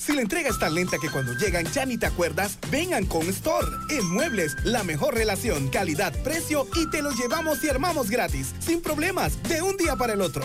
Si 0.00 0.14
la 0.14 0.22
entrega 0.22 0.48
es 0.48 0.58
tan 0.58 0.74
lenta 0.74 0.96
que 0.96 1.10
cuando 1.10 1.34
llegan 1.34 1.66
ya 1.66 1.84
ni 1.84 1.98
te 1.98 2.06
acuerdas, 2.06 2.58
vengan 2.70 3.04
con 3.04 3.28
Store. 3.28 3.66
En 3.90 4.08
Muebles, 4.10 4.56
la 4.64 4.82
mejor 4.82 5.14
relación, 5.14 5.68
calidad, 5.68 6.14
precio 6.24 6.66
y 6.74 6.88
te 6.88 7.02
lo 7.02 7.10
llevamos 7.10 7.62
y 7.62 7.68
armamos 7.68 8.08
gratis, 8.08 8.54
sin 8.60 8.80
problemas, 8.80 9.42
de 9.42 9.60
un 9.60 9.76
día 9.76 9.96
para 9.96 10.14
el 10.14 10.22
otro. 10.22 10.42